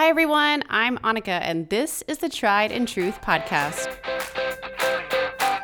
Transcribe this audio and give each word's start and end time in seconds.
Hi, 0.00 0.08
everyone. 0.08 0.64
I'm 0.70 0.96
Annika, 1.00 1.42
and 1.42 1.68
this 1.68 2.02
is 2.08 2.16
the 2.16 2.30
Tried 2.30 2.72
and 2.72 2.88
Truth 2.88 3.20
podcast. 3.20 3.94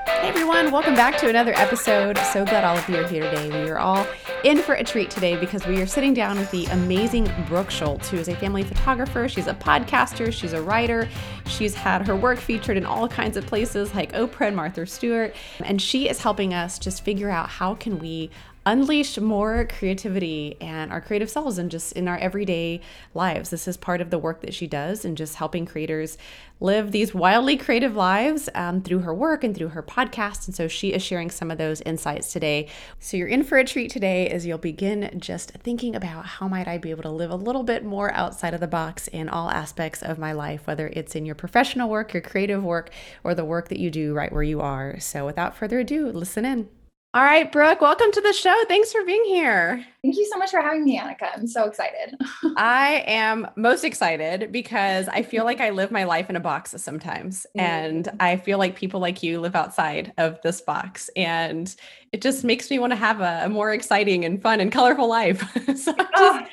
Hey, 0.09 0.29
everyone. 0.29 0.71
Welcome 0.71 0.95
back 0.95 1.17
to 1.21 1.31
another 1.31 1.55
episode. 1.55 2.19
So 2.19 2.45
glad 2.45 2.62
all 2.62 2.77
of 2.77 2.87
you 2.87 2.96
are 2.96 3.09
here 3.09 3.22
today. 3.22 3.49
We 3.49 3.71
are 3.71 3.79
all 3.79 4.07
in 4.45 4.59
for 4.59 4.75
a 4.75 4.85
treat 4.85 5.11
today 5.11 5.37
because 5.37 5.67
we 5.67 5.80
are 5.80 5.87
sitting 5.87 6.12
down 6.12 6.37
with 6.37 6.51
the 6.51 6.67
amazing 6.67 7.33
Brooke 7.49 7.71
Schultz, 7.71 8.11
who 8.11 8.19
is 8.19 8.29
a 8.29 8.37
family 8.37 8.62
photographer. 8.62 9.27
She's 9.27 9.46
a 9.46 9.54
podcaster, 9.54 10.30
she's 10.30 10.53
a 10.53 10.61
writer. 10.61 11.09
She's 11.46 11.75
had 11.75 12.07
her 12.07 12.14
work 12.14 12.39
featured 12.39 12.77
in 12.77 12.84
all 12.84 13.09
kinds 13.09 13.39
of 13.39 13.46
places 13.46 13.95
like 13.95 14.12
Oprah 14.12 14.48
and 14.48 14.57
Martha 14.57 14.84
Stewart. 14.84 15.34
And 15.64 15.80
she 15.80 16.11
is 16.11 16.21
helping 16.21 16.53
us 16.53 16.79
just 16.79 17.03
figure 17.03 17.30
out 17.30 17.48
how 17.48 17.75
can 17.75 17.98
we 17.98 18.30
unleash 18.67 19.17
more 19.17 19.64
creativity 19.79 20.57
and 20.61 20.93
our 20.93 21.01
creative 21.01 21.30
selves 21.30 21.57
and 21.57 21.71
just 21.71 21.93
in 21.93 22.09
our 22.09 22.19
everyday 22.19 22.81
lives. 23.14 23.50
This 23.50 23.69
is 23.69 23.77
part 23.77 24.00
of 24.00 24.11
the 24.11 24.19
work 24.19 24.41
that 24.41 24.53
she 24.53 24.67
does 24.67 25.05
and 25.05 25.17
just 25.17 25.37
helping 25.37 25.64
creators 25.64 26.18
live 26.59 26.90
these 26.90 27.14
wildly 27.14 27.57
creative 27.57 27.95
lives 27.95 28.49
um, 28.57 28.82
through 28.82 29.00
her 29.00 29.14
work 29.14 29.45
and 29.45 29.54
through 29.54 29.68
her 29.68 29.85
podcast. 29.85 30.46
And 30.46 30.57
so 30.57 30.67
she 30.67 30.93
is 30.93 31.03
sharing 31.03 31.31
some 31.31 31.50
of 31.50 31.59
those 31.59 31.81
insights 31.82 32.33
today. 32.33 32.69
So 32.98 33.17
you're 33.17 33.28
in 33.28 33.45
for 33.45 33.56
a 33.56 33.64
treat 33.64 33.91
today 33.91 34.28
as 34.28 34.45
you'll 34.45 34.59
begin 34.59 35.17
just 35.19 35.53
thinking 35.53 35.95
about 35.95 36.27
how 36.27 36.48
might 36.48 36.67
I 36.67 36.78
be 36.78 36.91
able 36.91 37.05
to 37.05 37.11
live 37.11 37.31
a 37.31 37.37
little 37.37 37.62
bit 37.62 37.84
more 37.84 38.12
outside 38.14 38.53
of 38.53 38.61
the 38.61 38.67
box 38.67 39.06
in 39.09 39.28
all 39.28 39.48
aspects 39.51 40.03
of 40.03 40.19
my 40.19 40.33
life, 40.33 40.67
whether 40.67 40.89
it's 40.89 41.14
in 41.14 41.25
your 41.25 41.37
professional 41.37 41.89
work, 41.89 42.12
your 42.12 42.23
creative 42.23 42.64
work, 42.64 42.91
or 43.23 43.33
the 43.33 43.45
work 43.45 43.69
that 43.69 43.78
you 43.78 43.91
do 43.92 44.12
right 44.12 44.33
where 44.33 44.42
you 44.42 44.61
are. 44.61 44.98
So 44.98 45.25
without 45.25 45.56
further 45.56 45.78
ado, 45.78 46.11
listen 46.11 46.45
in. 46.45 46.69
All 47.15 47.23
right, 47.23 47.51
Brooke, 47.51 47.81
welcome 47.81 48.12
to 48.12 48.20
the 48.20 48.34
show. 48.34 48.55
Thanks 48.69 48.92
for 48.92 49.03
being 49.03 49.25
here. 49.25 49.83
Thank 50.03 50.17
you 50.17 50.27
so 50.31 50.37
much 50.37 50.51
for 50.51 50.61
having 50.61 50.84
me, 50.84 50.98
Annika. 50.98 51.31
I'm 51.34 51.47
so 51.47 51.65
excited. 51.65 52.15
I 52.59 53.05
am 53.06 53.48
most 53.56 53.84
excited 53.84 54.53
because 54.53 55.09
I 55.09 55.23
feel 55.23 55.45
like 55.45 55.62
I 55.62 55.70
live 55.70 55.91
my 55.91 56.05
life 56.05 56.29
in 56.29 56.37
a 56.37 56.41
box 56.41 56.75
sometimes. 56.77 57.47
And 57.56 58.09
I 58.21 58.37
feel 58.37 58.59
like 58.59 58.77
people 58.77 59.01
like 59.01 59.23
you 59.23 59.41
live 59.41 59.57
outside 59.57 60.13
of 60.19 60.41
this 60.43 60.61
box. 60.61 61.09
And 61.17 61.75
it 62.13 62.21
just 62.21 62.45
makes 62.45 62.71
me 62.71 62.79
want 62.79 62.91
to 62.93 62.97
have 62.97 63.23
a, 63.23 63.43
a 63.45 63.48
more 63.48 63.73
exciting 63.73 64.27
and 64.27 64.43
fun 64.43 64.61
and 64.61 64.70
colorful 64.70 65.09
life. 65.09 65.41
so 65.77 65.95
I'm 65.98 66.07
oh. 66.17 66.47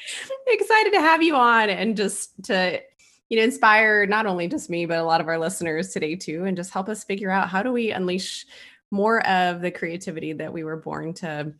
excited 0.47 0.93
to 0.93 1.01
have 1.01 1.21
you 1.21 1.35
on 1.35 1.69
and 1.69 1.97
just 1.97 2.41
to 2.45 2.81
you 3.29 3.37
know 3.37 3.43
inspire 3.43 4.05
not 4.05 4.27
only 4.27 4.47
just 4.47 4.69
me 4.69 4.85
but 4.85 4.99
a 4.99 5.03
lot 5.03 5.19
of 5.19 5.27
our 5.27 5.39
listeners 5.39 5.89
today 5.89 6.15
too 6.15 6.45
and 6.45 6.55
just 6.55 6.71
help 6.71 6.87
us 6.87 7.03
figure 7.03 7.31
out 7.31 7.49
how 7.49 7.63
do 7.63 7.71
we 7.71 7.89
unleash 7.89 8.45
more 8.93 9.25
of 9.27 9.61
the 9.61 9.71
creativity 9.71 10.33
that 10.33 10.53
we 10.53 10.63
were 10.63 10.77
born 10.77 11.13
to 11.15 11.53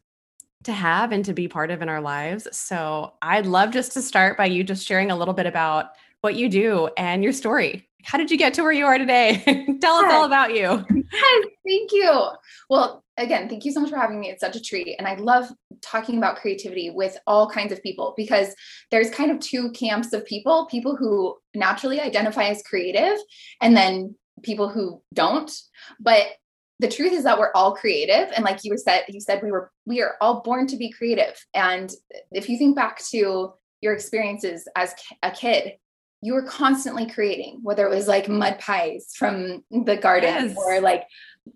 to 0.64 0.72
have 0.72 1.12
and 1.12 1.26
to 1.26 1.34
be 1.34 1.50
part 1.50 1.72
of 1.72 1.82
in 1.82 1.90
our 1.90 2.00
lives. 2.00 2.48
So 2.56 3.14
I'd 3.22 3.46
love 3.46 3.72
just 3.72 3.92
to 3.94 4.02
start 4.02 4.38
by 4.38 4.46
you 4.46 4.64
just 4.64 4.88
sharing 4.88 5.12
a 5.12 5.18
little 5.18 5.34
bit 5.34 5.46
about 5.46 5.88
what 6.22 6.36
you 6.36 6.48
do 6.48 6.90
and 6.96 7.22
your 7.22 7.34
story. 7.34 7.90
How 8.04 8.18
did 8.18 8.32
you 8.32 8.38
get 8.38 8.54
to 8.54 8.62
where 8.62 8.72
you 8.72 8.86
are 8.86 8.98
today? 8.98 9.44
Tell 9.82 9.96
us 9.96 10.14
all 10.14 10.24
about 10.24 10.54
you. 10.54 10.86
Yes, 11.14 11.46
thank 11.68 11.92
you. 11.92 12.30
Well, 12.70 13.04
again, 13.18 13.50
thank 13.50 13.66
you 13.66 13.72
so 13.72 13.82
much 13.82 13.90
for 13.90 13.98
having 13.98 14.20
me. 14.20 14.30
It's 14.30 14.42
such 14.42 14.56
a 14.56 14.62
treat. 14.62 14.96
And 14.98 15.08
I 15.08 15.16
love 15.16 15.50
talking 15.82 16.18
about 16.18 16.38
creativity 16.38 16.92
with 16.92 17.18
all 17.28 17.50
kinds 17.50 17.74
of 17.74 17.82
people 17.84 18.14
because 18.16 18.56
there's 18.92 19.10
kind 19.10 19.32
of 19.32 19.40
two 19.40 19.72
camps 19.72 20.14
of 20.14 20.26
people 20.26 20.66
people 20.68 20.96
who 20.96 21.36
naturally 21.54 22.00
identify 22.00 22.46
as 22.46 22.62
creative 22.64 23.18
and 23.62 23.76
then 23.76 24.16
people 24.44 24.70
who 24.70 25.02
don't. 25.14 25.52
But 26.00 26.28
the 26.80 26.88
truth 26.88 27.14
is 27.14 27.24
that 27.24 27.40
we're 27.40 27.52
all 27.54 27.76
creative 27.76 28.32
and 28.36 28.44
like 28.44 28.64
you 28.64 28.72
were 28.72 28.78
said 28.78 29.04
you 29.08 29.20
said 29.20 29.42
we 29.44 29.52
were 29.52 29.72
we 29.86 30.02
are 30.02 30.16
all 30.22 30.42
born 30.42 30.68
to 30.68 30.78
be 30.78 30.92
creative 30.92 31.46
and 31.54 31.94
if 32.32 32.50
you 32.50 32.58
think 32.58 32.76
back 32.76 33.02
to 33.04 33.54
your 33.82 33.94
experiences 33.94 34.68
as 34.76 34.94
a 35.22 35.32
kid 35.32 35.74
you 36.22 36.34
were 36.34 36.44
constantly 36.44 37.06
creating 37.06 37.60
whether 37.64 37.86
it 37.86 37.94
was 37.94 38.08
like 38.08 38.30
mud 38.30 38.58
pies 38.60 39.14
from 39.16 39.64
the 39.70 39.98
garden 39.98 40.48
yes. 40.48 40.58
or 40.58 40.80
like 40.80 41.04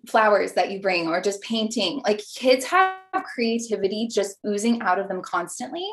flowers 0.07 0.53
that 0.53 0.71
you 0.71 0.81
bring 0.81 1.07
or 1.07 1.21
just 1.21 1.41
painting. 1.41 2.01
Like 2.05 2.21
kids 2.35 2.65
have 2.65 2.97
creativity 3.33 4.07
just 4.11 4.37
oozing 4.45 4.81
out 4.81 4.99
of 4.99 5.07
them 5.07 5.21
constantly. 5.21 5.87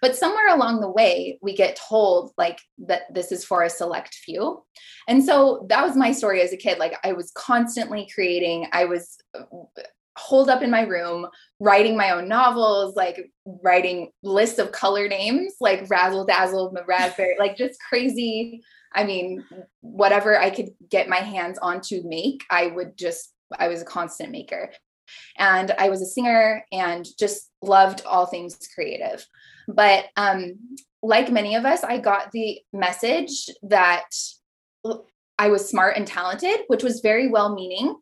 But 0.00 0.16
somewhere 0.16 0.48
along 0.54 0.80
the 0.80 0.90
way, 0.90 1.38
we 1.42 1.54
get 1.54 1.80
told 1.88 2.32
like 2.38 2.60
that 2.86 3.12
this 3.12 3.32
is 3.32 3.44
for 3.44 3.62
a 3.62 3.70
select 3.70 4.14
few. 4.14 4.62
And 5.08 5.24
so 5.24 5.66
that 5.68 5.84
was 5.84 5.96
my 5.96 6.12
story 6.12 6.40
as 6.42 6.52
a 6.52 6.56
kid. 6.56 6.78
Like 6.78 6.96
I 7.04 7.12
was 7.12 7.32
constantly 7.32 8.08
creating. 8.12 8.68
I 8.72 8.84
was 8.84 9.16
uh, 9.38 9.42
holed 10.16 10.50
up 10.50 10.62
in 10.62 10.70
my 10.70 10.82
room 10.82 11.26
writing 11.60 11.96
my 11.96 12.10
own 12.10 12.28
novels 12.28 12.94
like 12.96 13.30
writing 13.62 14.10
lists 14.22 14.58
of 14.58 14.72
color 14.72 15.08
names 15.08 15.54
like 15.60 15.88
razzle 15.88 16.26
dazzle 16.26 16.76
raspberry 16.86 17.36
like 17.38 17.56
just 17.56 17.80
crazy 17.88 18.60
i 18.92 19.04
mean 19.04 19.42
whatever 19.80 20.38
i 20.38 20.50
could 20.50 20.70
get 20.90 21.08
my 21.08 21.18
hands 21.18 21.58
on 21.62 21.80
to 21.80 22.02
make 22.04 22.44
i 22.50 22.66
would 22.66 22.96
just 22.98 23.32
I 23.58 23.68
was 23.68 23.82
a 23.82 23.86
constant 23.86 24.30
maker. 24.30 24.70
And 25.36 25.72
I 25.76 25.88
was 25.88 26.02
a 26.02 26.06
singer 26.06 26.64
and 26.70 27.06
just 27.18 27.50
loved 27.62 28.02
all 28.06 28.26
things 28.26 28.56
creative. 28.74 29.26
But 29.66 30.06
um, 30.16 30.76
like 31.02 31.30
many 31.30 31.56
of 31.56 31.64
us, 31.64 31.82
I 31.82 31.98
got 31.98 32.32
the 32.32 32.60
message 32.72 33.50
that 33.62 34.04
I 35.38 35.48
was 35.48 35.68
smart 35.68 35.96
and 35.96 36.06
talented, 36.06 36.60
which 36.68 36.82
was 36.82 37.00
very 37.00 37.28
well 37.28 37.54
meaning, 37.54 37.96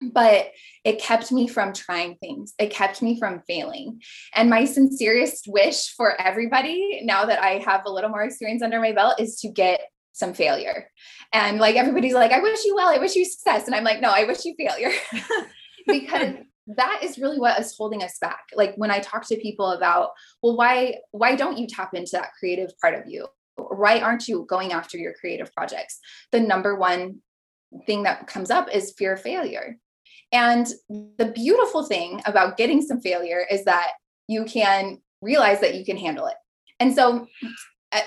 but 0.00 0.50
it 0.84 1.00
kept 1.00 1.32
me 1.32 1.48
from 1.48 1.72
trying 1.72 2.16
things. 2.16 2.54
It 2.58 2.70
kept 2.70 3.02
me 3.02 3.18
from 3.18 3.42
failing. 3.48 4.00
And 4.34 4.50
my 4.50 4.64
sincerest 4.64 5.46
wish 5.48 5.94
for 5.96 6.20
everybody, 6.20 7.00
now 7.04 7.24
that 7.24 7.42
I 7.42 7.58
have 7.58 7.82
a 7.84 7.90
little 7.90 8.10
more 8.10 8.22
experience 8.22 8.62
under 8.62 8.80
my 8.80 8.92
belt, 8.92 9.20
is 9.20 9.40
to 9.40 9.48
get 9.48 9.80
some 10.18 10.34
failure. 10.34 10.90
And 11.32 11.58
like 11.58 11.76
everybody's 11.76 12.14
like, 12.14 12.32
I 12.32 12.40
wish 12.40 12.64
you 12.64 12.74
well, 12.74 12.88
I 12.88 12.98
wish 12.98 13.14
you 13.14 13.24
success. 13.24 13.66
And 13.66 13.74
I'm 13.74 13.84
like, 13.84 14.00
no, 14.00 14.10
I 14.10 14.24
wish 14.24 14.44
you 14.44 14.54
failure. 14.58 14.90
because 15.86 16.34
that 16.76 17.00
is 17.02 17.18
really 17.18 17.38
what 17.38 17.58
is 17.58 17.74
holding 17.76 18.02
us 18.02 18.18
back. 18.20 18.44
Like 18.54 18.74
when 18.76 18.90
I 18.90 18.98
talk 18.98 19.26
to 19.28 19.36
people 19.36 19.72
about, 19.72 20.10
well, 20.42 20.56
why 20.56 20.96
why 21.12 21.34
don't 21.34 21.58
you 21.58 21.66
tap 21.66 21.94
into 21.94 22.10
that 22.12 22.32
creative 22.38 22.70
part 22.80 22.94
of 22.94 23.06
you? 23.06 23.26
Why 23.56 24.00
aren't 24.00 24.28
you 24.28 24.44
going 24.48 24.72
after 24.72 24.98
your 24.98 25.14
creative 25.14 25.52
projects? 25.54 25.98
The 26.32 26.40
number 26.40 26.76
one 26.76 27.20
thing 27.86 28.02
that 28.04 28.26
comes 28.26 28.50
up 28.50 28.68
is 28.72 28.94
fear 28.96 29.14
of 29.14 29.22
failure. 29.22 29.78
And 30.30 30.66
the 30.88 31.32
beautiful 31.34 31.84
thing 31.84 32.20
about 32.26 32.56
getting 32.56 32.82
some 32.82 33.00
failure 33.00 33.44
is 33.50 33.64
that 33.64 33.92
you 34.26 34.44
can 34.44 34.98
realize 35.22 35.60
that 35.60 35.74
you 35.74 35.84
can 35.84 35.96
handle 35.96 36.26
it. 36.26 36.36
And 36.80 36.94
so 36.94 37.26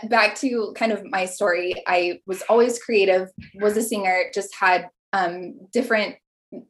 back 0.10 0.36
to 0.36 0.74
kind 0.76 0.92
of 0.92 1.04
my 1.06 1.26
story, 1.26 1.74
I 1.88 2.20
was 2.26 2.42
always 2.44 2.82
creative, 2.82 3.30
was 3.56 3.78
a 3.78 3.84
singer, 3.84 4.26
just 4.34 4.54
had 4.56 4.90
um, 5.14 5.60
different 5.74 6.16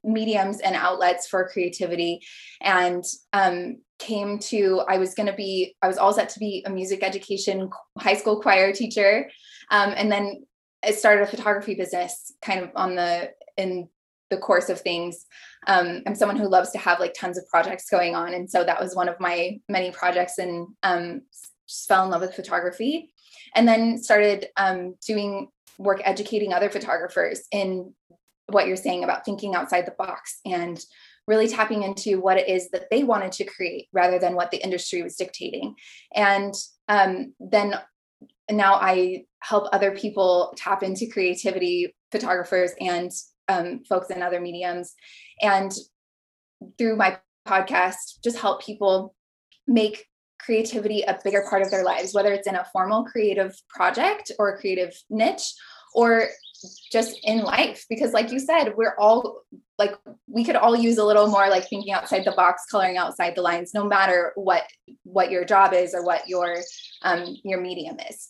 mediums 0.04 0.60
and 0.60 0.76
outlets 0.76 1.28
for 1.28 1.50
creativity. 1.50 2.22
And 2.62 3.04
um, 3.34 3.78
came 4.02 4.40
to 4.40 4.82
i 4.90 4.98
was 4.98 5.14
going 5.14 5.28
to 5.28 5.34
be 5.34 5.76
i 5.84 5.88
was 5.88 6.00
all 6.00 6.12
set 6.12 6.28
to 6.28 6.40
be 6.40 6.64
a 6.66 6.70
music 6.72 7.04
education 7.04 7.70
high 8.00 8.16
school 8.16 8.42
choir 8.42 8.74
teacher. 8.74 9.30
Um, 9.70 9.94
and 9.96 10.12
then 10.12 10.44
i 10.84 10.92
started 10.92 11.22
a 11.22 11.28
photography 11.28 11.76
business 11.76 12.34
kind 12.42 12.62
of 12.62 12.72
on 12.76 12.96
the 12.96 13.30
in 13.58 13.88
the 14.32 14.38
course 14.38 14.70
of 14.70 14.82
things. 14.82 15.26
Um, 15.68 16.02
i'm 16.08 16.16
someone 16.16 16.38
who 16.38 16.50
loves 16.50 16.72
to 16.72 16.80
have 16.80 17.00
like 17.00 17.14
tons 17.14 17.38
of 17.38 17.48
projects 17.48 17.90
going 17.90 18.16
on. 18.16 18.34
And 18.34 18.50
so 18.50 18.64
that 18.64 18.82
was 18.82 18.96
one 18.96 19.08
of 19.08 19.20
my 19.20 19.60
many 19.70 19.92
projects 19.92 20.40
and 20.40 20.68
um, 20.82 21.22
just 21.72 21.88
fell 21.88 22.04
in 22.04 22.12
love 22.12 22.22
with 22.22 22.36
photography 22.36 23.14
and 23.56 23.68
then 23.68 24.02
started 24.02 24.48
um, 24.58 24.96
doing 25.06 25.50
work 25.78 26.02
educating 26.04 26.54
other 26.54 26.70
photographers 26.70 27.42
in 27.52 27.94
what 28.48 28.68
you're 28.68 28.76
saying 28.76 29.04
about 29.04 29.26
thinking 29.26 29.56
outside 29.56 29.86
the 29.86 29.96
box 29.98 30.40
and 30.46 30.84
really 31.28 31.48
tapping 31.48 31.84
into 31.84 32.20
what 32.20 32.38
it 32.38 32.50
is 32.50 32.70
that 32.72 32.90
they 32.90 33.04
wanted 33.04 33.31
to 33.31 33.46
create 33.46 33.88
rather 33.94 34.20
than 34.20 34.36
what 34.36 34.52
the 34.52 34.62
industry 34.64 35.02
was 35.02 35.16
dictating. 35.16 35.76
And 36.14 36.54
um, 36.88 37.34
then 37.40 37.76
now 38.50 38.74
i 38.76 39.24
help 39.40 39.68
other 39.72 39.92
people 39.92 40.54
tap 40.57 40.84
into 40.84 41.07
creativity 41.07 41.95
photographers 42.12 42.72
and 42.80 43.12
um, 43.48 43.84
folks 43.88 44.10
in 44.10 44.22
other 44.22 44.42
mediums. 44.42 44.94
And 45.42 45.72
through 46.78 46.95
my 46.95 47.18
podcast 47.48 48.22
just 48.24 48.38
help 48.38 48.62
people 48.62 49.16
make 49.68 50.06
creativity 50.44 51.02
a 51.04 51.20
bigger 51.24 51.46
part 51.50 51.62
of 51.62 51.72
their 51.72 51.84
lives, 51.84 52.14
whether 52.14 52.32
it's 52.32 52.48
in 52.48 52.56
a 52.56 52.66
formal 52.74 53.04
creative 53.04 53.56
project 53.70 54.32
or 54.40 54.50
a 54.50 54.58
creative 54.58 54.94
niche 55.10 55.54
or 55.94 56.28
just 56.92 57.20
in 57.24 57.40
life. 57.40 57.86
Because, 57.90 58.14
like 58.14 58.32
you 58.32 58.40
said, 58.40 58.74
we're 58.76 58.96
all 58.98 59.42
like, 59.78 59.96
we 60.28 60.44
could 60.44 60.56
all 60.56 60.76
use 60.76 60.98
a 60.98 61.06
little 61.06 61.28
more 61.28 61.50
like 61.50 61.68
thinking 61.68 61.94
outside 61.94 62.26
the 62.26 62.32
box, 62.32 62.66
coloring 62.70 62.98
outside 62.98 63.36
the 63.36 63.42
lines, 63.42 63.74
no 63.74 63.86
matter 63.86 64.32
what 64.36 64.64
what 65.04 65.32
your 65.32 65.46
job 65.46 65.74
is 65.74 65.94
or 65.94 66.04
what 66.04 66.28
your 66.28 66.58
um, 67.04 67.36
your 67.44 67.62
medium 67.62 67.98
is. 68.10 68.30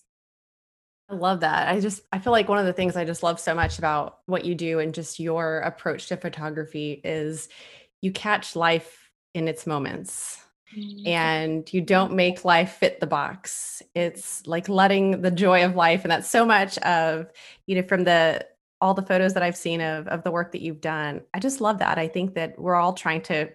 I 1.09 1.15
love 1.15 1.41
that. 1.41 1.67
I 1.67 1.79
just 1.81 2.01
I 2.11 2.19
feel 2.19 2.31
like 2.31 2.47
one 2.47 2.59
of 2.59 2.65
the 2.65 2.73
things 2.73 2.95
I 2.95 3.03
just 3.03 3.23
love 3.23 3.39
so 3.39 3.53
much 3.53 3.79
about 3.79 4.19
what 4.27 4.45
you 4.45 4.55
do 4.55 4.79
and 4.79 4.93
just 4.93 5.19
your 5.19 5.59
approach 5.59 6.07
to 6.07 6.17
photography 6.17 7.01
is 7.03 7.49
you 8.01 8.11
catch 8.11 8.55
life 8.55 9.09
in 9.33 9.47
its 9.47 9.67
moments 9.67 10.39
mm-hmm. 10.75 11.07
and 11.07 11.73
you 11.73 11.81
don't 11.81 12.13
make 12.13 12.45
life 12.45 12.73
fit 12.73 12.99
the 12.99 13.07
box. 13.07 13.81
It's 13.95 14.45
like 14.45 14.69
letting 14.69 15.21
the 15.21 15.31
joy 15.31 15.65
of 15.65 15.75
life. 15.75 16.03
And 16.03 16.11
that's 16.11 16.29
so 16.29 16.45
much 16.45 16.77
of, 16.79 17.27
you 17.67 17.75
know, 17.75 17.87
from 17.87 18.03
the 18.03 18.45
all 18.79 18.93
the 18.95 19.03
photos 19.03 19.35
that 19.35 19.43
I've 19.43 19.55
seen 19.55 19.79
of 19.79 20.07
of 20.07 20.23
the 20.23 20.31
work 20.31 20.51
that 20.53 20.61
you've 20.61 20.81
done. 20.81 21.21
I 21.33 21.39
just 21.39 21.61
love 21.61 21.79
that. 21.79 21.97
I 21.97 22.07
think 22.07 22.33
that 22.35 22.59
we're 22.59 22.75
all 22.75 22.93
trying 22.93 23.21
to 23.23 23.49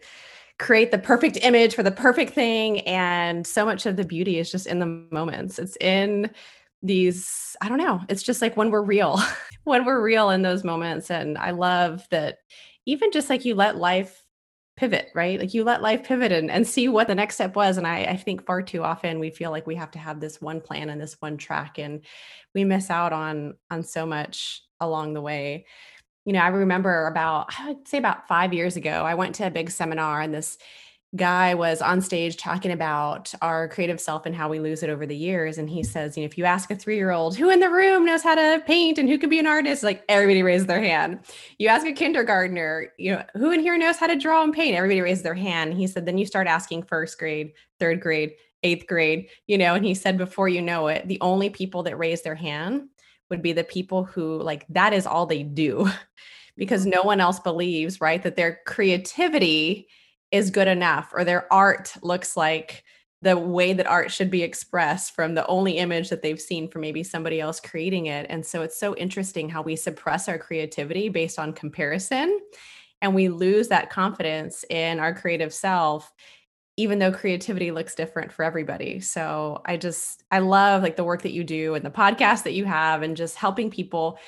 create 0.58 0.90
the 0.90 0.98
perfect 0.98 1.38
image 1.42 1.74
for 1.74 1.82
the 1.82 1.90
perfect 1.90 2.32
thing. 2.32 2.80
And 2.80 3.46
so 3.46 3.64
much 3.64 3.86
of 3.86 3.96
the 3.96 4.04
beauty 4.04 4.38
is 4.38 4.50
just 4.50 4.66
in 4.66 4.78
the 4.78 4.86
moments. 4.86 5.58
It's 5.58 5.76
in 5.80 6.30
these, 6.82 7.56
I 7.60 7.68
don't 7.68 7.78
know, 7.78 8.00
it's 8.08 8.22
just 8.22 8.40
like 8.40 8.56
when 8.56 8.70
we're 8.70 8.82
real, 8.82 9.20
when 9.64 9.84
we're 9.84 10.02
real 10.02 10.30
in 10.30 10.42
those 10.42 10.64
moments. 10.64 11.10
And 11.10 11.36
I 11.36 11.50
love 11.50 12.06
that 12.10 12.38
even 12.86 13.10
just 13.10 13.28
like 13.28 13.44
you 13.44 13.54
let 13.54 13.76
life 13.76 14.25
pivot, 14.76 15.08
right? 15.14 15.40
Like 15.40 15.54
you 15.54 15.64
let 15.64 15.82
life 15.82 16.04
pivot 16.04 16.32
and, 16.32 16.50
and 16.50 16.66
see 16.66 16.88
what 16.88 17.06
the 17.06 17.14
next 17.14 17.36
step 17.36 17.56
was. 17.56 17.78
And 17.78 17.86
I, 17.86 18.00
I 18.04 18.16
think 18.16 18.44
far 18.44 18.60
too 18.62 18.82
often 18.82 19.18
we 19.18 19.30
feel 19.30 19.50
like 19.50 19.66
we 19.66 19.74
have 19.76 19.90
to 19.92 19.98
have 19.98 20.20
this 20.20 20.40
one 20.40 20.60
plan 20.60 20.90
and 20.90 21.00
this 21.00 21.16
one 21.20 21.38
track 21.38 21.78
and 21.78 22.02
we 22.54 22.64
miss 22.64 22.90
out 22.90 23.12
on 23.12 23.54
on 23.70 23.82
so 23.82 24.04
much 24.04 24.62
along 24.80 25.14
the 25.14 25.22
way. 25.22 25.66
You 26.26 26.34
know, 26.34 26.40
I 26.40 26.48
remember 26.48 27.06
about 27.06 27.58
I 27.58 27.68
would 27.68 27.88
say 27.88 27.98
about 27.98 28.28
five 28.28 28.52
years 28.52 28.76
ago, 28.76 28.90
I 28.90 29.14
went 29.14 29.34
to 29.36 29.46
a 29.46 29.50
big 29.50 29.70
seminar 29.70 30.20
and 30.20 30.34
this 30.34 30.58
guy 31.16 31.54
was 31.54 31.82
on 31.82 32.00
stage 32.00 32.36
talking 32.36 32.70
about 32.70 33.32
our 33.42 33.68
creative 33.68 34.00
self 34.00 34.26
and 34.26 34.34
how 34.34 34.48
we 34.48 34.60
lose 34.60 34.82
it 34.82 34.90
over 34.90 35.06
the 35.06 35.16
years. 35.16 35.58
And 35.58 35.68
he 35.68 35.82
says, 35.82 36.16
you 36.16 36.22
know, 36.22 36.26
if 36.26 36.36
you 36.36 36.44
ask 36.44 36.70
a 36.70 36.76
three 36.76 36.96
year 36.96 37.10
old 37.10 37.36
who 37.36 37.50
in 37.50 37.60
the 37.60 37.70
room 37.70 38.04
knows 38.04 38.22
how 38.22 38.34
to 38.34 38.62
paint 38.66 38.98
and 38.98 39.08
who 39.08 39.18
can 39.18 39.30
be 39.30 39.38
an 39.38 39.46
artist, 39.46 39.82
like 39.82 40.04
everybody 40.08 40.42
raises 40.42 40.66
their 40.66 40.80
hand. 40.80 41.20
You 41.58 41.68
ask 41.68 41.86
a 41.86 41.92
kindergartner, 41.92 42.92
you 42.98 43.12
know, 43.12 43.24
who 43.34 43.50
in 43.50 43.60
here 43.60 43.78
knows 43.78 43.96
how 43.96 44.06
to 44.06 44.16
draw 44.16 44.42
and 44.42 44.52
paint? 44.52 44.76
Everybody 44.76 45.00
raises 45.00 45.22
their 45.22 45.34
hand. 45.34 45.74
He 45.74 45.86
said, 45.86 46.06
then 46.06 46.18
you 46.18 46.26
start 46.26 46.46
asking 46.46 46.84
first 46.84 47.18
grade, 47.18 47.52
third 47.80 48.00
grade, 48.00 48.32
eighth 48.62 48.86
grade, 48.86 49.28
you 49.46 49.58
know, 49.58 49.74
and 49.74 49.84
he 49.84 49.94
said, 49.94 50.18
before 50.18 50.48
you 50.48 50.62
know 50.62 50.88
it, 50.88 51.06
the 51.08 51.20
only 51.20 51.50
people 51.50 51.82
that 51.84 51.98
raise 51.98 52.22
their 52.22 52.34
hand 52.34 52.88
would 53.30 53.42
be 53.42 53.52
the 53.52 53.64
people 53.64 54.04
who 54.04 54.40
like 54.42 54.66
that 54.68 54.92
is 54.92 55.06
all 55.06 55.26
they 55.26 55.42
do 55.42 55.90
because 56.56 56.86
mm. 56.86 56.94
no 56.94 57.02
one 57.02 57.20
else 57.20 57.40
believes, 57.40 58.00
right, 58.00 58.22
that 58.22 58.36
their 58.36 58.60
creativity 58.66 59.88
is 60.30 60.50
good 60.50 60.68
enough 60.68 61.12
or 61.14 61.24
their 61.24 61.52
art 61.52 61.94
looks 62.02 62.36
like 62.36 62.84
the 63.22 63.36
way 63.36 63.72
that 63.72 63.86
art 63.86 64.12
should 64.12 64.30
be 64.30 64.42
expressed 64.42 65.14
from 65.14 65.34
the 65.34 65.46
only 65.46 65.78
image 65.78 66.10
that 66.10 66.22
they've 66.22 66.40
seen 66.40 66.68
from 66.68 66.82
maybe 66.82 67.02
somebody 67.02 67.40
else 67.40 67.60
creating 67.60 68.06
it. 68.06 68.26
And 68.28 68.44
so 68.44 68.62
it's 68.62 68.78
so 68.78 68.94
interesting 68.96 69.48
how 69.48 69.62
we 69.62 69.74
suppress 69.74 70.28
our 70.28 70.38
creativity 70.38 71.08
based 71.08 71.38
on 71.38 71.52
comparison 71.52 72.38
and 73.00 73.14
we 73.14 73.28
lose 73.28 73.68
that 73.68 73.90
confidence 73.90 74.64
in 74.70 75.00
our 75.00 75.14
creative 75.14 75.52
self 75.52 76.12
even 76.78 76.98
though 76.98 77.12
creativity 77.12 77.70
looks 77.70 77.94
different 77.94 78.30
for 78.30 78.42
everybody. 78.44 79.00
So 79.00 79.62
I 79.64 79.76
just 79.78 80.22
I 80.30 80.40
love 80.40 80.82
like 80.82 80.96
the 80.96 81.04
work 81.04 81.22
that 81.22 81.32
you 81.32 81.42
do 81.42 81.74
and 81.74 81.84
the 81.84 81.90
podcast 81.90 82.42
that 82.42 82.52
you 82.52 82.66
have 82.66 83.02
and 83.02 83.16
just 83.16 83.36
helping 83.36 83.70
people 83.70 84.18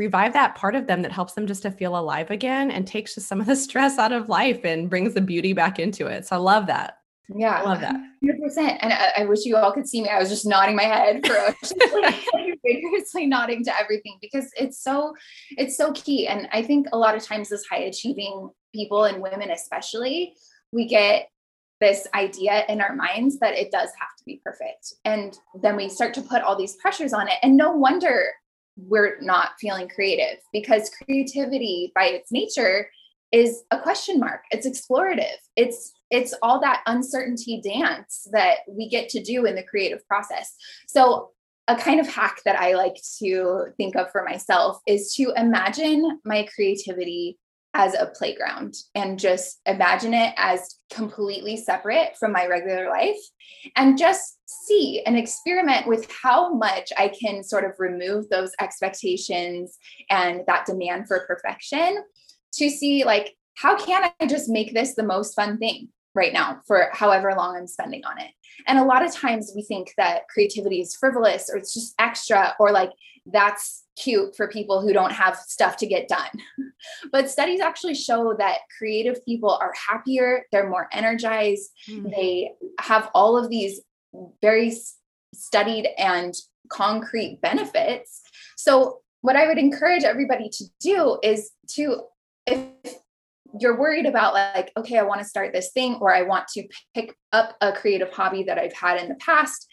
revive 0.00 0.32
that 0.32 0.54
part 0.54 0.74
of 0.74 0.86
them 0.86 1.02
that 1.02 1.12
helps 1.12 1.34
them 1.34 1.46
just 1.46 1.62
to 1.62 1.70
feel 1.70 1.96
alive 1.96 2.30
again 2.30 2.70
and 2.70 2.86
takes 2.86 3.14
just 3.14 3.28
some 3.28 3.38
of 3.38 3.46
the 3.46 3.54
stress 3.54 3.98
out 3.98 4.12
of 4.12 4.30
life 4.30 4.64
and 4.64 4.88
brings 4.88 5.12
the 5.12 5.20
beauty 5.20 5.52
back 5.52 5.78
into 5.78 6.06
it. 6.06 6.26
So 6.26 6.36
I 6.36 6.38
love 6.38 6.66
that. 6.68 6.96
Yeah, 7.36 7.60
I 7.60 7.62
love 7.62 7.80
that. 7.82 7.94
100%. 8.24 8.78
And 8.80 8.92
I, 8.92 9.12
I, 9.18 9.24
wish 9.26 9.44
you 9.44 9.56
all 9.56 9.72
could 9.72 9.86
see 9.86 10.02
me. 10.02 10.08
I 10.08 10.18
was 10.18 10.30
just 10.30 10.46
nodding 10.46 10.74
my 10.74 10.82
head 10.82 11.24
for 11.24 11.54
vigorously 12.64 13.26
nodding 13.26 13.62
to 13.64 13.78
everything 13.78 14.18
because 14.20 14.50
it's 14.56 14.82
so 14.82 15.14
it's 15.56 15.76
so 15.76 15.92
key. 15.92 16.26
And 16.26 16.48
I 16.52 16.62
think 16.62 16.88
a 16.92 16.98
lot 16.98 17.14
of 17.14 17.22
times 17.22 17.52
as 17.52 17.62
high 17.70 17.82
achieving 17.82 18.50
people 18.74 19.04
and 19.04 19.22
women 19.22 19.50
especially, 19.50 20.34
we 20.72 20.88
get 20.88 21.28
this 21.80 22.08
idea 22.14 22.64
in 22.68 22.80
our 22.80 22.96
minds 22.96 23.38
that 23.38 23.54
it 23.54 23.70
does 23.70 23.90
have 23.98 24.16
to 24.18 24.24
be 24.26 24.40
perfect. 24.44 24.94
And 25.04 25.38
then 25.62 25.76
we 25.76 25.88
start 25.88 26.14
to 26.14 26.22
put 26.22 26.42
all 26.42 26.56
these 26.56 26.76
pressures 26.76 27.12
on 27.12 27.28
it. 27.28 27.34
And 27.42 27.56
no 27.56 27.70
wonder 27.70 28.32
we're 28.88 29.20
not 29.20 29.50
feeling 29.60 29.88
creative 29.88 30.38
because 30.52 30.90
creativity 30.90 31.92
by 31.94 32.04
its 32.04 32.32
nature 32.32 32.90
is 33.32 33.62
a 33.70 33.78
question 33.78 34.18
mark. 34.18 34.42
It's 34.50 34.66
explorative. 34.66 35.36
It's 35.56 35.92
it's 36.10 36.34
all 36.42 36.60
that 36.60 36.82
uncertainty 36.86 37.60
dance 37.62 38.26
that 38.32 38.58
we 38.68 38.88
get 38.88 39.08
to 39.10 39.22
do 39.22 39.46
in 39.46 39.54
the 39.54 39.62
creative 39.62 40.06
process. 40.08 40.54
So 40.88 41.30
a 41.68 41.76
kind 41.76 42.00
of 42.00 42.08
hack 42.08 42.40
that 42.44 42.58
i 42.58 42.74
like 42.74 42.96
to 43.18 43.66
think 43.76 43.94
of 43.94 44.10
for 44.10 44.24
myself 44.24 44.80
is 44.86 45.14
to 45.14 45.32
imagine 45.36 46.18
my 46.24 46.46
creativity 46.52 47.38
as 47.74 47.94
a 47.94 48.06
playground 48.06 48.74
and 48.94 49.18
just 49.18 49.60
imagine 49.64 50.12
it 50.12 50.34
as 50.36 50.76
completely 50.92 51.56
separate 51.56 52.16
from 52.18 52.32
my 52.32 52.46
regular 52.46 52.88
life 52.88 53.18
and 53.76 53.96
just 53.96 54.38
see 54.46 55.02
and 55.06 55.16
experiment 55.16 55.86
with 55.86 56.10
how 56.10 56.52
much 56.52 56.92
I 56.98 57.08
can 57.08 57.44
sort 57.44 57.64
of 57.64 57.72
remove 57.78 58.28
those 58.28 58.52
expectations 58.60 59.78
and 60.08 60.42
that 60.46 60.66
demand 60.66 61.06
for 61.06 61.26
perfection 61.26 62.02
to 62.54 62.70
see 62.70 63.04
like 63.04 63.36
how 63.56 63.76
can 63.76 64.10
I 64.20 64.26
just 64.26 64.48
make 64.48 64.74
this 64.74 64.94
the 64.94 65.04
most 65.04 65.34
fun 65.34 65.58
thing 65.58 65.90
right 66.14 66.32
now 66.32 66.60
for 66.66 66.88
however 66.92 67.32
long 67.36 67.56
I'm 67.56 67.66
spending 67.66 68.04
on 68.04 68.18
it. 68.20 68.30
And 68.66 68.78
a 68.78 68.84
lot 68.84 69.04
of 69.04 69.12
times 69.12 69.52
we 69.54 69.62
think 69.62 69.92
that 69.96 70.28
creativity 70.28 70.80
is 70.80 70.96
frivolous 70.96 71.50
or 71.50 71.56
it's 71.56 71.74
just 71.74 71.94
extra 71.98 72.54
or 72.58 72.72
like 72.72 72.90
that's 73.26 73.84
cute 73.96 74.34
for 74.34 74.48
people 74.48 74.80
who 74.80 74.92
don't 74.92 75.12
have 75.12 75.36
stuff 75.36 75.76
to 75.78 75.86
get 75.86 76.08
done. 76.08 76.30
but 77.12 77.30
studies 77.30 77.60
actually 77.60 77.94
show 77.94 78.34
that 78.38 78.58
creative 78.76 79.24
people 79.24 79.50
are 79.50 79.72
happier, 79.88 80.46
they're 80.52 80.68
more 80.68 80.88
energized, 80.92 81.70
mm-hmm. 81.88 82.08
they 82.10 82.52
have 82.80 83.10
all 83.14 83.36
of 83.36 83.50
these 83.50 83.80
very 84.40 84.72
studied 85.34 85.88
and 85.98 86.34
concrete 86.70 87.40
benefits. 87.42 88.22
So, 88.56 89.00
what 89.22 89.36
I 89.36 89.46
would 89.46 89.58
encourage 89.58 90.04
everybody 90.04 90.48
to 90.48 90.64
do 90.80 91.18
is 91.22 91.50
to, 91.74 92.04
if 92.46 92.60
you're 93.58 93.78
worried 93.78 94.06
about 94.06 94.34
like 94.34 94.70
okay 94.76 94.98
i 94.98 95.02
want 95.02 95.20
to 95.20 95.26
start 95.26 95.52
this 95.52 95.72
thing 95.72 95.94
or 95.96 96.14
i 96.14 96.22
want 96.22 96.46
to 96.48 96.66
pick 96.94 97.14
up 97.32 97.56
a 97.60 97.72
creative 97.72 98.10
hobby 98.10 98.42
that 98.44 98.58
i've 98.58 98.72
had 98.72 99.00
in 99.00 99.08
the 99.08 99.14
past 99.16 99.66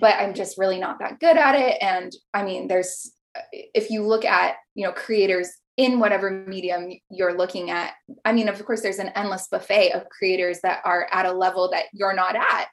but 0.00 0.14
i'm 0.14 0.34
just 0.34 0.58
really 0.58 0.78
not 0.78 0.98
that 0.98 1.20
good 1.20 1.36
at 1.36 1.54
it. 1.54 1.78
And 1.80 2.12
i 2.32 2.42
mean 2.42 2.68
there's 2.68 3.12
if 3.52 3.90
you 3.90 4.06
look 4.06 4.24
at 4.24 4.56
you 4.74 4.84
know 4.84 4.92
creators 4.92 5.50
in 5.76 6.00
whatever 6.00 6.30
medium 6.30 6.90
you're 7.10 7.36
looking 7.36 7.70
at 7.70 7.92
i 8.24 8.32
mean 8.32 8.48
of 8.48 8.64
course 8.64 8.82
there's 8.82 8.98
an 8.98 9.12
endless 9.14 9.48
buffet 9.48 9.92
of 9.92 10.08
creators 10.08 10.60
that 10.62 10.80
are 10.84 11.08
at 11.12 11.26
a 11.26 11.32
level 11.32 11.70
that 11.70 11.84
you're 11.92 12.14
not 12.14 12.36
at. 12.36 12.68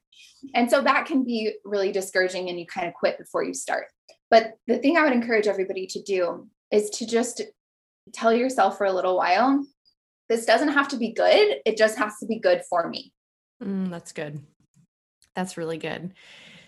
And 0.54 0.69
so 0.69 0.81
that 0.81 1.08
can 1.08 1.24
be 1.24 1.56
really 1.66 1.92
discouraging 1.92 2.50
and 2.50 2.60
you 2.60 2.68
kind 2.68 2.88
of 2.88 2.94
quit 2.94 3.18
before 3.18 3.44
you 3.44 3.54
start. 3.54 3.88
But 4.30 4.54
the 4.68 4.78
thing 4.78 4.98
i 4.98 5.04
would 5.04 5.13
encourage 5.13 5.48
everybody 5.48 5.88
to 5.88 6.01
do 6.01 6.48
is 6.72 6.89
to 6.91 7.08
just 7.08 7.41
tell 8.13 8.34
yourself 8.34 8.77
for 8.77 8.86
a 8.86 8.94
little 8.94 9.18
while 9.18 9.65
this 10.29 10.46
doesn't 10.46 10.70
have 10.70 10.88
to 10.89 10.98
be 10.98 11.13
good. 11.13 11.58
It 11.65 11.77
just 11.77 11.98
has 11.98 12.17
to 12.20 12.25
be 12.25 12.39
good 12.39 12.62
for 12.70 12.88
me. 12.89 13.13
Mm, 13.63 13.89
that's 13.89 14.12
good. 14.12 14.41
That's 15.36 15.58
really 15.58 15.77
good. 15.77 16.13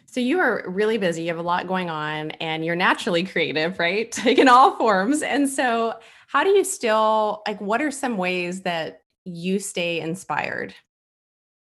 So 0.06 0.20
you 0.20 0.40
are 0.40 0.64
really 0.68 0.98
busy. 0.98 1.24
You 1.24 1.30
have 1.30 1.38
a 1.38 1.42
lot 1.42 1.68
going 1.68 1.90
on 1.90 2.32
and 2.32 2.64
you're 2.64 2.76
naturally 2.76 3.24
creative, 3.24 3.78
right? 3.78 4.18
Like 4.26 4.38
in 4.40 4.48
all 4.48 4.76
forms. 4.78 5.22
And 5.22 5.50
so 5.50 5.96
how 6.28 6.44
do 6.44 6.50
you 6.50 6.64
still 6.64 7.42
like 7.48 7.60
what 7.60 7.82
are 7.82 7.92
some 7.92 8.18
ways 8.18 8.62
that 8.62 9.02
you 9.26 9.60
stay 9.60 10.00
inspired? 10.00 10.74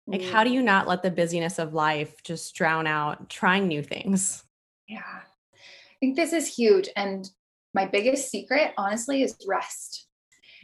Like 0.06 0.22
mm. 0.22 0.30
how 0.30 0.44
do 0.44 0.50
you 0.50 0.62
not 0.62 0.88
let 0.88 1.02
the 1.02 1.10
busyness 1.10 1.58
of 1.58 1.74
life 1.74 2.22
just 2.24 2.54
drown 2.54 2.86
out 2.86 3.30
trying 3.30 3.68
new 3.68 3.82
things? 3.82 4.42
Yeah. 4.88 5.00
I 5.04 5.96
think 6.00 6.16
this 6.16 6.32
is 6.32 6.46
huge 6.46 6.88
and 6.96 7.28
my 7.72 7.86
biggest 7.86 8.30
secret 8.30 8.72
honestly 8.76 9.22
is 9.22 9.36
rest. 9.46 10.06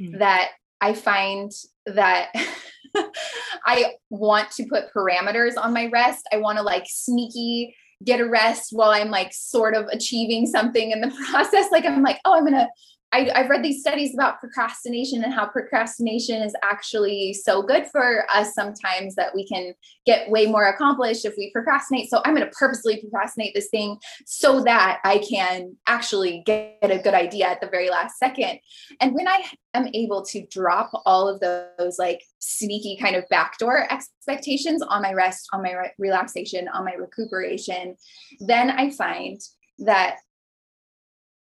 Mm. 0.01 0.19
That 0.19 0.51
I 0.81 0.95
find 0.95 1.53
that 1.87 2.29
I 3.67 3.93
want 4.09 4.51
to 4.53 4.67
put 4.67 4.93
parameters 4.95 5.57
on 5.57 5.73
my 5.73 5.87
rest. 5.87 6.29
I 6.33 6.39
want 6.39 6.59
to 6.59 6.65
like 6.65 6.85
sneaky 6.87 7.75
get 8.05 8.21
a 8.21 8.29
rest 8.29 8.71
while 8.73 8.91
I'm 8.91 9.11
like 9.11 9.33
sort 9.33 9.75
of 9.75 9.87
achieving 9.93 10.47
something 10.47 10.91
in 10.91 11.01
the 11.01 11.13
process. 11.31 11.71
Like 11.71 11.85
I'm 11.85 12.03
like, 12.03 12.21
oh, 12.25 12.37
I'm 12.37 12.45
gonna 12.45 12.69
I, 13.13 13.31
have 13.35 13.51
read 13.51 13.65
these 13.65 13.81
studies 13.81 14.15
about 14.15 14.39
procrastination 14.39 15.25
and 15.25 15.35
how 15.35 15.47
procrastination 15.47 16.43
is 16.43 16.55
actually 16.63 17.33
so 17.33 17.61
good 17.61 17.87
for 17.87 18.25
us 18.33 18.55
sometimes 18.55 19.17
that 19.17 19.35
we 19.35 19.47
can 19.47 19.75
get 20.07 20.31
way 20.31 20.47
more 20.47 20.69
accomplished 20.69 21.25
if 21.25 21.35
we 21.37 21.51
procrastinate. 21.51 22.09
So 22.09 22.21
I'm 22.25 22.37
going 22.37 22.47
to 22.47 22.55
purposely 22.55 23.01
procrastinate 23.01 23.53
this 23.55 23.69
thing 23.69 23.99
so 24.27 24.63
that 24.63 25.01
I 25.05 25.19
can 25.19 25.77
actually 25.89 26.43
get 26.47 26.79
a 26.83 26.99
good 26.99 27.15
idea 27.15 27.49
at 27.49 27.61
the 27.61 27.67
very 27.67 27.91
last 27.91 28.19
second. 28.19 28.61
And 29.01 29.13
when 29.13 29.27
I 29.27 29.45
am 29.75 29.89
able 29.93 30.25
to 30.27 30.47
drop 30.47 30.91
all 31.05 31.29
of 31.29 31.41
those 31.41 31.99
like 31.99 32.23
sneaky 32.39 32.97
kind 32.97 33.17
of 33.17 33.25
backdoor 33.29 33.93
expectations 33.93 34.83
on 34.83 35.03
my 35.03 35.13
rest, 35.15 35.49
on 35.53 35.63
my 35.63 35.73
re- 35.73 35.93
relaxation, 35.99 36.69
on 36.69 36.85
my 36.85 36.95
recuperation, 36.95 37.97
then 38.39 38.71
I 38.71 38.91
find 38.91 39.41
that 39.81 40.19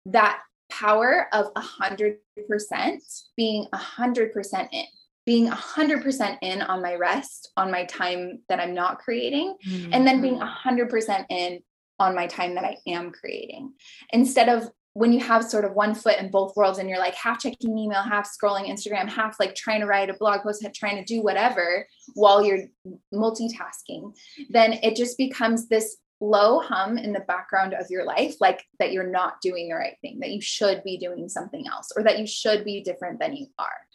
that 0.07 0.41
power 0.81 1.29
of 1.33 1.47
a 1.57 1.61
hundred 1.61 2.17
percent 2.49 3.03
being 3.37 3.67
a 3.73 3.77
hundred 3.77 4.33
percent 4.33 4.69
in 4.73 4.85
being 5.27 5.49
100% 5.49 6.39
in 6.43 6.63
on 6.63 6.83
my 6.83 6.95
rest, 6.95 7.51
on 7.57 7.71
my 7.71 7.85
time 7.85 8.41
that 8.49 8.61
I'm 8.61 8.75
not 8.75 8.99
creating, 8.99 9.57
mm-hmm. 9.67 9.93
and 9.93 10.07
then 10.07 10.21
being 10.21 10.39
100% 10.39 10.91
mm-hmm. 10.91 11.23
in 11.31 11.61
on 11.99 12.15
my 12.15 12.27
time 12.27 12.55
that 12.57 12.65
I 12.65 12.77
am 12.87 13.11
creating. 13.11 13.73
Instead 14.13 14.49
of 14.49 14.69
when 14.95 15.13
you 15.13 15.21
have 15.21 15.45
sort 15.45 15.65
of 15.65 15.73
one 15.73 15.95
foot 15.95 16.19
in 16.19 16.31
both 16.31 16.55
worlds 16.57 16.79
and 16.79 16.89
you're 16.89 16.99
like 16.99 17.15
half 17.15 17.41
checking 17.41 17.77
email, 17.77 18.03
half 18.03 18.31
scrolling 18.31 18.69
Instagram, 18.69 19.09
half 19.09 19.41
like 19.41 19.55
trying 19.55 19.81
to 19.81 19.87
write 19.87 20.09
a 20.09 20.15
blog 20.15 20.43
post, 20.43 20.65
trying 20.75 20.97
to 20.97 21.05
do 21.05 21.23
whatever 21.23 21.87
while 22.15 22.45
you're 22.45 22.67
multitasking, 23.13 24.15
then 24.51 24.75
it 24.75 24.95
just 24.95 25.19
becomes 25.19 25.69
this 25.69 25.97
low 26.25 26.61
hum 26.61 26.97
in 26.97 27.13
the 27.13 27.21
background 27.21 27.75
of 27.75 27.91
your 27.91 28.05
life, 28.05 28.37
like 28.41 28.65
that 28.79 28.93
you're 28.93 29.07
not 29.07 29.41
doing 29.41 29.69
the 29.69 29.75
right 29.75 29.97
thing, 30.01 30.21
that 30.21 30.31
you 30.31 30.41
should 30.41 30.83
be 30.83 30.97
doing 30.97 31.29
something 31.29 31.67
else, 31.69 31.91
or 31.95 32.03
that 32.03 32.19
you 32.19 32.27
should 32.27 32.65
be 32.65 32.83
different 32.83 33.21
than 33.21 33.37
you 33.37 33.47
are. 33.59 33.87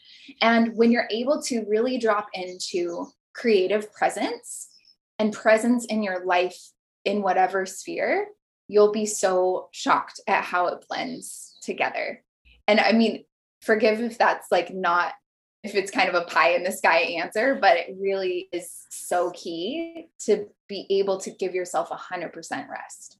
And 0.41 0.75
when 0.75 0.91
you're 0.91 1.07
able 1.09 1.41
to 1.43 1.65
really 1.67 1.97
drop 1.97 2.27
into 2.33 3.07
creative 3.33 3.91
presence 3.91 4.69
and 5.17 5.33
presence 5.33 5.85
in 5.85 6.03
your 6.03 6.25
life 6.25 6.57
in 7.05 7.21
whatever 7.21 7.65
sphere, 7.65 8.27
you'll 8.67 8.91
be 8.91 9.05
so 9.05 9.69
shocked 9.71 10.19
at 10.27 10.43
how 10.43 10.67
it 10.67 10.85
blends 10.87 11.57
together. 11.61 12.23
And 12.67 12.79
I 12.79 12.91
mean, 12.91 13.25
forgive 13.61 13.99
if 14.01 14.17
that's 14.17 14.51
like 14.51 14.73
not 14.73 15.13
if 15.63 15.75
it's 15.75 15.91
kind 15.91 16.09
of 16.09 16.15
a 16.15 16.25
pie 16.25 16.51
in 16.51 16.63
the 16.63 16.71
sky 16.71 16.99
answer, 16.99 17.57
but 17.59 17.77
it 17.77 17.95
really 17.99 18.47
is 18.51 18.85
so 18.89 19.31
key 19.31 20.07
to 20.25 20.47
be 20.67 20.85
able 20.89 21.19
to 21.19 21.31
give 21.31 21.53
yourself 21.53 21.91
a 21.91 21.95
hundred 21.95 22.33
percent 22.33 22.67
rest. 22.69 23.17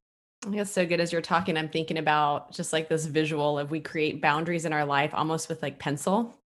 It's 0.48 0.72
so 0.72 0.86
good 0.86 1.01
as 1.01 1.12
you're 1.12 1.22
talking. 1.22 1.58
I'm 1.58 1.67
thinking 1.67 1.98
about 1.98 2.53
just 2.53 2.72
like 2.72 2.88
this 2.88 3.05
visual 3.05 3.60
of 3.60 3.72
we 3.72 3.81
create 3.81 4.22
boundaries 4.22 4.63
in 4.63 4.72
our 4.72 4.86
life 4.86 5.12
almost 5.13 5.50
with 5.50 5.62
like 5.62 5.79
pencil. 5.79 6.39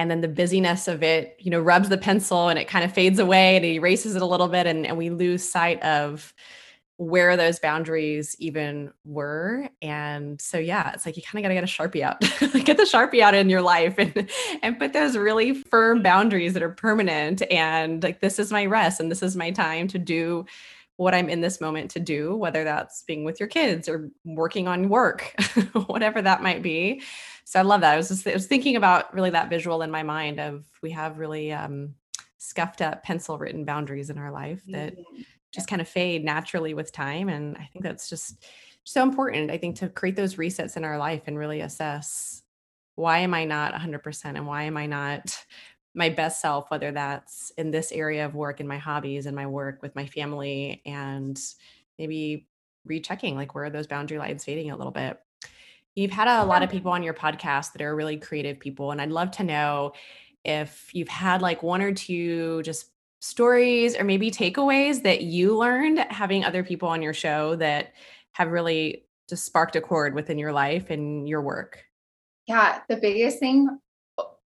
And 0.00 0.10
then 0.10 0.20
the 0.20 0.28
busyness 0.28 0.88
of 0.88 1.02
it, 1.02 1.36
you 1.38 1.50
know, 1.50 1.60
rubs 1.60 1.88
the 1.88 1.98
pencil 1.98 2.48
and 2.48 2.58
it 2.58 2.66
kind 2.66 2.84
of 2.84 2.92
fades 2.92 3.18
away 3.18 3.56
and 3.56 3.64
it 3.64 3.74
erases 3.74 4.16
it 4.16 4.22
a 4.22 4.26
little 4.26 4.48
bit. 4.48 4.66
And, 4.66 4.84
and 4.86 4.96
we 4.96 5.10
lose 5.10 5.48
sight 5.48 5.80
of 5.82 6.34
where 7.00 7.34
those 7.34 7.58
boundaries 7.58 8.36
even 8.38 8.92
were. 9.06 9.66
And 9.80 10.38
so, 10.38 10.58
yeah, 10.58 10.92
it's 10.92 11.06
like 11.06 11.16
you 11.16 11.22
kind 11.22 11.42
of 11.42 11.44
got 11.44 11.48
to 11.48 11.54
get 11.54 11.64
a 11.64 11.66
Sharpie 11.66 12.02
out, 12.02 12.20
get 12.66 12.76
the 12.76 12.82
Sharpie 12.82 13.22
out 13.22 13.32
in 13.32 13.48
your 13.48 13.62
life 13.62 13.94
and, 13.96 14.28
and 14.62 14.78
put 14.78 14.92
those 14.92 15.16
really 15.16 15.54
firm 15.54 16.02
boundaries 16.02 16.52
that 16.52 16.62
are 16.62 16.68
permanent. 16.68 17.40
And 17.50 18.02
like, 18.02 18.20
this 18.20 18.38
is 18.38 18.52
my 18.52 18.66
rest 18.66 19.00
and 19.00 19.10
this 19.10 19.22
is 19.22 19.34
my 19.34 19.50
time 19.50 19.88
to 19.88 19.98
do 19.98 20.44
what 20.96 21.14
I'm 21.14 21.30
in 21.30 21.40
this 21.40 21.58
moment 21.58 21.90
to 21.92 22.00
do, 22.00 22.36
whether 22.36 22.64
that's 22.64 23.02
being 23.04 23.24
with 23.24 23.40
your 23.40 23.48
kids 23.48 23.88
or 23.88 24.10
working 24.26 24.68
on 24.68 24.90
work, 24.90 25.34
whatever 25.86 26.20
that 26.20 26.42
might 26.42 26.62
be. 26.62 27.00
So 27.46 27.58
I 27.58 27.62
love 27.62 27.80
that. 27.80 27.94
I 27.94 27.96
was 27.96 28.08
just, 28.08 28.26
I 28.26 28.34
was 28.34 28.46
thinking 28.46 28.76
about 28.76 29.14
really 29.14 29.30
that 29.30 29.48
visual 29.48 29.80
in 29.80 29.90
my 29.90 30.02
mind 30.02 30.38
of 30.38 30.66
we 30.82 30.90
have 30.90 31.16
really, 31.16 31.50
um, 31.50 31.94
scuffed 32.36 32.82
up 32.82 33.02
pencil 33.02 33.38
written 33.38 33.64
boundaries 33.64 34.10
in 34.10 34.18
our 34.18 34.30
life 34.30 34.62
that 34.68 34.92
mm-hmm 34.92 35.22
just 35.52 35.68
kind 35.68 35.80
of 35.80 35.88
fade 35.88 36.24
naturally 36.24 36.74
with 36.74 36.92
time. 36.92 37.28
And 37.28 37.56
I 37.56 37.68
think 37.72 37.84
that's 37.84 38.08
just 38.08 38.44
so 38.84 39.02
important. 39.02 39.50
I 39.50 39.58
think 39.58 39.76
to 39.76 39.88
create 39.88 40.16
those 40.16 40.36
resets 40.36 40.76
in 40.76 40.84
our 40.84 40.98
life 40.98 41.22
and 41.26 41.38
really 41.38 41.60
assess 41.60 42.42
why 42.94 43.18
am 43.18 43.34
I 43.34 43.44
not 43.44 43.72
100% 43.72 44.24
and 44.24 44.46
why 44.46 44.64
am 44.64 44.76
I 44.76 44.86
not 44.86 45.44
my 45.94 46.08
best 46.08 46.40
self, 46.40 46.70
whether 46.70 46.92
that's 46.92 47.50
in 47.58 47.72
this 47.72 47.90
area 47.90 48.24
of 48.24 48.34
work 48.34 48.60
and 48.60 48.68
my 48.68 48.78
hobbies 48.78 49.26
and 49.26 49.34
my 49.34 49.46
work 49.46 49.82
with 49.82 49.96
my 49.96 50.06
family, 50.06 50.82
and 50.86 51.40
maybe 51.98 52.46
rechecking 52.84 53.34
like 53.34 53.54
where 53.56 53.64
are 53.64 53.70
those 53.70 53.88
boundary 53.88 54.18
lines 54.18 54.44
fading 54.44 54.70
a 54.70 54.76
little 54.76 54.92
bit. 54.92 55.18
You've 55.96 56.12
had 56.12 56.28
a 56.28 56.44
lot 56.44 56.62
of 56.62 56.70
people 56.70 56.92
on 56.92 57.02
your 57.02 57.12
podcast 57.12 57.72
that 57.72 57.82
are 57.82 57.96
really 57.96 58.16
creative 58.16 58.60
people, 58.60 58.92
and 58.92 59.02
I'd 59.02 59.10
love 59.10 59.32
to 59.32 59.42
know 59.42 59.92
if 60.44 60.90
you've 60.92 61.08
had 61.08 61.42
like 61.42 61.62
one 61.62 61.82
or 61.82 61.92
two 61.92 62.62
just 62.62 62.92
stories 63.20 63.96
or 63.96 64.04
maybe 64.04 64.30
takeaways 64.30 65.02
that 65.02 65.22
you 65.22 65.56
learned 65.56 65.98
having 66.10 66.44
other 66.44 66.64
people 66.64 66.88
on 66.88 67.02
your 67.02 67.14
show 67.14 67.54
that 67.56 67.92
have 68.32 68.50
really 68.50 69.04
just 69.28 69.44
sparked 69.44 69.76
a 69.76 69.80
chord 69.80 70.14
within 70.14 70.38
your 70.38 70.52
life 70.52 70.90
and 70.90 71.28
your 71.28 71.42
work? 71.42 71.84
Yeah, 72.46 72.80
the 72.88 72.96
biggest 72.96 73.38
thing 73.38 73.78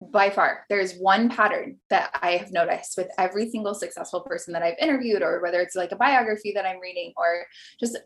by 0.02 0.30
far, 0.30 0.66
there's 0.70 0.96
one 0.96 1.30
pattern 1.30 1.78
that 1.90 2.18
I 2.22 2.38
have 2.38 2.54
noticed 2.54 2.96
with 2.96 3.10
every 3.18 3.50
single 3.50 3.74
successful 3.74 4.22
person 4.22 4.54
that 4.54 4.64
I've 4.64 4.78
interviewed, 4.80 5.22
or 5.22 5.42
whether 5.42 5.60
it's 5.60 5.76
like 5.76 5.92
a 5.92 5.98
biography 5.98 6.54
that 6.56 6.66
I'm 6.66 6.80
reading, 6.80 7.12
or 7.18 7.46
just 7.80 7.98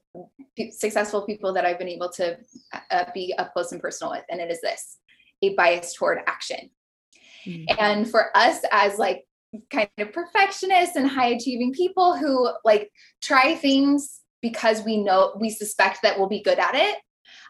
successful 0.72 1.22
people 1.22 1.53
that 1.53 1.65
I've 1.65 1.77
been 1.77 1.88
able 1.88 2.10
to 2.13 2.38
uh, 2.89 3.05
be 3.13 3.36
up 3.38 3.53
close 3.53 3.72
and 3.72 3.82
personal 3.82 4.12
with. 4.12 4.24
And 4.29 4.41
it 4.41 4.50
is 4.50 4.62
this 4.62 4.98
a 5.43 5.53
bias 5.53 5.93
toward 5.93 6.20
action. 6.25 6.72
Mm-hmm. 7.46 7.75
And 7.77 8.10
for 8.10 8.36
us 8.36 8.62
as 8.72 8.98
like 8.98 9.25
kind 9.70 9.90
of 9.98 10.12
perfectionists 10.14 10.96
and 10.96 11.08
high 11.08 11.28
achieving 11.28 11.74
people 11.74 12.18
who 12.18 12.50
like 12.64 12.90
try 13.22 13.56
things 13.56 14.22
because 14.42 14.84
we 14.84 14.98
know 14.98 15.36
we 15.40 15.50
suspect 15.50 16.00
that 16.04 16.18
we'll 16.18 16.28
be 16.28 16.44
good 16.44 16.60
at 16.60 16.76
it. 16.76 16.98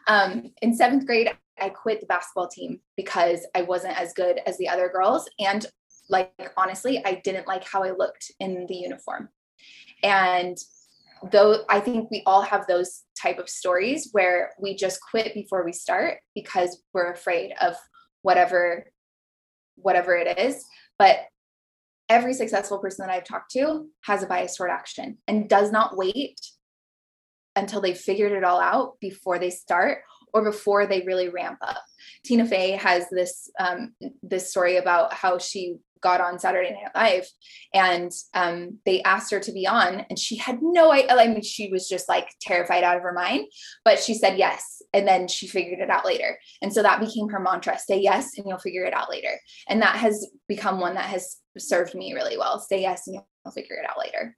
Um, 0.06 0.52
in 0.62 0.74
seventh 0.74 1.06
grade, 1.06 1.30
I 1.60 1.68
quit 1.70 2.00
the 2.00 2.06
basketball 2.06 2.48
team 2.48 2.80
because 2.96 3.46
I 3.54 3.62
wasn't 3.62 3.98
as 4.00 4.12
good 4.12 4.40
as 4.46 4.58
the 4.58 4.68
other 4.68 4.88
girls. 4.88 5.28
And 5.38 5.66
like, 6.08 6.32
honestly, 6.56 7.04
I 7.04 7.20
didn't 7.24 7.46
like 7.46 7.64
how 7.64 7.82
I 7.82 7.90
looked 7.90 8.30
in 8.40 8.66
the 8.66 8.74
uniform. 8.74 9.30
And 10.02 10.56
though 11.30 11.64
I 11.68 11.80
think 11.80 12.10
we 12.10 12.22
all 12.26 12.42
have 12.42 12.66
those 12.66 13.02
type 13.20 13.38
of 13.38 13.48
stories 13.48 14.10
where 14.12 14.52
we 14.60 14.76
just 14.76 15.00
quit 15.00 15.34
before 15.34 15.64
we 15.64 15.72
start 15.72 16.18
because 16.34 16.82
we're 16.92 17.12
afraid 17.12 17.52
of 17.60 17.74
whatever 18.22 18.86
whatever 19.76 20.14
it 20.16 20.38
is 20.38 20.64
but 20.98 21.20
every 22.08 22.34
successful 22.34 22.78
person 22.78 23.06
that 23.06 23.12
I've 23.12 23.24
talked 23.24 23.52
to 23.52 23.88
has 24.02 24.22
a 24.22 24.26
bias 24.26 24.56
toward 24.56 24.70
action 24.70 25.18
and 25.26 25.48
does 25.48 25.72
not 25.72 25.96
wait 25.96 26.40
until 27.56 27.80
they've 27.80 27.96
figured 27.96 28.32
it 28.32 28.44
all 28.44 28.60
out 28.60 28.98
before 29.00 29.38
they 29.38 29.50
start 29.50 29.98
or 30.32 30.42
before 30.42 30.86
they 30.86 31.02
really 31.02 31.28
ramp 31.28 31.58
up. 31.62 31.82
Tina 32.24 32.44
Fey 32.44 32.72
has 32.72 33.08
this 33.10 33.50
um, 33.58 33.94
this 34.22 34.50
story 34.50 34.76
about 34.76 35.12
how 35.12 35.38
she 35.38 35.76
got 36.00 36.20
on 36.20 36.38
Saturday 36.38 36.70
Night 36.70 36.90
Live, 36.94 37.26
and 37.72 38.12
um, 38.34 38.78
they 38.84 39.00
asked 39.02 39.30
her 39.30 39.40
to 39.40 39.52
be 39.52 39.66
on, 39.66 40.04
and 40.10 40.18
she 40.18 40.36
had 40.36 40.58
no 40.60 40.92
idea. 40.92 41.16
I 41.16 41.28
mean, 41.28 41.42
she 41.42 41.70
was 41.70 41.88
just 41.88 42.08
like 42.08 42.28
terrified 42.42 42.84
out 42.84 42.96
of 42.96 43.02
her 43.02 43.12
mind, 43.12 43.46
but 43.84 44.00
she 44.00 44.14
said 44.14 44.36
yes, 44.36 44.82
and 44.92 45.06
then 45.06 45.28
she 45.28 45.46
figured 45.46 45.78
it 45.78 45.88
out 45.88 46.04
later, 46.04 46.36
and 46.60 46.72
so 46.72 46.82
that 46.82 47.00
became 47.00 47.28
her 47.28 47.40
mantra: 47.40 47.78
"Say 47.78 48.00
yes, 48.00 48.36
and 48.36 48.46
you'll 48.48 48.58
figure 48.58 48.84
it 48.84 48.92
out 48.92 49.10
later." 49.10 49.38
And 49.68 49.80
that 49.82 49.96
has 49.96 50.26
become 50.48 50.80
one 50.80 50.94
that 50.94 51.06
has 51.06 51.36
served 51.58 51.94
me 51.94 52.14
really 52.14 52.36
well. 52.36 52.58
Say 52.58 52.80
yes, 52.80 53.06
and 53.06 53.14
you'll 53.16 53.52
figure 53.52 53.76
it 53.76 53.88
out 53.88 53.98
later 53.98 54.36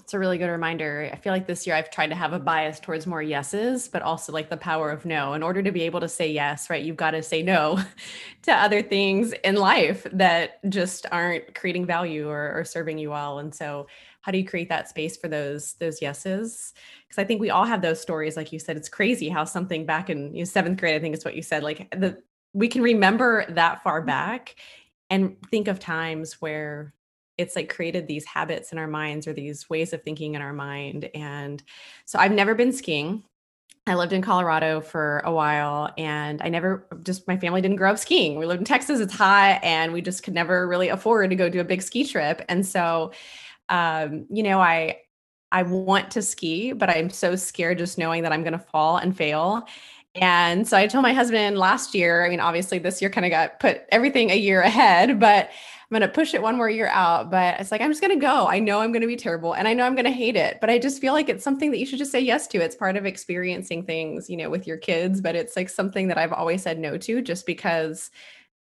it's 0.00 0.14
a 0.14 0.18
really 0.18 0.38
good 0.38 0.48
reminder. 0.48 1.10
I 1.12 1.16
feel 1.16 1.32
like 1.32 1.46
this 1.46 1.66
year 1.66 1.76
I've 1.76 1.90
tried 1.90 2.08
to 2.08 2.14
have 2.14 2.32
a 2.32 2.38
bias 2.38 2.80
towards 2.80 3.06
more 3.06 3.20
yeses, 3.20 3.88
but 3.88 4.00
also 4.00 4.32
like 4.32 4.48
the 4.48 4.56
power 4.56 4.90
of 4.90 5.04
no. 5.04 5.34
In 5.34 5.42
order 5.42 5.62
to 5.62 5.72
be 5.72 5.82
able 5.82 6.00
to 6.00 6.08
say 6.08 6.30
yes, 6.30 6.70
right, 6.70 6.82
you've 6.82 6.96
got 6.96 7.10
to 7.10 7.22
say 7.22 7.42
no 7.42 7.78
to 8.42 8.52
other 8.54 8.80
things 8.80 9.34
in 9.44 9.56
life 9.56 10.06
that 10.12 10.64
just 10.70 11.06
aren't 11.10 11.54
creating 11.54 11.84
value 11.84 12.28
or, 12.28 12.52
or 12.54 12.64
serving 12.64 12.98
you 12.98 13.10
well. 13.10 13.38
And 13.40 13.54
so, 13.54 13.86
how 14.22 14.32
do 14.32 14.38
you 14.38 14.46
create 14.46 14.68
that 14.68 14.88
space 14.88 15.16
for 15.16 15.28
those 15.28 15.74
those 15.74 16.00
yeses? 16.00 16.72
Because 17.06 17.20
I 17.20 17.24
think 17.24 17.40
we 17.40 17.50
all 17.50 17.64
have 17.64 17.82
those 17.82 18.00
stories, 18.00 18.36
like 18.36 18.52
you 18.52 18.58
said. 18.58 18.76
It's 18.76 18.88
crazy 18.88 19.28
how 19.28 19.44
something 19.44 19.84
back 19.84 20.10
in 20.10 20.34
you 20.34 20.40
know, 20.40 20.44
seventh 20.44 20.80
grade, 20.80 20.94
I 20.94 21.00
think 21.00 21.16
is 21.16 21.24
what 21.24 21.36
you 21.36 21.42
said, 21.42 21.62
like 21.62 21.90
the 21.90 22.22
we 22.54 22.68
can 22.68 22.82
remember 22.82 23.44
that 23.50 23.82
far 23.82 24.00
mm-hmm. 24.00 24.06
back 24.06 24.56
and 25.10 25.36
think 25.50 25.68
of 25.68 25.78
times 25.78 26.34
where 26.40 26.94
it's 27.36 27.54
like 27.54 27.72
created 27.72 28.06
these 28.06 28.24
habits 28.24 28.72
in 28.72 28.78
our 28.78 28.88
minds 28.88 29.26
or 29.26 29.32
these 29.32 29.70
ways 29.70 29.92
of 29.92 30.02
thinking 30.02 30.34
in 30.34 30.42
our 30.42 30.52
mind. 30.52 31.08
And 31.14 31.62
so 32.04 32.18
I've 32.18 32.32
never 32.32 32.54
been 32.54 32.72
skiing. 32.72 33.22
I 33.86 33.94
lived 33.94 34.12
in 34.12 34.20
Colorado 34.20 34.80
for 34.80 35.20
a 35.20 35.32
while 35.32 35.90
and 35.96 36.42
I 36.42 36.48
never 36.50 36.86
just 37.04 37.26
my 37.26 37.38
family 37.38 37.62
didn't 37.62 37.76
grow 37.76 37.92
up 37.92 37.98
skiing. 37.98 38.38
We 38.38 38.44
lived 38.44 38.60
in 38.60 38.66
Texas, 38.66 39.00
it's 39.00 39.14
hot, 39.14 39.60
and 39.62 39.92
we 39.92 40.02
just 40.02 40.22
could 40.22 40.34
never 40.34 40.68
really 40.68 40.88
afford 40.88 41.30
to 41.30 41.36
go 41.36 41.48
do 41.48 41.60
a 41.60 41.64
big 41.64 41.80
ski 41.80 42.04
trip. 42.04 42.44
And 42.48 42.66
so 42.66 43.12
um, 43.68 44.26
you 44.30 44.42
know, 44.42 44.60
I 44.60 44.98
I 45.50 45.62
want 45.62 46.10
to 46.12 46.22
ski, 46.22 46.72
but 46.72 46.90
I'm 46.90 47.08
so 47.08 47.34
scared 47.34 47.78
just 47.78 47.96
knowing 47.96 48.22
that 48.22 48.32
I'm 48.32 48.44
gonna 48.44 48.58
fall 48.58 48.98
and 48.98 49.16
fail. 49.16 49.66
And 50.20 50.66
so 50.66 50.76
I 50.76 50.86
told 50.86 51.02
my 51.02 51.12
husband 51.12 51.58
last 51.58 51.94
year, 51.94 52.24
I 52.24 52.28
mean, 52.28 52.40
obviously 52.40 52.78
this 52.78 53.00
year 53.00 53.10
kind 53.10 53.24
of 53.24 53.30
got 53.30 53.60
put 53.60 53.82
everything 53.90 54.30
a 54.30 54.36
year 54.36 54.60
ahead, 54.60 55.18
but 55.20 55.50
I'm 55.90 55.98
going 55.98 56.06
to 56.06 56.14
push 56.14 56.34
it 56.34 56.42
one 56.42 56.56
more 56.56 56.68
year 56.68 56.88
out, 56.88 57.30
but 57.30 57.58
it's 57.58 57.72
like, 57.72 57.80
I'm 57.80 57.90
just 57.90 58.02
going 58.02 58.12
to 58.12 58.20
go. 58.20 58.46
I 58.46 58.58
know 58.58 58.80
I'm 58.80 58.92
going 58.92 59.00
to 59.00 59.08
be 59.08 59.16
terrible 59.16 59.54
and 59.54 59.66
I 59.66 59.72
know 59.72 59.84
I'm 59.84 59.94
going 59.94 60.04
to 60.04 60.10
hate 60.10 60.36
it, 60.36 60.58
but 60.60 60.68
I 60.68 60.78
just 60.78 61.00
feel 61.00 61.14
like 61.14 61.30
it's 61.30 61.42
something 61.42 61.70
that 61.70 61.78
you 61.78 61.86
should 61.86 61.98
just 61.98 62.12
say 62.12 62.20
yes 62.20 62.46
to. 62.48 62.58
It's 62.58 62.76
part 62.76 62.96
of 62.96 63.06
experiencing 63.06 63.84
things, 63.84 64.28
you 64.28 64.36
know, 64.36 64.50
with 64.50 64.66
your 64.66 64.76
kids, 64.76 65.22
but 65.22 65.34
it's 65.34 65.56
like 65.56 65.70
something 65.70 66.08
that 66.08 66.18
I've 66.18 66.32
always 66.34 66.62
said 66.62 66.78
no 66.78 66.98
to 66.98 67.22
just 67.22 67.46
because 67.46 68.10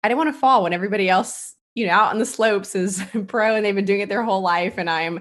I 0.03 0.09
didn't 0.09 0.19
want 0.19 0.35
to 0.35 0.41
fall 0.41 0.65
when 0.65 0.73
everybody 0.73 1.09
else, 1.09 1.55
you 1.77 1.87
know, 1.87 1.93
out 1.93 2.11
on 2.11 2.19
the 2.19 2.27
slopes 2.27 2.75
is 2.75 3.01
pro 3.29 3.55
and 3.55 3.65
they've 3.65 3.75
been 3.77 3.85
doing 3.85 4.01
it 4.01 4.09
their 4.09 4.25
whole 4.25 4.43
life. 4.43 4.77
And 4.77 4.91
I'm, 4.91 5.21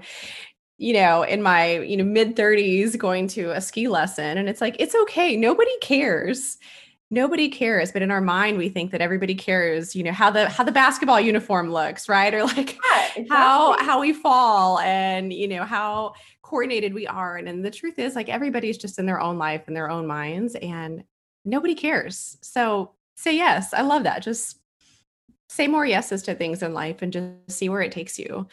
you 0.78 0.94
know, 0.94 1.24
in 1.24 1.42
my, 1.42 1.80
you 1.80 1.98
know, 1.98 2.04
mid 2.04 2.36
30s 2.36 2.98
going 2.98 3.28
to 3.30 3.52
a 3.52 3.62
ski 3.62 3.88
lesson 3.88 4.38
and 4.38 4.50
it's 4.50 4.62
like, 4.62 4.76
it's 4.80 4.96
okay. 4.96 5.36
Nobody 5.38 5.72
cares 5.82 6.58
nobody 7.14 7.48
cares 7.48 7.92
but 7.92 8.02
in 8.02 8.10
our 8.10 8.22
mind 8.22 8.58
we 8.58 8.68
think 8.68 8.90
that 8.92 9.00
everybody 9.00 9.36
cares 9.36 9.96
you 9.96 10.04
know 10.04 10.12
how 10.12 10.32
the 10.32 10.50
how 10.50 10.64
the 10.64 10.72
basketball 10.72 11.20
uniform 11.20 11.72
looks 11.72 12.10
right 12.10 12.34
or 12.34 12.44
like 12.44 12.74
yeah, 12.74 13.06
exactly. 13.16 13.28
how 13.30 13.78
how 13.84 14.00
we 14.00 14.12
fall 14.12 14.80
and 14.80 15.32
you 15.32 15.48
know 15.48 15.64
how 15.64 16.14
coordinated 16.42 16.94
we 16.94 17.06
are 17.06 17.38
and, 17.38 17.48
and 17.48 17.64
the 17.64 17.72
truth 17.72 18.00
is 18.00 18.16
like 18.16 18.30
everybody's 18.30 18.78
just 18.78 18.98
in 18.98 19.06
their 19.06 19.22
own 19.22 19.38
life 19.38 19.64
and 19.68 19.76
their 19.76 19.90
own 19.90 20.08
minds 20.08 20.56
and 20.56 21.04
nobody 21.46 21.76
cares 21.76 22.38
so 22.42 22.92
say 23.16 23.36
yes 23.36 23.74
i 23.74 23.82
love 23.82 24.04
that 24.04 24.24
just 24.24 24.58
say 25.50 25.68
more 25.68 25.86
yeses 25.86 26.24
to 26.24 26.34
things 26.34 26.64
in 26.64 26.74
life 26.74 27.04
and 27.04 27.14
just 27.14 27.28
see 27.48 27.70
where 27.70 27.82
it 27.82 27.92
takes 27.92 28.18
you 28.18 28.48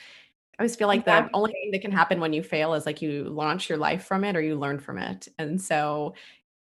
I 0.60 0.62
always 0.62 0.76
feel 0.76 0.88
like 0.88 1.00
exactly. 1.00 1.30
the 1.30 1.36
only 1.38 1.52
thing 1.52 1.70
that 1.72 1.80
can 1.80 1.90
happen 1.90 2.20
when 2.20 2.34
you 2.34 2.42
fail 2.42 2.74
is 2.74 2.84
like 2.84 3.00
you 3.00 3.24
launch 3.24 3.70
your 3.70 3.78
life 3.78 4.04
from 4.04 4.24
it 4.24 4.36
or 4.36 4.42
you 4.42 4.56
learn 4.56 4.78
from 4.78 4.98
it. 4.98 5.26
And 5.38 5.58
so 5.58 6.12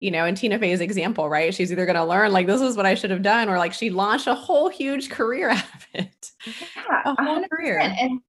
you 0.01 0.11
know, 0.11 0.25
in 0.25 0.35
Tina 0.35 0.59
Fey's 0.59 0.81
example, 0.81 1.29
right? 1.29 1.53
She's 1.53 1.71
either 1.71 1.85
going 1.85 1.95
to 1.95 2.03
learn 2.03 2.33
like 2.33 2.45
this 2.45 2.59
is 2.59 2.75
what 2.75 2.85
I 2.85 2.95
should 2.95 3.11
have 3.11 3.21
done, 3.21 3.47
or 3.47 3.57
like 3.57 3.71
she 3.71 3.89
launched 3.89 4.27
a 4.27 4.35
whole 4.35 4.67
huge 4.67 5.09
career 5.09 5.49
out 5.51 5.63
of 5.63 5.87
it. 5.93 6.31
Yeah, 6.45 7.01
a 7.05 7.23
whole 7.23 7.41
100%. 7.41 7.49
career. 7.49 7.79
And 7.79 8.19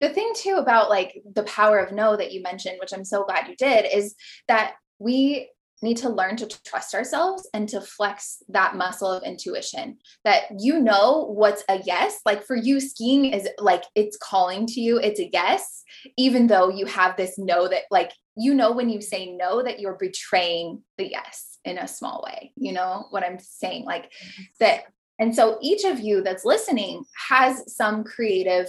the 0.00 0.08
thing 0.08 0.32
too 0.34 0.56
about 0.56 0.90
like 0.90 1.22
the 1.32 1.44
power 1.44 1.78
of 1.78 1.92
no 1.92 2.16
that 2.16 2.32
you 2.32 2.42
mentioned, 2.42 2.78
which 2.80 2.92
I'm 2.92 3.04
so 3.04 3.24
glad 3.24 3.46
you 3.46 3.54
did, 3.54 3.86
is 3.94 4.16
that 4.48 4.74
we 4.98 5.48
need 5.82 5.96
to 5.98 6.08
learn 6.08 6.36
to 6.36 6.48
trust 6.64 6.94
ourselves 6.94 7.48
and 7.52 7.68
to 7.68 7.80
flex 7.80 8.42
that 8.48 8.76
muscle 8.76 9.10
of 9.10 9.22
intuition 9.24 9.98
that 10.24 10.44
you 10.58 10.80
know 10.80 11.26
what's 11.34 11.64
a 11.68 11.80
yes. 11.84 12.20
Like 12.24 12.44
for 12.44 12.56
you 12.56 12.80
skiing 12.80 13.26
is 13.26 13.48
like 13.58 13.84
it's 13.94 14.16
calling 14.16 14.66
to 14.66 14.80
you. 14.80 14.98
It's 14.98 15.20
a 15.20 15.28
yes 15.32 15.82
even 16.16 16.46
though 16.46 16.68
you 16.68 16.86
have 16.86 17.16
this 17.16 17.38
no 17.38 17.68
that 17.68 17.82
like 17.90 18.12
you 18.36 18.54
know 18.54 18.72
when 18.72 18.88
you 18.88 19.00
say 19.00 19.32
no 19.32 19.62
that 19.62 19.80
you're 19.80 19.98
betraying 19.98 20.82
the 20.98 21.10
yes 21.10 21.58
in 21.64 21.78
a 21.78 21.88
small 21.88 22.22
way. 22.24 22.52
You 22.56 22.72
know 22.72 23.06
what 23.10 23.24
i'm 23.24 23.38
saying? 23.38 23.84
Like 23.84 24.12
that 24.60 24.84
and 25.18 25.34
so 25.34 25.58
each 25.60 25.84
of 25.84 26.00
you 26.00 26.22
that's 26.22 26.44
listening 26.44 27.04
has 27.28 27.74
some 27.74 28.04
creative 28.04 28.68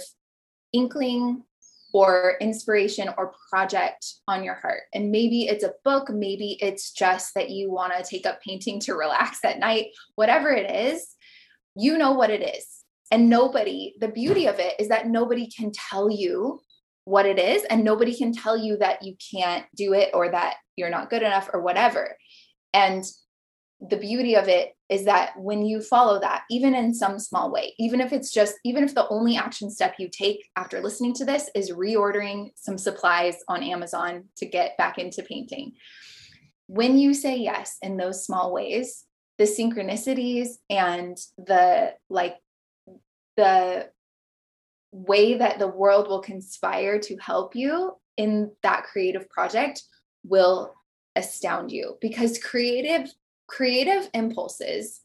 inkling 0.72 1.42
or 1.94 2.36
inspiration 2.40 3.08
or 3.16 3.32
project 3.48 4.04
on 4.28 4.44
your 4.44 4.56
heart. 4.56 4.82
And 4.92 5.10
maybe 5.10 5.46
it's 5.46 5.64
a 5.64 5.72
book 5.84 6.10
maybe 6.10 6.58
it's 6.60 6.92
just 6.92 7.32
that 7.34 7.48
you 7.48 7.70
want 7.70 7.94
to 7.96 8.04
take 8.04 8.26
up 8.26 8.42
painting 8.42 8.80
to 8.80 8.94
relax 8.94 9.38
at 9.44 9.58
night 9.58 9.86
whatever 10.16 10.50
it 10.50 10.70
is 10.70 11.14
you 11.76 11.98
know 11.98 12.12
what 12.12 12.30
it 12.30 12.42
is. 12.42 12.66
And 13.10 13.28
nobody 13.28 13.94
the 14.00 14.08
beauty 14.08 14.46
of 14.46 14.58
it 14.58 14.74
is 14.78 14.88
that 14.88 15.08
nobody 15.08 15.48
can 15.48 15.72
tell 15.72 16.10
you 16.10 16.60
what 17.04 17.26
it 17.26 17.38
is 17.38 17.64
and 17.64 17.84
nobody 17.84 18.16
can 18.16 18.32
tell 18.32 18.56
you 18.56 18.78
that 18.78 19.02
you 19.02 19.14
can't 19.32 19.66
do 19.76 19.92
it 19.92 20.10
or 20.14 20.30
that 20.30 20.56
you're 20.74 20.90
not 20.90 21.10
good 21.10 21.22
enough 21.22 21.50
or 21.52 21.60
whatever. 21.60 22.16
And 22.72 23.04
the 23.90 23.96
beauty 23.96 24.34
of 24.34 24.48
it 24.48 24.74
is 24.88 25.04
that 25.04 25.32
when 25.36 25.64
you 25.64 25.80
follow 25.80 26.20
that 26.20 26.42
even 26.50 26.74
in 26.74 26.94
some 26.94 27.18
small 27.18 27.50
way 27.50 27.74
even 27.78 28.00
if 28.00 28.12
it's 28.12 28.32
just 28.32 28.54
even 28.64 28.84
if 28.84 28.94
the 28.94 29.08
only 29.08 29.36
action 29.36 29.70
step 29.70 29.94
you 29.98 30.08
take 30.08 30.48
after 30.56 30.80
listening 30.80 31.12
to 31.12 31.24
this 31.24 31.50
is 31.54 31.70
reordering 31.70 32.50
some 32.54 32.78
supplies 32.78 33.36
on 33.48 33.62
amazon 33.62 34.24
to 34.36 34.46
get 34.46 34.76
back 34.78 34.98
into 34.98 35.22
painting 35.22 35.72
when 36.66 36.98
you 36.98 37.12
say 37.12 37.36
yes 37.36 37.76
in 37.82 37.96
those 37.96 38.24
small 38.24 38.52
ways 38.52 39.04
the 39.38 39.44
synchronicities 39.44 40.48
and 40.70 41.18
the 41.36 41.92
like 42.08 42.36
the 43.36 43.88
way 44.92 45.38
that 45.38 45.58
the 45.58 45.68
world 45.68 46.08
will 46.08 46.22
conspire 46.22 47.00
to 47.00 47.16
help 47.16 47.56
you 47.56 47.92
in 48.16 48.50
that 48.62 48.84
creative 48.84 49.28
project 49.28 49.82
will 50.24 50.72
astound 51.16 51.70
you 51.70 51.96
because 52.00 52.38
creative 52.38 53.12
creative 53.54 54.08
impulses 54.14 55.00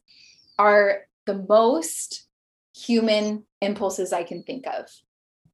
are 0.57 1.01
the 1.27 1.45
most 1.47 2.25
human 2.75 3.43
impulses 3.61 4.11
I 4.11 4.23
can 4.23 4.41
think 4.41 4.65
of. 4.65 4.85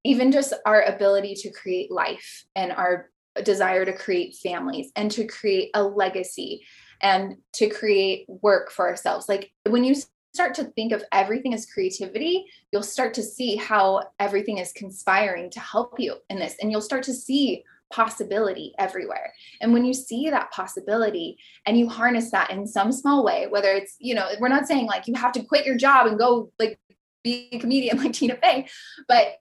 Even 0.05 0.31
just 0.31 0.53
our 0.65 0.81
ability 0.83 1.33
to 1.35 1.51
create 1.51 1.91
life 1.91 2.45
and 2.55 2.71
our 2.71 3.09
desire 3.43 3.83
to 3.83 3.91
create 3.91 4.35
families 4.35 4.91
and 4.95 5.11
to 5.11 5.25
create 5.25 5.71
a 5.73 5.83
legacy 5.83 6.65
and 7.01 7.35
to 7.53 7.67
create 7.67 8.25
work 8.29 8.71
for 8.71 8.87
ourselves. 8.87 9.27
Like 9.27 9.51
when 9.65 9.83
you 9.83 9.95
start 10.33 10.53
to 10.55 10.63
think 10.63 10.93
of 10.93 11.03
everything 11.11 11.53
as 11.53 11.65
creativity, 11.65 12.45
you'll 12.71 12.83
start 12.83 13.13
to 13.15 13.23
see 13.23 13.57
how 13.57 14.03
everything 14.19 14.59
is 14.59 14.71
conspiring 14.71 15.49
to 15.49 15.59
help 15.59 15.99
you 15.99 16.15
in 16.29 16.39
this. 16.39 16.55
And 16.61 16.71
you'll 16.71 16.81
start 16.81 17.03
to 17.03 17.13
see 17.13 17.63
possibility 17.91 18.73
everywhere. 18.77 19.33
And 19.61 19.73
when 19.73 19.85
you 19.85 19.93
see 19.93 20.29
that 20.29 20.51
possibility 20.51 21.37
and 21.65 21.77
you 21.77 21.87
harness 21.87 22.31
that 22.31 22.49
in 22.49 22.67
some 22.67 22.91
small 22.91 23.23
way, 23.23 23.47
whether 23.47 23.69
it's, 23.69 23.95
you 23.99 24.15
know, 24.15 24.27
we're 24.39 24.47
not 24.47 24.67
saying 24.67 24.85
like 24.85 25.07
you 25.07 25.13
have 25.15 25.31
to 25.33 25.43
quit 25.43 25.65
your 25.65 25.77
job 25.77 26.07
and 26.07 26.19
go 26.19 26.51
like 26.59 26.79
be 27.23 27.49
a 27.51 27.59
comedian 27.59 27.97
like 28.03 28.13
Tina 28.13 28.35
Fey, 28.37 28.67
but 29.07 29.37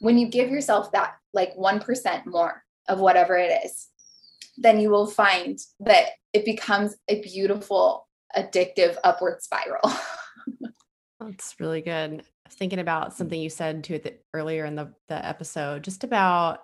when 0.00 0.18
you 0.18 0.28
give 0.28 0.50
yourself 0.50 0.92
that 0.92 1.14
like 1.32 1.54
1% 1.56 2.26
more 2.26 2.64
of 2.88 3.00
whatever 3.00 3.36
it 3.36 3.64
is, 3.64 3.88
then 4.56 4.80
you 4.80 4.90
will 4.90 5.06
find 5.06 5.58
that 5.80 6.06
it 6.32 6.44
becomes 6.44 6.96
a 7.08 7.20
beautiful 7.20 8.08
addictive 8.36 8.96
upward 9.04 9.42
spiral. 9.42 9.80
That's 11.20 11.54
really 11.60 11.82
good. 11.82 12.24
Thinking 12.48 12.78
about 12.78 13.14
something 13.14 13.40
you 13.40 13.50
said 13.50 13.84
to 13.84 13.94
it 13.94 14.24
earlier 14.34 14.64
in 14.64 14.74
the, 14.74 14.92
the 15.08 15.24
episode, 15.24 15.84
just 15.84 16.02
about 16.02 16.60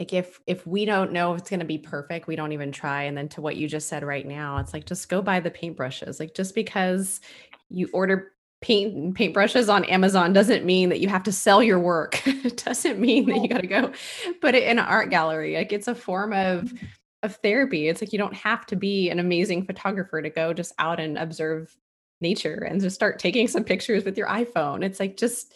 like 0.00 0.14
if 0.14 0.40
if 0.46 0.66
we 0.66 0.86
don't 0.86 1.12
know 1.12 1.34
if 1.34 1.40
it's 1.40 1.50
going 1.50 1.60
to 1.60 1.66
be 1.66 1.76
perfect, 1.76 2.26
we 2.26 2.34
don't 2.34 2.52
even 2.52 2.72
try. 2.72 3.02
And 3.02 3.16
then 3.16 3.28
to 3.28 3.42
what 3.42 3.56
you 3.56 3.68
just 3.68 3.86
said 3.86 4.02
right 4.02 4.26
now, 4.26 4.56
it's 4.56 4.72
like 4.72 4.86
just 4.86 5.10
go 5.10 5.20
buy 5.20 5.40
the 5.40 5.50
paintbrushes. 5.50 6.18
Like 6.18 6.34
just 6.34 6.54
because 6.54 7.20
you 7.68 7.88
order 7.92 8.32
paint 8.62 8.94
and 8.94 9.14
paintbrushes 9.14 9.72
on 9.72 9.84
Amazon 9.84 10.32
doesn't 10.32 10.64
mean 10.64 10.88
that 10.88 11.00
you 11.00 11.08
have 11.08 11.22
to 11.24 11.32
sell 11.32 11.62
your 11.62 11.78
work. 11.78 12.26
it 12.26 12.56
doesn't 12.64 12.98
mean 12.98 13.26
that 13.26 13.42
you 13.42 13.48
got 13.48 13.60
to 13.60 13.66
go 13.66 13.92
put 14.40 14.54
it 14.54 14.62
in 14.62 14.78
an 14.78 14.86
art 14.86 15.10
gallery. 15.10 15.54
Like 15.54 15.70
it's 15.70 15.86
a 15.86 15.94
form 15.94 16.32
of 16.32 16.64
mm-hmm. 16.64 16.86
of 17.22 17.36
therapy. 17.36 17.88
It's 17.88 18.00
like 18.00 18.14
you 18.14 18.18
don't 18.18 18.34
have 18.34 18.64
to 18.66 18.76
be 18.76 19.10
an 19.10 19.18
amazing 19.18 19.66
photographer 19.66 20.22
to 20.22 20.30
go 20.30 20.54
just 20.54 20.72
out 20.78 20.98
and 20.98 21.18
observe 21.18 21.76
nature 22.22 22.66
and 22.66 22.80
just 22.80 22.96
start 22.96 23.18
taking 23.18 23.48
some 23.48 23.64
pictures 23.64 24.06
with 24.06 24.16
your 24.16 24.28
iPhone. 24.28 24.82
It's 24.82 24.98
like 24.98 25.18
just 25.18 25.54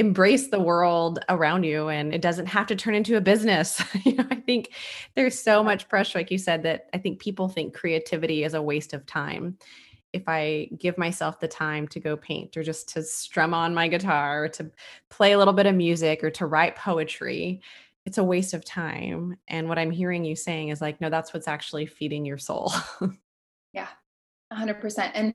embrace 0.00 0.48
the 0.48 0.58
world 0.58 1.18
around 1.28 1.62
you 1.62 1.88
and 1.88 2.14
it 2.14 2.22
doesn't 2.22 2.46
have 2.46 2.66
to 2.66 2.74
turn 2.74 2.94
into 2.94 3.18
a 3.18 3.20
business. 3.20 3.82
you 4.04 4.14
know, 4.14 4.24
I 4.30 4.36
think 4.36 4.72
there's 5.14 5.38
so 5.38 5.62
much 5.62 5.88
pressure 5.88 6.18
like 6.18 6.30
you 6.30 6.38
said 6.38 6.62
that 6.62 6.88
I 6.94 6.98
think 6.98 7.20
people 7.20 7.48
think 7.48 7.74
creativity 7.74 8.42
is 8.42 8.54
a 8.54 8.62
waste 8.62 8.94
of 8.94 9.04
time. 9.04 9.58
If 10.14 10.22
I 10.26 10.70
give 10.78 10.96
myself 10.96 11.38
the 11.38 11.48
time 11.48 11.86
to 11.88 12.00
go 12.00 12.16
paint 12.16 12.56
or 12.56 12.62
just 12.62 12.88
to 12.94 13.02
strum 13.02 13.52
on 13.52 13.74
my 13.74 13.88
guitar 13.88 14.44
or 14.44 14.48
to 14.48 14.70
play 15.10 15.32
a 15.32 15.38
little 15.38 15.52
bit 15.52 15.66
of 15.66 15.74
music 15.74 16.24
or 16.24 16.30
to 16.30 16.46
write 16.46 16.76
poetry, 16.76 17.60
it's 18.06 18.18
a 18.18 18.24
waste 18.24 18.54
of 18.54 18.64
time. 18.64 19.36
And 19.48 19.68
what 19.68 19.78
I'm 19.78 19.90
hearing 19.90 20.24
you 20.24 20.34
saying 20.34 20.70
is 20.70 20.80
like, 20.80 20.98
no, 21.02 21.10
that's 21.10 21.34
what's 21.34 21.46
actually 21.46 21.84
feeding 21.84 22.24
your 22.24 22.38
soul. 22.38 22.72
yeah, 23.74 23.88
100%. 24.50 25.10
And 25.14 25.34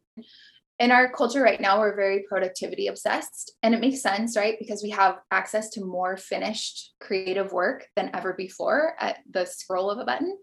in 0.79 0.91
our 0.91 1.11
culture 1.11 1.41
right 1.41 1.61
now, 1.61 1.79
we're 1.79 1.95
very 1.95 2.25
productivity 2.27 2.87
obsessed. 2.87 3.53
And 3.63 3.73
it 3.73 3.79
makes 3.79 4.01
sense, 4.01 4.35
right? 4.35 4.57
Because 4.59 4.83
we 4.83 4.89
have 4.89 5.19
access 5.31 5.69
to 5.71 5.85
more 5.85 6.17
finished 6.17 6.93
creative 6.99 7.53
work 7.53 7.87
than 7.95 8.11
ever 8.13 8.33
before 8.33 8.93
at 8.99 9.19
the 9.29 9.45
scroll 9.45 9.89
of 9.89 9.99
a 9.99 10.05
button. 10.05 10.37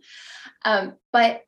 Um, 0.65 0.95
but 1.13 1.43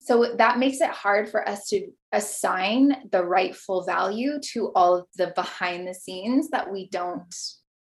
so 0.00 0.34
that 0.36 0.58
makes 0.58 0.80
it 0.80 0.90
hard 0.90 1.28
for 1.28 1.48
us 1.48 1.68
to 1.68 1.88
assign 2.10 3.08
the 3.12 3.24
rightful 3.24 3.84
value 3.84 4.40
to 4.52 4.72
all 4.74 4.96
of 4.96 5.06
the 5.14 5.32
behind 5.36 5.86
the 5.86 5.94
scenes 5.94 6.50
that 6.50 6.70
we 6.70 6.88
don't 6.88 7.32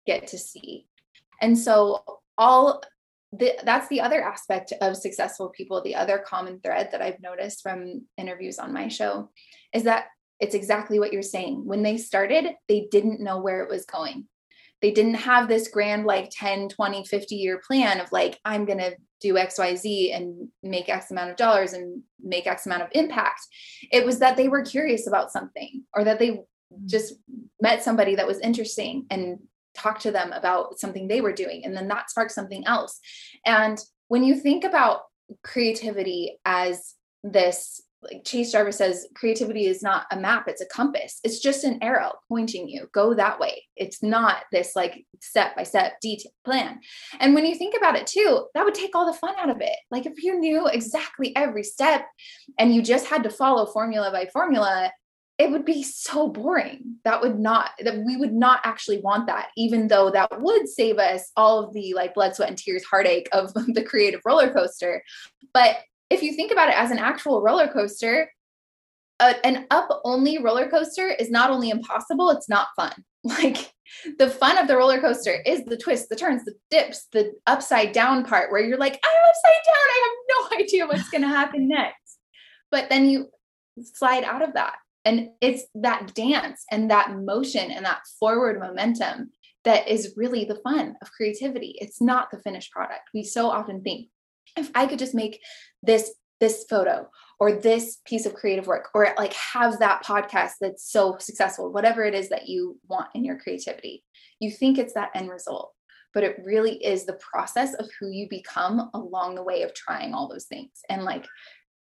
get 0.07 0.29
to 0.29 0.39
see. 0.39 0.87
And 1.41 1.59
so 1.59 2.05
all 2.39 2.83
the, 3.39 3.53
that's 3.65 3.89
the 3.89 4.01
other 4.01 4.23
aspect 4.23 4.73
of 4.81 4.97
successful 4.97 5.49
people 5.49 5.83
the 5.83 5.95
other 5.95 6.19
common 6.19 6.61
thread 6.61 6.89
that 6.93 7.03
i've 7.03 7.21
noticed 7.21 7.63
from 7.63 8.03
interviews 8.17 8.59
on 8.59 8.73
my 8.73 8.89
show 8.89 9.31
is 9.73 9.85
that 9.85 10.07
it's 10.41 10.55
exactly 10.55 10.99
what 10.99 11.13
you're 11.13 11.23
saying. 11.23 11.65
When 11.65 11.83
they 11.83 11.97
started 11.97 12.47
they 12.69 12.89
didn't 12.91 13.21
know 13.21 13.41
where 13.41 13.63
it 13.63 13.71
was 13.71 13.85
going. 13.85 14.27
They 14.83 14.91
didn't 14.91 15.15
have 15.15 15.49
this 15.49 15.69
grand 15.69 16.05
like 16.05 16.31
10 16.31 16.69
20 16.69 17.05
50 17.05 17.35
year 17.35 17.61
plan 17.67 18.01
of 18.01 18.13
like 18.13 18.39
i'm 18.45 18.67
going 18.67 18.79
to 18.79 18.95
do 19.21 19.35
xyz 19.35 20.15
and 20.15 20.49
make 20.63 20.91
x 20.91 21.11
amount 21.11 21.31
of 21.31 21.37
dollars 21.37 21.73
and 21.73 22.03
make 22.23 22.47
x 22.47 22.67
amount 22.67 22.83
of 22.83 22.89
impact. 22.93 23.41
It 23.91 24.05
was 24.05 24.19
that 24.19 24.37
they 24.37 24.49
were 24.49 24.63
curious 24.63 25.07
about 25.07 25.33
something 25.33 25.85
or 25.95 26.05
that 26.05 26.19
they 26.19 26.31
mm. 26.31 26.43
just 26.85 27.15
met 27.61 27.83
somebody 27.83 28.17
that 28.17 28.27
was 28.27 28.39
interesting 28.41 29.07
and 29.11 29.39
talk 29.77 29.99
to 30.01 30.11
them 30.11 30.33
about 30.33 30.79
something 30.79 31.07
they 31.07 31.21
were 31.21 31.33
doing 31.33 31.65
and 31.65 31.77
then 31.77 31.89
that 31.89 32.11
sparked 32.11 32.33
something 32.33 32.67
else 32.67 33.01
and 33.45 33.79
when 34.09 34.25
you 34.25 34.35
think 34.35 34.65
about 34.65 35.01
creativity 35.43 36.39
as 36.45 36.95
this 37.25 37.83
like 38.03 38.25
Chase 38.25 38.53
Jarvis 38.53 38.77
says, 38.77 39.07
creativity 39.15 39.67
is 39.67 39.83
not 39.83 40.07
a 40.11 40.17
map, 40.19 40.49
it's 40.49 40.61
a 40.61 40.67
compass. 40.67 41.19
It's 41.25 41.41
just 41.41 41.65
an 41.65 41.83
arrow 41.83 42.13
pointing 42.29 42.69
you, 42.69 42.89
go 42.93 43.15
that 43.15 43.41
way. 43.41 43.65
It's 43.77 44.03
not 44.03 44.45
this 44.53 44.77
like 44.77 45.05
step 45.21 45.57
by 45.57 45.63
step 45.63 45.95
detailed 46.01 46.35
plan. 46.45 46.81
And 47.21 47.35
when 47.35 47.47
you 47.47 47.55
think 47.55 47.75
about 47.77 47.97
it 47.97 48.07
too, 48.07 48.47
that 48.55 48.65
would 48.65 48.75
take 48.75 48.95
all 48.95 49.07
the 49.07 49.19
fun 49.19 49.35
out 49.39 49.51
of 49.51 49.61
it. 49.61 49.77
Like 49.91 50.07
if 50.07 50.23
you 50.23 50.39
knew 50.39 50.67
exactly 50.67 51.35
every 51.37 51.63
step 51.63 52.07
and 52.59 52.75
you 52.75 52.83
just 52.83 53.07
had 53.07 53.23
to 53.25 53.31
follow 53.31 53.67
formula 53.67 54.11
by 54.13 54.27
formula, 54.33 54.93
it 55.39 55.51
would 55.51 55.65
be 55.65 55.83
so 55.83 56.29
boring. 56.29 56.97
That 57.05 57.21
would 57.21 57.39
not, 57.39 57.71
that 57.81 57.99
we 58.05 58.17
would 58.17 58.33
not 58.33 58.61
actually 58.65 59.01
want 59.01 59.27
that, 59.27 59.49
even 59.57 59.89
though 59.89 60.11
that 60.11 60.41
would 60.41 60.69
save 60.69 60.99
us 60.99 61.31
all 61.37 61.63
of 61.63 61.75
the 61.75 61.93
like 61.95 62.15
blood, 62.15 62.35
sweat, 62.35 62.49
and 62.49 62.57
tears 62.57 62.85
heartache 62.85 63.29
of 63.33 63.53
the 63.75 63.85
creative 63.85 64.21
roller 64.25 64.51
coaster. 64.51 65.03
But 65.53 65.77
if 66.09 66.23
you 66.23 66.33
think 66.33 66.53
about 66.53 66.69
it 66.69 66.79
as 66.79 66.91
an 66.91 66.99
actual 66.99 67.43
roller 67.43 67.69
coaster, 67.69 68.31
uh, 69.21 69.35
an 69.45 69.67
up 69.71 69.89
only 70.05 70.39
roller 70.39 70.69
coaster 70.69 71.09
is 71.09 71.31
not 71.31 71.51
only 71.51 71.71
impossible, 71.71 72.31
it's 72.31 72.49
not 72.49 72.69
fun. 72.77 72.93
Like 73.27 73.73
the 74.21 74.31
fun 74.31 74.57
of 74.57 74.69
the 74.69 74.77
roller 74.77 75.01
coaster 75.01 75.43
is 75.45 75.65
the 75.65 75.77
twists, 75.77 76.07
the 76.07 76.15
turns, 76.15 76.45
the 76.45 76.55
dips, 76.71 77.09
the 77.11 77.33
upside 77.49 77.91
down 77.91 78.25
part 78.25 78.53
where 78.53 78.61
you're 78.61 78.79
like, 78.79 79.01
I'm 79.03 79.11
upside 79.29 79.65
down. 79.67 79.75
I 79.75 80.07
have 80.07 80.51
no 80.51 80.59
idea 80.65 80.87
what's 80.87 81.09
going 81.09 81.23
to 81.23 81.29
happen 81.29 81.67
next. 81.67 82.19
But 82.71 82.89
then 82.89 83.09
you 83.09 83.27
slide 83.83 84.23
out 84.23 84.43
of 84.43 84.55
that. 84.55 84.77
And 85.07 85.31
it's 85.41 85.63
that 85.77 86.15
dance 86.15 86.65
and 86.71 86.91
that 86.91 87.17
motion 87.17 87.71
and 87.71 87.87
that 87.87 88.03
forward 88.19 88.61
momentum 88.61 89.31
that 89.65 89.89
is 89.89 90.15
really 90.17 90.45
the 90.45 90.61
fun 90.63 90.97
of 91.01 91.13
creativity. 91.13 91.77
It's 91.81 92.01
not 92.01 92.31
the 92.31 92.41
finished 92.41 92.73
product. 92.73 93.09
We 93.15 93.23
so 93.23 93.49
often 93.49 93.83
think 93.83 94.09
if 94.57 94.71
I 94.75 94.87
could 94.87 94.99
just 94.99 95.15
make 95.15 95.41
this 95.83 96.13
this 96.39 96.67
photo 96.69 97.09
or 97.41 97.53
this 97.53 97.99
piece 98.05 98.27
of 98.27 98.35
creative 98.35 98.67
work 98.67 98.89
or 98.95 99.15
like 99.17 99.33
have 99.33 99.79
that 99.79 100.05
podcast 100.05 100.53
that's 100.61 100.91
so 100.91 101.17
successful 101.19 101.73
whatever 101.73 102.05
it 102.05 102.15
is 102.15 102.29
that 102.29 102.47
you 102.47 102.79
want 102.89 103.09
in 103.15 103.25
your 103.25 103.39
creativity 103.39 104.05
you 104.39 104.51
think 104.51 104.77
it's 104.77 104.93
that 104.93 105.09
end 105.15 105.31
result 105.31 105.73
but 106.13 106.25
it 106.25 106.39
really 106.45 106.75
is 106.85 107.07
the 107.07 107.19
process 107.33 107.73
of 107.73 107.89
who 107.99 108.11
you 108.11 108.27
become 108.29 108.91
along 108.93 109.35
the 109.35 109.43
way 109.43 109.63
of 109.63 109.73
trying 109.73 110.13
all 110.13 110.29
those 110.29 110.45
things 110.45 110.83
and 110.91 111.05
like 111.05 111.27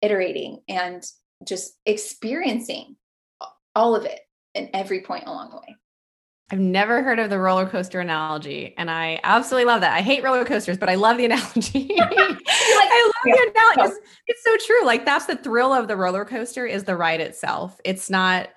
iterating 0.02 0.60
and 0.68 1.04
just 1.44 1.76
experiencing 1.84 2.94
all 3.74 3.94
of 3.94 4.04
it 4.04 4.20
and 4.54 4.70
every 4.72 5.00
point 5.00 5.24
along 5.26 5.50
the 5.50 5.56
way 5.56 5.76
I've 6.50 6.60
never 6.60 7.02
heard 7.02 7.18
of 7.18 7.30
the 7.30 7.38
roller 7.38 7.66
coaster 7.66 8.00
analogy, 8.00 8.74
and 8.76 8.90
I 8.90 9.18
absolutely 9.24 9.64
love 9.64 9.80
that. 9.80 9.96
I 9.96 10.02
hate 10.02 10.22
roller 10.22 10.44
coasters, 10.44 10.76
but 10.76 10.90
I 10.90 10.94
love 10.94 11.16
the 11.16 11.24
analogy. 11.24 11.88
like, 11.96 12.12
I 12.18 13.12
love 13.12 13.24
yeah. 13.26 13.34
the 13.34 13.50
analogy. 13.50 13.94
It's, 13.94 14.06
oh. 14.06 14.22
it's 14.26 14.44
so 14.44 14.66
true. 14.66 14.86
Like 14.86 15.06
that's 15.06 15.24
the 15.24 15.36
thrill 15.36 15.72
of 15.72 15.88
the 15.88 15.96
roller 15.96 16.24
coaster 16.24 16.66
is 16.66 16.84
the 16.84 16.96
ride 16.96 17.20
itself. 17.20 17.80
It's 17.84 18.10
not, 18.10 18.50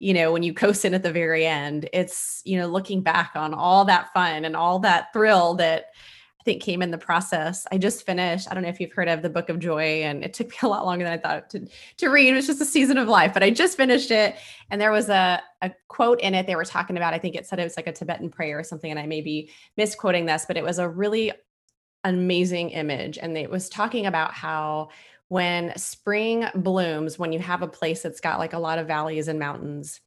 you 0.00 0.12
know, 0.12 0.32
when 0.32 0.42
you 0.42 0.52
coast 0.52 0.84
in 0.84 0.92
at 0.92 1.02
the 1.02 1.12
very 1.12 1.46
end. 1.46 1.88
It's 1.94 2.42
you 2.44 2.58
know 2.58 2.66
looking 2.66 3.02
back 3.02 3.32
on 3.34 3.54
all 3.54 3.86
that 3.86 4.12
fun 4.12 4.44
and 4.44 4.54
all 4.54 4.78
that 4.80 5.12
thrill 5.14 5.54
that 5.54 5.86
I 6.40 6.42
think 6.42 6.62
came 6.62 6.80
in 6.80 6.90
the 6.90 6.98
process. 6.98 7.66
I 7.70 7.76
just 7.76 8.06
finished, 8.06 8.48
I 8.50 8.54
don't 8.54 8.62
know 8.62 8.70
if 8.70 8.80
you've 8.80 8.92
heard 8.92 9.08
of 9.08 9.20
the 9.20 9.28
Book 9.28 9.50
of 9.50 9.58
Joy, 9.58 10.02
and 10.02 10.24
it 10.24 10.32
took 10.32 10.48
me 10.48 10.56
a 10.62 10.68
lot 10.68 10.86
longer 10.86 11.04
than 11.04 11.12
I 11.12 11.18
thought 11.18 11.50
to, 11.50 11.68
to 11.98 12.08
read. 12.08 12.28
It 12.28 12.34
was 12.34 12.46
just 12.46 12.62
a 12.62 12.66
season 12.66 12.96
of 12.96 13.08
life, 13.08 13.34
but 13.34 13.42
I 13.42 13.50
just 13.50 13.76
finished 13.76 14.10
it. 14.10 14.36
And 14.70 14.80
there 14.80 14.90
was 14.90 15.10
a, 15.10 15.42
a 15.60 15.70
quote 15.88 16.20
in 16.20 16.34
it 16.34 16.46
they 16.46 16.56
were 16.56 16.64
talking 16.64 16.96
about. 16.96 17.12
I 17.12 17.18
think 17.18 17.34
it 17.34 17.46
said 17.46 17.58
it 17.58 17.64
was 17.64 17.76
like 17.76 17.86
a 17.86 17.92
Tibetan 17.92 18.30
prayer 18.30 18.58
or 18.58 18.64
something, 18.64 18.90
and 18.90 18.98
I 18.98 19.06
may 19.06 19.20
be 19.20 19.50
misquoting 19.76 20.24
this, 20.24 20.46
but 20.46 20.56
it 20.56 20.64
was 20.64 20.78
a 20.78 20.88
really 20.88 21.32
amazing 22.04 22.70
image. 22.70 23.18
And 23.18 23.36
it 23.36 23.50
was 23.50 23.68
talking 23.68 24.06
about 24.06 24.32
how 24.32 24.88
when 25.28 25.76
spring 25.76 26.46
blooms, 26.54 27.18
when 27.18 27.32
you 27.32 27.38
have 27.38 27.62
a 27.62 27.68
place 27.68 28.02
that's 28.02 28.20
got 28.20 28.38
like 28.38 28.54
a 28.54 28.58
lot 28.58 28.78
of 28.78 28.86
valleys 28.86 29.28
and 29.28 29.38
mountains, 29.38 30.00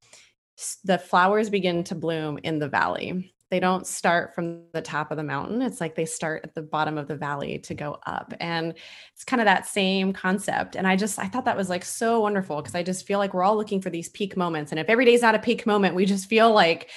the 0.84 0.98
flowers 0.98 1.50
begin 1.50 1.84
to 1.86 1.96
bloom 1.96 2.40
in 2.44 2.60
the 2.60 2.68
valley 2.68 3.33
they 3.54 3.60
don't 3.60 3.86
start 3.86 4.34
from 4.34 4.64
the 4.74 4.82
top 4.82 5.12
of 5.12 5.18
the 5.18 5.24
mountain. 5.24 5.62
It's 5.62 5.80
like 5.80 5.94
they 5.94 6.06
start 6.06 6.42
at 6.44 6.56
the 6.56 6.64
bottom 6.64 6.98
of 6.98 7.08
the 7.08 7.16
valley 7.16 7.60
to 7.60 7.76
go 7.76 8.00
up. 8.08 8.34
And 8.40 8.74
it's 9.14 9.24
kind 9.24 9.40
of 9.40 9.46
that 9.46 9.68
same 9.68 10.12
concept. 10.12 10.76
And 10.76 10.88
I 10.88 10.96
just, 10.96 11.20
I 11.20 11.28
thought 11.28 11.46
that 11.46 11.56
was 11.56 11.70
like 11.70 11.86
so 11.86 12.20
wonderful 12.22 12.56
because 12.64 12.74
I 12.74 12.82
just 12.82 13.06
feel 13.06 13.20
like 13.20 13.36
we're 13.36 13.44
all 13.44 13.56
looking 13.56 13.80
for 13.80 13.92
these 13.92 14.10
peak 14.10 14.36
moments. 14.36 14.72
And 14.72 14.80
if 14.80 14.90
every 14.90 15.06
day's 15.06 15.22
not 15.22 15.36
a 15.36 15.40
peak 15.40 15.68
moment, 15.68 15.94
we 15.94 16.08
just 16.08 16.28
feel 16.28 16.52
like, 16.52 16.90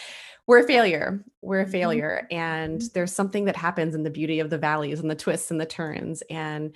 we're 0.46 0.60
a 0.60 0.66
failure. 0.66 1.24
We're 1.42 1.60
a 1.60 1.64
mm-hmm. 1.64 1.72
failure. 1.72 2.26
And 2.30 2.80
there's 2.94 3.12
something 3.12 3.44
that 3.46 3.56
happens 3.56 3.94
in 3.94 4.02
the 4.02 4.10
beauty 4.10 4.40
of 4.40 4.48
the 4.48 4.58
valleys 4.58 5.00
and 5.00 5.10
the 5.10 5.14
twists 5.14 5.50
and 5.50 5.60
the 5.60 5.66
turns. 5.66 6.22
And 6.30 6.74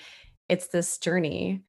it's 0.50 0.66
this 0.66 0.98
journey. 0.98 1.62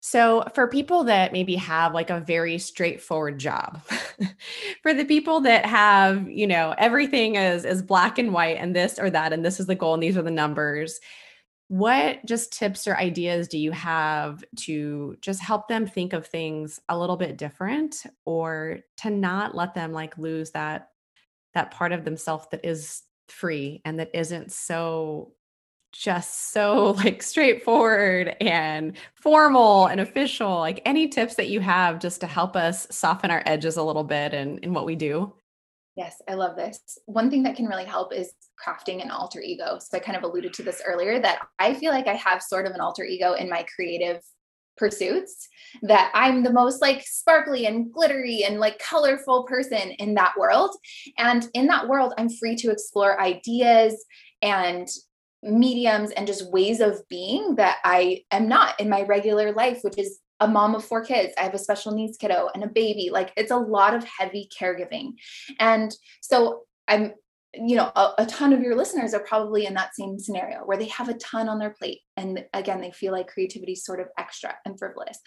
So, 0.00 0.44
for 0.54 0.68
people 0.68 1.04
that 1.04 1.32
maybe 1.32 1.56
have 1.56 1.92
like 1.92 2.10
a 2.10 2.20
very 2.20 2.58
straightforward 2.58 3.38
job, 3.38 3.82
for 4.82 4.94
the 4.94 5.04
people 5.04 5.40
that 5.40 5.66
have, 5.66 6.28
you 6.28 6.46
know, 6.46 6.74
everything 6.78 7.34
is 7.34 7.64
is 7.64 7.82
black 7.82 8.18
and 8.18 8.32
white 8.32 8.58
and 8.58 8.76
this 8.76 8.98
or 8.98 9.10
that 9.10 9.32
and 9.32 9.44
this 9.44 9.58
is 9.58 9.66
the 9.66 9.74
goal 9.74 9.94
and 9.94 10.02
these 10.02 10.16
are 10.16 10.22
the 10.22 10.30
numbers, 10.30 11.00
what 11.68 12.24
just 12.24 12.52
tips 12.52 12.88
or 12.88 12.96
ideas 12.96 13.46
do 13.46 13.58
you 13.58 13.72
have 13.72 14.42
to 14.56 15.16
just 15.20 15.40
help 15.40 15.68
them 15.68 15.86
think 15.86 16.14
of 16.14 16.26
things 16.26 16.80
a 16.88 16.98
little 16.98 17.16
bit 17.16 17.36
different 17.36 18.04
or 18.24 18.78
to 18.96 19.10
not 19.10 19.54
let 19.54 19.74
them 19.74 19.92
like 19.92 20.16
lose 20.16 20.50
that 20.52 20.88
that 21.52 21.70
part 21.70 21.92
of 21.92 22.04
themselves 22.04 22.46
that 22.50 22.64
is 22.64 23.02
free 23.28 23.82
and 23.84 24.00
that 24.00 24.10
isn't 24.14 24.50
so 24.50 25.32
just 25.92 26.52
so 26.52 26.90
like 26.98 27.22
straightforward 27.22 28.36
and 28.40 28.96
formal 29.14 29.86
and 29.86 30.00
official 30.00 30.58
like 30.58 30.80
any 30.84 31.08
tips 31.08 31.34
that 31.36 31.48
you 31.48 31.60
have 31.60 31.98
just 31.98 32.20
to 32.20 32.26
help 32.26 32.56
us 32.56 32.86
soften 32.90 33.30
our 33.30 33.42
edges 33.46 33.76
a 33.76 33.82
little 33.82 34.04
bit 34.04 34.34
in, 34.34 34.58
in 34.58 34.72
what 34.72 34.86
we 34.86 34.96
do? 34.96 35.32
Yes 35.96 36.20
i 36.28 36.34
love 36.34 36.56
this. 36.56 36.80
One 37.06 37.30
thing 37.30 37.42
that 37.44 37.56
can 37.56 37.66
really 37.66 37.84
help 37.84 38.12
is 38.12 38.32
crafting 38.64 39.02
an 39.02 39.10
alter 39.10 39.40
ego. 39.40 39.78
So 39.80 39.96
i 39.96 40.00
kind 40.00 40.16
of 40.16 40.24
alluded 40.24 40.52
to 40.54 40.62
this 40.62 40.82
earlier 40.86 41.20
that 41.20 41.46
i 41.58 41.74
feel 41.74 41.92
like 41.92 42.06
i 42.06 42.14
have 42.14 42.42
sort 42.42 42.66
of 42.66 42.72
an 42.72 42.80
alter 42.80 43.04
ego 43.04 43.34
in 43.34 43.48
my 43.48 43.64
creative 43.74 44.20
pursuits 44.78 45.48
that 45.82 46.10
I'm 46.14 46.42
the 46.42 46.52
most 46.52 46.80
like 46.80 47.02
sparkly 47.04 47.66
and 47.66 47.92
glittery 47.92 48.44
and 48.44 48.58
like 48.60 48.78
colorful 48.78 49.42
person 49.44 49.90
in 49.98 50.14
that 50.14 50.34
world. 50.38 50.74
And 51.18 51.46
in 51.52 51.66
that 51.66 51.88
world, 51.88 52.14
I'm 52.16 52.30
free 52.30 52.56
to 52.56 52.70
explore 52.70 53.20
ideas 53.20 54.02
and 54.40 54.88
mediums 55.42 56.10
and 56.12 56.26
just 56.26 56.50
ways 56.50 56.80
of 56.80 57.06
being 57.08 57.56
that 57.56 57.78
I 57.84 58.24
am 58.30 58.48
not 58.48 58.78
in 58.80 58.88
my 58.88 59.02
regular 59.02 59.52
life, 59.52 59.80
which 59.82 59.98
is 59.98 60.20
a 60.40 60.48
mom 60.48 60.74
of 60.74 60.84
four 60.84 61.04
kids. 61.04 61.34
I 61.38 61.42
have 61.42 61.54
a 61.54 61.58
special 61.58 61.92
needs 61.92 62.16
kiddo 62.16 62.48
and 62.54 62.62
a 62.62 62.68
baby. 62.68 63.10
Like 63.12 63.32
it's 63.36 63.50
a 63.50 63.56
lot 63.56 63.94
of 63.94 64.04
heavy 64.04 64.48
caregiving. 64.56 65.12
And 65.58 65.94
so 66.20 66.62
I'm, 66.86 67.12
you 67.54 67.76
know, 67.76 67.90
a, 67.96 68.12
a, 68.18 68.26
ton 68.26 68.52
of 68.52 68.60
your 68.60 68.76
listeners 68.76 69.14
are 69.14 69.24
probably 69.24 69.66
in 69.66 69.74
that 69.74 69.94
same 69.94 70.18
scenario 70.18 70.58
where 70.60 70.76
they 70.76 70.88
have 70.88 71.08
a 71.08 71.14
ton 71.14 71.48
on 71.48 71.58
their 71.58 71.70
plate. 71.70 72.00
And 72.16 72.44
again, 72.52 72.80
they 72.80 72.90
feel 72.90 73.12
like 73.12 73.28
creativity 73.28 73.72
is 73.72 73.84
sort 73.84 74.00
of 74.00 74.08
extra 74.18 74.54
and 74.64 74.78
frivolous. 74.78 75.18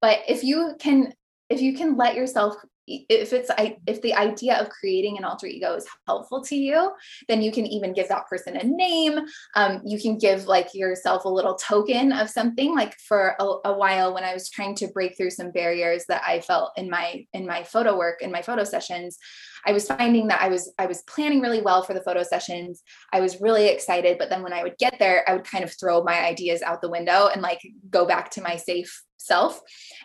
But 0.00 0.20
if 0.28 0.44
you 0.44 0.76
can, 0.78 1.14
if 1.48 1.60
you 1.60 1.74
can 1.76 1.96
let 1.96 2.14
yourself 2.14 2.54
if 2.86 3.32
it's 3.32 3.50
if 3.86 4.02
the 4.02 4.14
idea 4.14 4.56
of 4.56 4.68
creating 4.68 5.16
an 5.18 5.24
alter 5.24 5.46
ego 5.46 5.74
is 5.74 5.86
helpful 6.06 6.42
to 6.42 6.56
you 6.56 6.90
then 7.28 7.42
you 7.42 7.52
can 7.52 7.66
even 7.66 7.92
give 7.92 8.08
that 8.08 8.26
person 8.28 8.56
a 8.56 8.64
name. 8.64 9.18
Um, 9.54 9.80
you 9.84 10.00
can 10.00 10.18
give 10.18 10.46
like 10.46 10.74
yourself 10.74 11.24
a 11.24 11.28
little 11.28 11.54
token 11.54 12.12
of 12.12 12.30
something. 12.30 12.74
Like 12.74 12.98
for 12.98 13.36
a, 13.38 13.44
a, 13.68 13.74
while 13.74 14.14
when 14.14 14.24
i 14.24 14.32
was 14.32 14.48
trying 14.48 14.74
to 14.74 14.86
break 14.88 15.16
through 15.16 15.30
some 15.30 15.50
barriers 15.50 16.04
that 16.06 16.22
i 16.26 16.40
felt 16.40 16.70
in 16.76 16.88
my 16.88 17.26
in 17.32 17.44
my 17.46 17.64
photo 17.64 17.98
work 17.98 18.22
in 18.22 18.30
my 18.30 18.40
photo 18.40 18.62
sessions 18.62 19.18
i 19.66 19.72
was 19.72 19.88
finding 19.88 20.28
that 20.28 20.40
i 20.40 20.48
was 20.48 20.72
i 20.78 20.86
was 20.86 21.02
planning 21.02 21.40
really 21.40 21.60
well 21.60 21.82
for 21.82 21.92
the 21.92 22.02
photo 22.02 22.22
sessions. 22.22 22.82
I 23.12 23.20
was 23.20 23.40
really 23.40 23.66
excited 23.66 24.16
but 24.16 24.30
then 24.30 24.42
when 24.42 24.52
i 24.52 24.62
would 24.62 24.78
get 24.78 24.98
there 24.98 25.28
i 25.28 25.34
would 25.34 25.44
kind 25.44 25.64
of 25.64 25.72
throw 25.78 26.02
my 26.04 26.24
ideas 26.24 26.62
out 26.62 26.80
the 26.80 26.90
window 26.90 27.28
and 27.32 27.42
like 27.42 27.60
go 27.90 28.06
back 28.06 28.30
to 28.32 28.42
my 28.42 28.56
safe 28.56 29.02
self. 29.16 29.60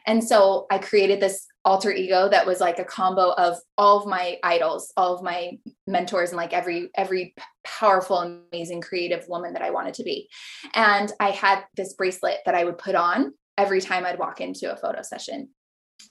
And 0.08 0.24
so 0.24 0.66
i 0.72 0.78
created 0.80 1.20
this 1.20 1.46
alter 1.66 1.92
ego 1.92 2.30
that 2.30 2.46
was 2.46 2.62
like 2.62 2.80
a 2.80 2.86
combo 2.86 3.32
of 3.34 3.58
all 3.78 4.00
of 4.00 4.08
my 4.08 4.38
idols 4.44 4.94
all 4.96 5.14
of 5.14 5.22
my 5.22 5.52
mentors 5.88 6.30
and 6.30 6.38
like 6.38 6.54
every 6.54 6.90
every 6.96 7.34
powerful 7.66 8.20
amazing 8.20 8.82
creative 8.82 9.28
woman 9.28 9.54
that 9.54 9.62
i 9.62 9.70
wanted 9.70 9.94
to 9.94 10.04
be. 10.04 10.30
And 10.74 11.12
i 11.20 11.32
had 11.32 11.66
this 11.76 11.94
bracelet 11.94 12.38
that 12.46 12.56
i 12.56 12.64
would 12.64 12.78
put 12.78 12.96
on 12.96 13.34
every 13.58 13.82
time 13.82 14.06
i'd 14.06 14.20
walk 14.20 14.42
into 14.42 14.72
a 14.72 14.78
photo 14.78 15.02
session. 15.02 15.50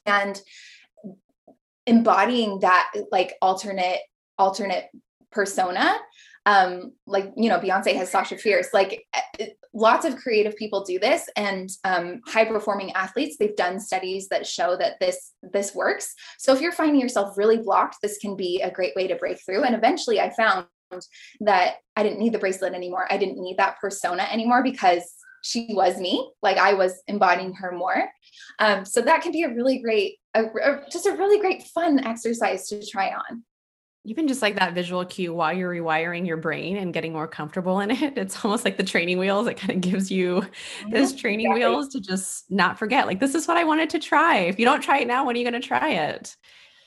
And 0.05 0.41
embodying 1.87 2.61
that 2.61 2.93
like 3.11 3.35
alternate 3.41 4.01
alternate 4.39 4.89
persona 5.33 5.97
um 6.49 6.93
like 7.07 7.31
you 7.37 7.51
know 7.51 7.59
beyonce 7.59 7.95
has 7.95 8.11
sasha 8.11 8.39
fierce. 8.39 8.69
Like 8.73 9.07
eh, 9.39 9.49
lots 9.75 10.07
of 10.07 10.17
creative 10.17 10.57
people 10.57 10.83
do 10.83 10.99
this 10.99 11.29
and 11.37 11.69
um, 11.85 12.21
high 12.27 12.47
performing 12.47 12.93
athletes 12.93 13.37
they've 13.39 13.55
done 13.55 13.79
studies 13.79 14.29
that 14.29 14.47
show 14.47 14.77
that 14.77 14.99
this 14.99 15.35
this 15.43 15.75
works. 15.75 16.15
So 16.39 16.55
if 16.55 16.61
you're 16.61 16.73
finding 16.73 17.01
yourself 17.01 17.37
really 17.37 17.59
blocked 17.59 17.97
this 18.03 18.19
can 18.19 18.35
be 18.35 18.63
a 18.63 18.71
great 18.71 18.97
way 18.97 19.07
to 19.07 19.17
break 19.17 19.39
through. 19.45 19.65
And 19.65 19.75
eventually 19.75 20.21
i 20.21 20.31
found 20.31 20.67
that 21.41 21.75
i 21.97 22.03
didn't 22.03 22.19
need 22.19 22.33
the 22.33 22.39
bracelet 22.39 22.73
anymore. 22.73 23.07
I 23.11 23.19
didn't 23.19 23.41
need 23.41 23.59
that 23.59 23.79
persona 23.79 24.23
anymore 24.33 24.63
because 24.63 25.05
she 25.43 25.69
was 25.71 25.99
me, 25.99 26.31
like 26.43 26.57
I 26.57 26.75
was 26.75 27.01
embodying 27.07 27.55
her 27.55 27.73
more. 27.73 28.11
Um, 28.59 28.85
so 28.85 29.01
that 29.03 29.23
can 29.23 29.33
be 29.33 29.45
a 29.45 29.55
really 29.55 29.79
great, 29.79 30.17
a, 30.35 30.45
a, 30.45 30.83
just 30.91 31.07
a 31.07 31.13
really 31.13 31.39
great 31.39 31.63
fun 31.63 32.01
exercise 32.05 32.67
to 32.69 32.85
try 32.85 33.11
on 33.11 33.45
even 34.09 34.27
just 34.27 34.40
like 34.40 34.55
that 34.57 34.73
visual 34.75 35.05
cue 35.05 35.35
while 35.35 35.53
you're 35.53 35.71
rewiring 35.71 36.27
your 36.27 36.38
brain 36.38 36.79
and 36.79 36.94
getting 36.94 37.12
more 37.12 37.29
comfortable 37.29 37.81
in 37.81 37.90
it 37.90 38.16
it's 38.16 38.42
almost 38.44 38.64
like 38.64 38.79
the 38.79 38.83
training 38.83 39.18
wheels 39.18 39.47
it 39.47 39.55
kind 39.55 39.73
of 39.73 39.81
gives 39.81 40.11
you 40.11 40.42
those 40.90 41.14
training 41.14 41.47
exactly. 41.47 41.64
wheels 41.64 41.88
to 41.88 42.01
just 42.01 42.51
not 42.51 42.79
forget 42.79 43.07
like 43.07 43.21
this 43.21 43.35
is 43.35 43.47
what 43.47 43.57
i 43.57 43.64
wanted 43.64 43.90
to 43.90 43.99
try. 43.99 44.38
If 44.38 44.59
you 44.59 44.64
don't 44.64 44.81
try 44.81 44.99
it 44.99 45.07
now 45.07 45.27
when 45.27 45.37
are 45.37 45.38
you 45.38 45.49
going 45.49 45.61
to 45.61 45.66
try 45.66 45.90
it? 45.90 46.37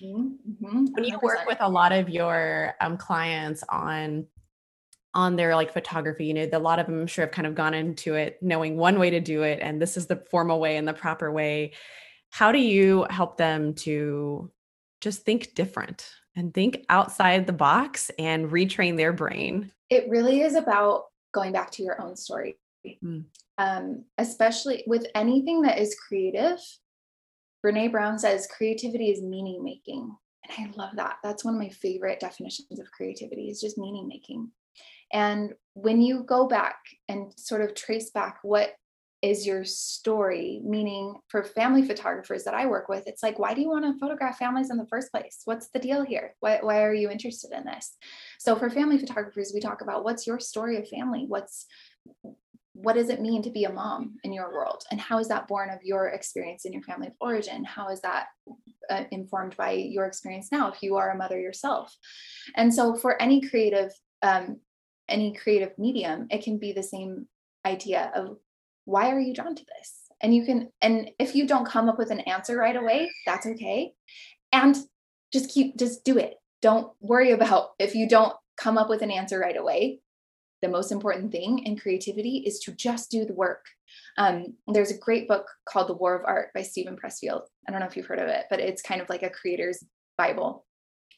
Mm-hmm. 0.04 0.86
when 0.94 1.04
you 1.04 1.20
work 1.22 1.46
with 1.46 1.60
a 1.60 1.70
lot 1.70 1.92
of 1.92 2.10
your 2.10 2.74
um, 2.82 2.98
clients 2.98 3.64
on 3.70 4.26
on 5.14 5.36
their 5.36 5.56
like 5.56 5.72
photography 5.72 6.26
you 6.26 6.34
know 6.34 6.48
a 6.52 6.58
lot 6.58 6.80
of 6.80 6.88
them 6.88 7.02
i'm 7.02 7.08
sure 7.08 7.26
have 7.26 7.32
kind 7.32 7.46
of 7.46 7.54
gone 7.54 7.76
into 7.76 8.16
it 8.16 8.40
knowing 8.42 8.78
one 8.78 8.98
way 8.98 9.12
to 9.12 9.20
do 9.20 9.44
it 9.44 9.60
and 9.62 9.80
this 9.80 9.98
is 9.98 10.08
the 10.08 10.16
formal 10.32 10.60
way 10.60 10.78
and 10.78 10.88
the 10.88 10.94
proper 10.94 11.32
way. 11.32 11.74
How 12.32 12.52
do 12.52 12.58
you 12.58 13.06
help 13.12 13.38
them 13.38 13.76
to 13.76 14.50
just 15.02 15.24
think 15.24 15.54
different 15.54 16.10
and 16.36 16.54
think 16.54 16.86
outside 16.90 17.46
the 17.46 17.54
box 17.54 18.10
and 18.18 18.50
retrain 18.50 18.98
their 18.98 19.14
brain. 19.14 19.72
It 19.90 20.10
really 20.10 20.42
is 20.42 20.56
about 20.56 21.06
going 21.34 21.52
back 21.52 21.72
to 21.72 21.84
your 21.84 22.02
own 22.02 22.16
story, 22.16 22.58
mm. 23.04 23.24
um, 23.58 24.06
especially 24.18 24.84
with 24.88 25.08
anything 25.16 25.62
that 25.64 25.80
is 25.80 25.96
creative. 25.96 26.60
Brene 27.66 27.92
Brown 27.92 28.18
says 28.18 28.48
creativity 28.48 29.12
is 29.12 29.22
meaning 29.22 29.64
making. 29.64 30.16
And 30.58 30.68
I 30.68 30.72
love 30.76 30.96
that. 30.96 31.18
That's 31.24 31.46
one 31.46 31.54
of 31.54 31.60
my 31.60 31.70
favorite 31.70 32.20
definitions 32.20 32.80
of 32.80 32.92
creativity 32.92 33.50
is 33.50 33.62
just 33.62 33.78
meaning 33.78 34.08
making. 34.08 34.50
And 35.14 35.54
when 35.74 36.02
you 36.02 36.24
go 36.24 36.48
back 36.48 36.78
and 37.10 37.32
sort 37.38 37.62
of 37.62 37.76
trace 37.76 38.10
back 38.12 38.40
what 38.42 38.74
is 39.22 39.46
your 39.46 39.64
story 39.64 40.62
meaning 40.64 41.14
for 41.28 41.44
family 41.44 41.84
photographers 41.86 42.44
that 42.44 42.54
i 42.54 42.66
work 42.66 42.90
with 42.90 43.08
it's 43.08 43.22
like 43.22 43.38
why 43.38 43.54
do 43.54 43.62
you 43.62 43.70
want 43.70 43.86
to 43.86 44.00
photograph 44.00 44.38
families 44.38 44.72
in 44.72 44.78
the 44.78 44.88
first 44.88 45.12
place? 45.12 45.42
What's 45.46 45.70
the 45.70 45.80
deal 45.80 46.04
here? 46.04 46.36
Why, 46.40 46.60
why 46.62 46.84
are 46.84 46.94
you 46.94 47.10
interested 47.10 47.52
in 47.52 47.66
this? 47.66 47.96
So 48.40 48.56
for 48.56 48.70
family 48.70 48.98
photographers 48.98 49.52
we 49.54 49.60
talk 49.60 49.82
about 49.82 50.04
what's 50.04 50.26
your 50.26 50.40
story 50.40 50.78
of 50.78 50.88
family? 50.88 51.26
What's 51.28 51.68
what 52.74 52.94
does 52.94 53.10
it 53.10 53.22
mean 53.22 53.44
to 53.44 53.50
be 53.52 53.66
a 53.66 53.72
mom 53.72 54.16
in 54.24 54.32
your 54.34 54.52
world? 54.52 54.84
And 54.90 55.00
how 55.00 55.20
is 55.20 55.28
that 55.28 55.48
born 55.48 55.70
of 55.70 55.80
your 55.84 56.08
experience 56.08 56.66
in 56.66 56.74
your 56.74 56.82
family 56.84 57.08
of 57.08 57.14
origin? 57.20 57.66
How 57.66 57.90
is 57.90 58.02
that 58.02 58.28
uh, 58.90 59.04
informed 59.12 59.58
by 59.58 59.72
your 59.72 60.06
experience 60.06 60.48
now 60.52 60.72
if 60.72 60.82
you 60.82 60.96
are 60.96 61.12
a 61.12 61.18
mother 61.18 61.40
yourself? 61.40 61.94
And 62.56 62.74
so 62.74 62.96
for 62.96 63.22
any 63.22 63.42
creative 63.42 63.92
um, 64.24 64.60
any 65.10 65.34
creative 65.34 65.78
medium 65.78 66.28
it 66.30 66.44
can 66.44 66.58
be 66.58 66.72
the 66.72 66.84
same 66.84 67.28
idea 67.66 68.12
of 68.16 68.38
why 68.92 69.12
are 69.12 69.20
you 69.20 69.34
drawn 69.34 69.56
to 69.56 69.66
this? 69.78 70.02
And 70.22 70.36
you 70.36 70.46
can, 70.46 70.70
and 70.82 71.10
if 71.18 71.34
you 71.34 71.48
don't 71.48 71.66
come 71.66 71.90
up 71.90 71.98
with 71.98 72.12
an 72.12 72.20
answer 72.22 72.58
right 72.58 72.76
away, 72.76 73.10
that's 73.26 73.48
okay. 73.48 73.94
And 74.52 74.78
just 75.34 75.50
keep, 75.50 75.78
just 75.78 76.04
do 76.04 76.18
it. 76.18 76.36
Don't 76.62 76.92
worry 77.00 77.32
about 77.32 77.70
if 77.80 77.96
you 77.96 78.08
don't 78.08 78.34
come 78.58 78.78
up 78.78 78.90
with 78.90 79.02
an 79.02 79.10
answer 79.10 79.40
right 79.40 79.58
away. 79.58 80.00
The 80.62 80.68
most 80.68 80.92
important 80.92 81.32
thing 81.32 81.60
in 81.60 81.78
creativity 81.78 82.44
is 82.46 82.60
to 82.60 82.72
just 82.74 83.10
do 83.10 83.26
the 83.26 83.34
work. 83.34 83.66
Um, 84.18 84.54
there's 84.68 84.92
a 84.92 84.98
great 84.98 85.28
book 85.28 85.48
called 85.66 85.88
The 85.88 85.96
War 85.96 86.14
of 86.16 86.26
Art 86.26 86.50
by 86.54 86.62
Steven 86.62 86.96
Pressfield. 86.96 87.44
I 87.68 87.72
don't 87.72 87.80
know 87.80 87.88
if 87.88 87.98
you've 87.98 88.06
heard 88.06 88.20
of 88.20 88.28
it, 88.28 88.46
but 88.50 88.60
it's 88.60 88.84
kind 88.84 89.02
of 89.02 89.10
like 89.10 89.24
a 89.24 89.30
creator's 89.30 89.84
Bible. 90.18 90.66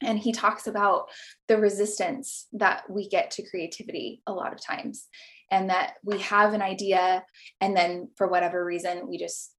And 0.02 0.18
he 0.18 0.32
talks 0.32 0.68
about 0.68 1.10
the 1.48 1.58
resistance 1.58 2.48
that 2.54 2.90
we 2.90 3.10
get 3.10 3.32
to 3.32 3.50
creativity 3.50 4.22
a 4.28 4.34
lot 4.34 4.54
of 4.54 4.64
times 4.64 5.08
and 5.54 5.70
that 5.70 5.94
we 6.04 6.18
have 6.20 6.54
an 6.54 6.62
idea 6.62 7.24
and 7.62 7.78
then 7.78 8.10
for 8.16 8.28
whatever 8.28 8.66
reason 8.66 9.08
we 9.08 9.20
just 9.20 9.54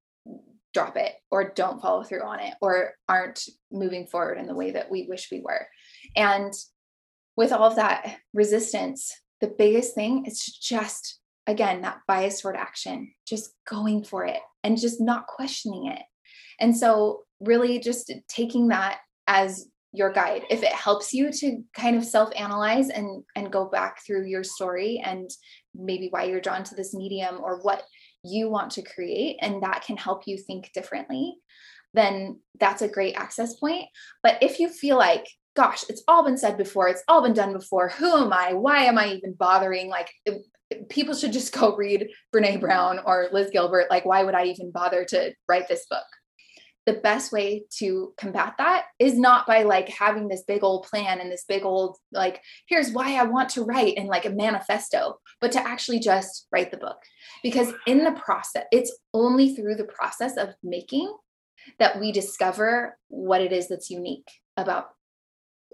drop 0.72 0.96
it 0.96 1.14
or 1.30 1.52
don't 1.54 1.80
follow 1.80 2.02
through 2.02 2.22
on 2.22 2.40
it 2.40 2.54
or 2.60 2.94
aren't 3.08 3.44
moving 3.70 4.06
forward 4.06 4.36
in 4.38 4.46
the 4.46 4.54
way 4.54 4.72
that 4.72 4.90
we 4.90 5.06
wish 5.08 5.28
we 5.30 5.40
were. 5.40 5.68
And 6.16 6.52
with 7.36 7.52
all 7.52 7.64
of 7.64 7.76
that 7.76 8.18
resistance 8.32 9.12
the 9.40 9.54
biggest 9.58 9.94
thing 9.94 10.24
is 10.26 10.42
just 10.42 11.20
again 11.46 11.82
that 11.82 11.98
bias 12.08 12.40
toward 12.40 12.56
action 12.56 13.12
just 13.28 13.52
going 13.68 14.02
for 14.02 14.24
it 14.24 14.40
and 14.62 14.80
just 14.80 15.00
not 15.00 15.26
questioning 15.26 15.86
it. 15.86 16.02
And 16.60 16.76
so 16.76 17.24
really 17.40 17.78
just 17.78 18.10
taking 18.28 18.68
that 18.68 18.98
as 19.26 19.66
your 19.94 20.12
guide. 20.12 20.42
If 20.50 20.62
it 20.62 20.72
helps 20.72 21.14
you 21.14 21.30
to 21.30 21.62
kind 21.72 21.96
of 21.96 22.04
self 22.04 22.30
analyze 22.36 22.90
and 22.90 23.22
and 23.36 23.52
go 23.52 23.66
back 23.66 24.04
through 24.04 24.26
your 24.26 24.42
story 24.42 25.00
and 25.02 25.30
maybe 25.74 26.08
why 26.10 26.24
you're 26.24 26.40
drawn 26.40 26.64
to 26.64 26.74
this 26.74 26.94
medium 26.94 27.38
or 27.40 27.60
what 27.62 27.84
you 28.24 28.50
want 28.50 28.72
to 28.72 28.82
create 28.82 29.36
and 29.40 29.62
that 29.62 29.84
can 29.84 29.96
help 29.96 30.22
you 30.26 30.36
think 30.36 30.70
differently 30.72 31.36
then 31.92 32.40
that's 32.58 32.82
a 32.82 32.88
great 32.88 33.14
access 33.14 33.54
point. 33.54 33.84
But 34.22 34.42
if 34.42 34.58
you 34.58 34.68
feel 34.68 34.98
like 34.98 35.26
gosh 35.56 35.84
it's 35.88 36.02
all 36.08 36.24
been 36.24 36.36
said 36.36 36.58
before 36.58 36.88
it's 36.88 37.04
all 37.06 37.22
been 37.22 37.32
done 37.32 37.52
before 37.52 37.88
who 37.88 38.16
am 38.16 38.32
i? 38.32 38.52
Why 38.52 38.84
am 38.84 38.98
i 38.98 39.12
even 39.12 39.34
bothering? 39.34 39.88
Like 39.88 40.10
people 40.88 41.14
should 41.14 41.32
just 41.32 41.54
go 41.54 41.76
read 41.76 42.08
brene 42.34 42.60
brown 42.60 42.98
or 43.04 43.28
liz 43.32 43.50
gilbert. 43.52 43.86
Like 43.90 44.04
why 44.04 44.24
would 44.24 44.34
i 44.34 44.46
even 44.46 44.72
bother 44.72 45.04
to 45.04 45.32
write 45.48 45.68
this 45.68 45.86
book 45.88 46.04
the 46.86 46.94
best 46.94 47.32
way 47.32 47.64
to 47.78 48.12
combat 48.18 48.54
that 48.58 48.84
is 48.98 49.18
not 49.18 49.46
by 49.46 49.62
like 49.62 49.88
having 49.88 50.28
this 50.28 50.42
big 50.46 50.62
old 50.62 50.84
plan 50.84 51.18
and 51.18 51.32
this 51.32 51.44
big 51.48 51.64
old 51.64 51.96
like 52.12 52.42
here's 52.66 52.90
why 52.92 53.14
I 53.14 53.24
want 53.24 53.48
to 53.50 53.62
write 53.62 53.94
and 53.96 54.08
like 54.08 54.26
a 54.26 54.30
manifesto 54.30 55.18
but 55.40 55.52
to 55.52 55.66
actually 55.66 55.98
just 55.98 56.46
write 56.52 56.70
the 56.70 56.76
book. 56.76 56.98
Because 57.42 57.72
in 57.86 58.04
the 58.04 58.12
process 58.12 58.64
it's 58.70 58.96
only 59.12 59.54
through 59.54 59.76
the 59.76 59.84
process 59.84 60.36
of 60.36 60.54
making 60.62 61.14
that 61.78 61.98
we 61.98 62.12
discover 62.12 62.98
what 63.08 63.40
it 63.40 63.52
is 63.52 63.68
that's 63.68 63.90
unique 63.90 64.30
about 64.56 64.90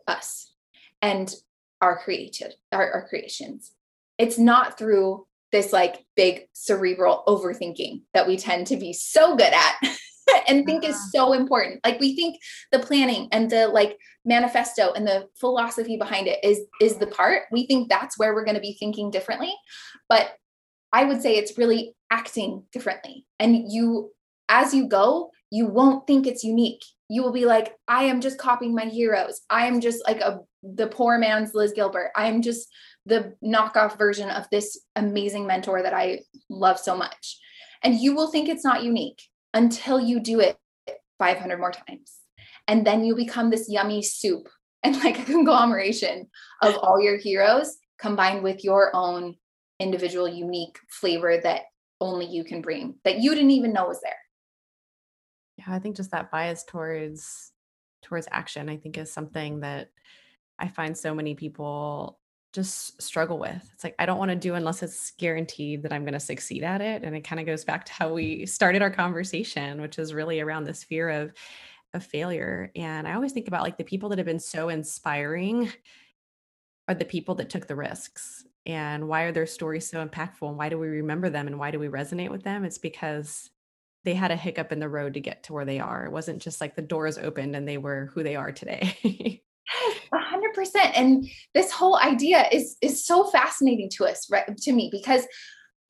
us 0.06 0.54
and 1.02 1.34
our 1.80 1.98
creative 1.98 2.52
our, 2.72 2.92
our 2.92 3.08
creations. 3.08 3.72
It's 4.18 4.38
not 4.38 4.78
through 4.78 5.26
this 5.50 5.72
like 5.72 6.04
big 6.14 6.48
cerebral 6.52 7.24
overthinking 7.26 8.02
that 8.14 8.28
we 8.28 8.36
tend 8.36 8.68
to 8.68 8.76
be 8.76 8.92
so 8.92 9.34
good 9.34 9.52
at 9.52 9.74
and 10.48 10.66
think 10.66 10.84
is 10.84 11.12
so 11.12 11.32
important. 11.32 11.80
Like 11.84 12.00
we 12.00 12.14
think 12.14 12.36
the 12.72 12.78
planning 12.78 13.28
and 13.32 13.50
the 13.50 13.68
like 13.68 13.98
manifesto 14.24 14.92
and 14.92 15.06
the 15.06 15.28
philosophy 15.38 15.96
behind 15.96 16.26
it 16.26 16.38
is 16.42 16.60
is 16.80 16.96
the 16.96 17.06
part. 17.06 17.42
We 17.50 17.66
think 17.66 17.88
that's 17.88 18.18
where 18.18 18.34
we're 18.34 18.44
going 18.44 18.56
to 18.56 18.60
be 18.60 18.76
thinking 18.78 19.10
differently. 19.10 19.52
But 20.08 20.32
I 20.92 21.04
would 21.04 21.22
say 21.22 21.36
it's 21.36 21.58
really 21.58 21.94
acting 22.10 22.64
differently. 22.72 23.26
And 23.38 23.70
you 23.72 24.10
as 24.48 24.74
you 24.74 24.88
go, 24.88 25.30
you 25.50 25.66
won't 25.66 26.06
think 26.06 26.26
it's 26.26 26.44
unique. 26.44 26.82
You 27.08 27.22
will 27.22 27.32
be 27.32 27.46
like, 27.46 27.74
I 27.88 28.04
am 28.04 28.20
just 28.20 28.38
copying 28.38 28.74
my 28.74 28.84
heroes. 28.84 29.40
I 29.50 29.66
am 29.66 29.80
just 29.80 30.04
like 30.06 30.20
a 30.20 30.40
the 30.62 30.88
poor 30.88 31.18
man's 31.18 31.54
Liz 31.54 31.72
Gilbert. 31.72 32.10
I 32.14 32.26
am 32.26 32.42
just 32.42 32.68
the 33.06 33.34
knockoff 33.42 33.96
version 33.96 34.28
of 34.28 34.46
this 34.50 34.78
amazing 34.96 35.46
mentor 35.46 35.82
that 35.82 35.94
I 35.94 36.20
love 36.48 36.78
so 36.78 36.96
much. 36.96 37.38
And 37.82 37.98
you 37.98 38.14
will 38.14 38.30
think 38.30 38.48
it's 38.48 38.64
not 38.64 38.84
unique 38.84 39.22
until 39.54 40.00
you 40.00 40.20
do 40.20 40.40
it 40.40 40.58
500 41.18 41.58
more 41.58 41.72
times. 41.72 42.16
And 42.68 42.86
then 42.86 43.04
you 43.04 43.14
become 43.14 43.50
this 43.50 43.68
yummy 43.68 44.02
soup 44.02 44.48
and 44.82 44.96
like 44.96 45.18
a 45.18 45.24
conglomeration 45.24 46.28
of 46.62 46.76
all 46.76 47.00
your 47.00 47.18
heroes 47.18 47.76
combined 47.98 48.42
with 48.42 48.64
your 48.64 48.94
own 48.94 49.36
individual 49.78 50.28
unique 50.28 50.78
flavor 50.88 51.38
that 51.42 51.62
only 52.00 52.26
you 52.26 52.44
can 52.44 52.62
bring 52.62 52.94
that 53.04 53.18
you 53.18 53.34
didn't 53.34 53.50
even 53.50 53.72
know 53.72 53.86
was 53.86 54.00
there. 54.00 54.14
Yeah, 55.58 55.74
I 55.74 55.78
think 55.80 55.96
just 55.96 56.12
that 56.12 56.30
bias 56.30 56.64
towards 56.64 57.52
towards 58.02 58.26
action 58.30 58.70
I 58.70 58.78
think 58.78 58.96
is 58.96 59.12
something 59.12 59.60
that 59.60 59.90
I 60.58 60.68
find 60.68 60.96
so 60.96 61.14
many 61.14 61.34
people 61.34 62.19
just 62.52 63.00
struggle 63.00 63.38
with. 63.38 63.70
It's 63.72 63.84
like 63.84 63.94
I 63.98 64.06
don't 64.06 64.18
want 64.18 64.30
to 64.30 64.36
do 64.36 64.54
unless 64.54 64.82
it's 64.82 65.12
guaranteed 65.12 65.82
that 65.82 65.92
I'm 65.92 66.04
going 66.04 66.14
to 66.14 66.20
succeed 66.20 66.64
at 66.64 66.80
it. 66.80 67.02
And 67.04 67.14
it 67.14 67.22
kind 67.22 67.40
of 67.40 67.46
goes 67.46 67.64
back 67.64 67.84
to 67.86 67.92
how 67.92 68.12
we 68.12 68.46
started 68.46 68.82
our 68.82 68.90
conversation, 68.90 69.80
which 69.80 69.98
is 69.98 70.14
really 70.14 70.40
around 70.40 70.64
this 70.64 70.84
fear 70.84 71.08
of 71.10 71.32
of 71.92 72.04
failure. 72.04 72.70
And 72.76 73.06
I 73.06 73.14
always 73.14 73.32
think 73.32 73.48
about 73.48 73.62
like 73.62 73.76
the 73.76 73.84
people 73.84 74.08
that 74.10 74.18
have 74.18 74.26
been 74.26 74.38
so 74.40 74.68
inspiring 74.68 75.72
are 76.88 76.94
the 76.94 77.04
people 77.04 77.34
that 77.36 77.50
took 77.50 77.66
the 77.66 77.76
risks. 77.76 78.44
And 78.66 79.08
why 79.08 79.22
are 79.22 79.32
their 79.32 79.46
stories 79.46 79.88
so 79.88 80.06
impactful? 80.06 80.48
And 80.48 80.58
why 80.58 80.68
do 80.68 80.78
we 80.78 80.88
remember 80.88 81.30
them? 81.30 81.46
And 81.46 81.58
why 81.58 81.70
do 81.70 81.78
we 81.78 81.88
resonate 81.88 82.30
with 82.30 82.42
them? 82.42 82.64
It's 82.64 82.78
because 82.78 83.50
they 84.04 84.14
had 84.14 84.30
a 84.30 84.36
hiccup 84.36 84.72
in 84.72 84.80
the 84.80 84.88
road 84.88 85.14
to 85.14 85.20
get 85.20 85.42
to 85.44 85.52
where 85.52 85.64
they 85.64 85.80
are. 85.80 86.04
It 86.04 86.12
wasn't 86.12 86.42
just 86.42 86.60
like 86.60 86.74
the 86.74 86.82
doors 86.82 87.18
opened 87.18 87.56
and 87.56 87.66
they 87.66 87.78
were 87.78 88.10
who 88.14 88.22
they 88.22 88.36
are 88.36 88.52
today. 88.52 89.42
A 90.12 90.18
hundred 90.18 90.52
percent. 90.52 90.96
And 90.96 91.28
this 91.54 91.70
whole 91.70 91.98
idea 91.98 92.46
is 92.52 92.76
is 92.82 93.04
so 93.04 93.24
fascinating 93.24 93.88
to 93.96 94.06
us, 94.06 94.26
right? 94.30 94.56
To 94.56 94.72
me, 94.72 94.88
because 94.90 95.26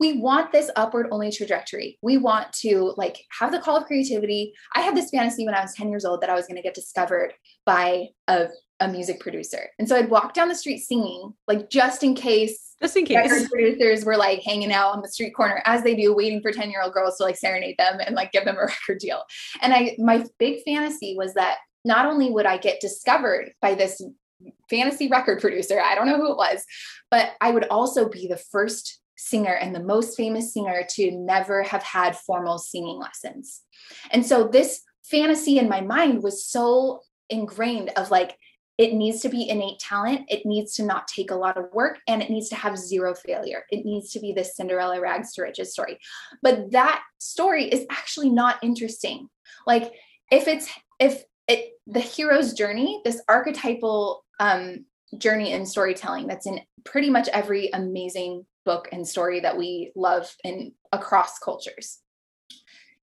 we 0.01 0.13
want 0.13 0.51
this 0.51 0.71
upward 0.75 1.07
only 1.11 1.31
trajectory. 1.31 1.99
We 2.01 2.17
want 2.17 2.51
to 2.61 2.95
like 2.97 3.23
have 3.39 3.51
the 3.51 3.59
call 3.59 3.77
of 3.77 3.85
creativity. 3.85 4.51
I 4.75 4.81
had 4.81 4.97
this 4.97 5.11
fantasy 5.11 5.45
when 5.45 5.53
I 5.53 5.61
was 5.61 5.75
10 5.75 5.89
years 5.89 6.05
old 6.05 6.21
that 6.21 6.29
I 6.29 6.33
was 6.33 6.47
going 6.47 6.55
to 6.55 6.63
get 6.63 6.73
discovered 6.73 7.33
by 7.67 8.07
a, 8.27 8.47
a 8.79 8.87
music 8.87 9.19
producer. 9.19 9.69
And 9.77 9.87
so 9.87 9.95
I'd 9.95 10.09
walk 10.09 10.33
down 10.33 10.49
the 10.49 10.55
street 10.55 10.79
singing, 10.79 11.33
like 11.47 11.69
just 11.69 12.01
in 12.03 12.15
case 12.15 12.71
just 12.81 12.97
in 12.97 13.05
case. 13.05 13.29
Record 13.29 13.47
producers 13.51 14.03
were 14.03 14.17
like 14.17 14.41
hanging 14.41 14.73
out 14.73 14.95
on 14.95 15.03
the 15.03 15.07
street 15.07 15.35
corner 15.35 15.61
as 15.65 15.83
they 15.83 15.93
do, 15.93 16.15
waiting 16.15 16.41
for 16.41 16.51
10 16.51 16.71
year 16.71 16.81
old 16.81 16.93
girls 16.93 17.17
to 17.17 17.23
like 17.23 17.37
serenade 17.37 17.75
them 17.77 17.99
and 18.03 18.15
like 18.15 18.31
give 18.31 18.43
them 18.43 18.57
a 18.57 18.61
record 18.65 18.97
deal. 18.97 19.21
And 19.61 19.71
I, 19.71 19.95
my 19.99 20.25
big 20.39 20.63
fantasy 20.63 21.15
was 21.15 21.35
that 21.35 21.57
not 21.83 22.05
only 22.05 22.29
would 22.29 22.45
I 22.45 22.57
get 22.57 22.81
discovered 22.81 23.53
by 23.61 23.75
this 23.75 24.01
fantasy 24.69 25.07
record 25.07 25.41
producer, 25.41 25.79
I 25.79 25.95
don't 25.95 26.07
know 26.07 26.17
who 26.17 26.31
it 26.31 26.37
was, 26.37 26.63
but 27.09 27.31
I 27.41 27.51
would 27.51 27.67
also 27.69 28.07
be 28.09 28.27
the 28.27 28.37
first 28.37 28.99
singer 29.17 29.53
and 29.53 29.75
the 29.75 29.83
most 29.83 30.17
famous 30.17 30.53
singer 30.53 30.83
to 30.89 31.11
never 31.11 31.63
have 31.63 31.83
had 31.83 32.17
formal 32.17 32.57
singing 32.57 32.99
lessons. 32.99 33.61
And 34.09 34.25
so 34.25 34.47
this 34.47 34.81
fantasy 35.03 35.59
in 35.59 35.69
my 35.69 35.81
mind 35.81 36.23
was 36.23 36.45
so 36.45 37.01
ingrained 37.29 37.91
of 37.97 38.09
like, 38.09 38.35
it 38.77 38.93
needs 38.93 39.21
to 39.21 39.29
be 39.29 39.47
innate 39.47 39.77
talent. 39.79 40.21
It 40.27 40.43
needs 40.43 40.73
to 40.75 40.83
not 40.83 41.07
take 41.07 41.29
a 41.29 41.35
lot 41.35 41.55
of 41.55 41.71
work 41.71 41.99
and 42.07 42.23
it 42.23 42.31
needs 42.31 42.49
to 42.49 42.55
have 42.55 42.77
zero 42.77 43.13
failure. 43.13 43.63
It 43.69 43.85
needs 43.85 44.11
to 44.13 44.19
be 44.19 44.33
this 44.33 44.55
Cinderella 44.55 44.99
rags 44.99 45.33
to 45.33 45.43
riches 45.43 45.71
story. 45.71 45.99
But 46.41 46.71
that 46.71 47.03
story 47.19 47.65
is 47.65 47.85
actually 47.91 48.31
not 48.31 48.57
interesting. 48.63 49.29
Like 49.67 49.91
if 50.31 50.47
it's 50.47 50.67
if 50.99 51.23
it 51.47 51.73
the 51.87 51.99
hero's 51.99 52.53
journey, 52.53 53.01
this 53.05 53.21
archetypal 53.27 54.23
um 54.39 54.85
journey 55.17 55.51
in 55.51 55.65
storytelling 55.65 56.27
that's 56.27 56.45
in 56.45 56.61
pretty 56.85 57.09
much 57.09 57.27
every 57.29 57.69
amazing 57.73 58.45
book 58.63 58.87
and 58.91 59.07
story 59.07 59.39
that 59.41 59.57
we 59.57 59.91
love 59.95 60.33
in 60.43 60.73
across 60.91 61.39
cultures. 61.39 61.99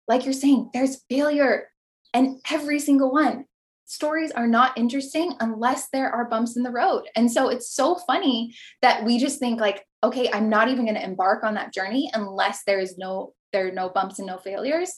Like 0.08 0.24
you're 0.24 0.34
saying, 0.34 0.70
there's 0.74 1.04
failure 1.10 1.68
and 2.14 2.40
every 2.50 2.80
single 2.80 3.12
one 3.12 3.46
stories 3.92 4.32
are 4.32 4.48
not 4.48 4.78
interesting 4.78 5.34
unless 5.42 5.90
there 5.90 6.10
are 6.10 6.30
bumps 6.30 6.56
in 6.56 6.64
the 6.64 6.72
road. 6.72 7.04
And 7.14 7.30
so 7.30 7.50
it's 7.50 7.70
so 7.70 7.96
funny 7.96 8.56
that 8.82 9.04
we 9.04 9.20
just 9.20 9.38
think 9.38 9.60
like, 9.60 9.86
okay, 10.02 10.30
I'm 10.32 10.50
not 10.50 10.70
even 10.70 10.86
going 10.86 10.96
to 10.96 11.04
embark 11.04 11.44
on 11.44 11.56
that 11.56 11.74
journey 11.74 12.10
unless 12.14 12.64
there 12.66 12.80
is 12.80 12.98
no 12.98 13.34
there 13.52 13.68
are 13.68 13.72
no 13.72 13.90
bumps 13.90 14.18
and 14.18 14.28
no 14.28 14.38
failures. 14.38 14.94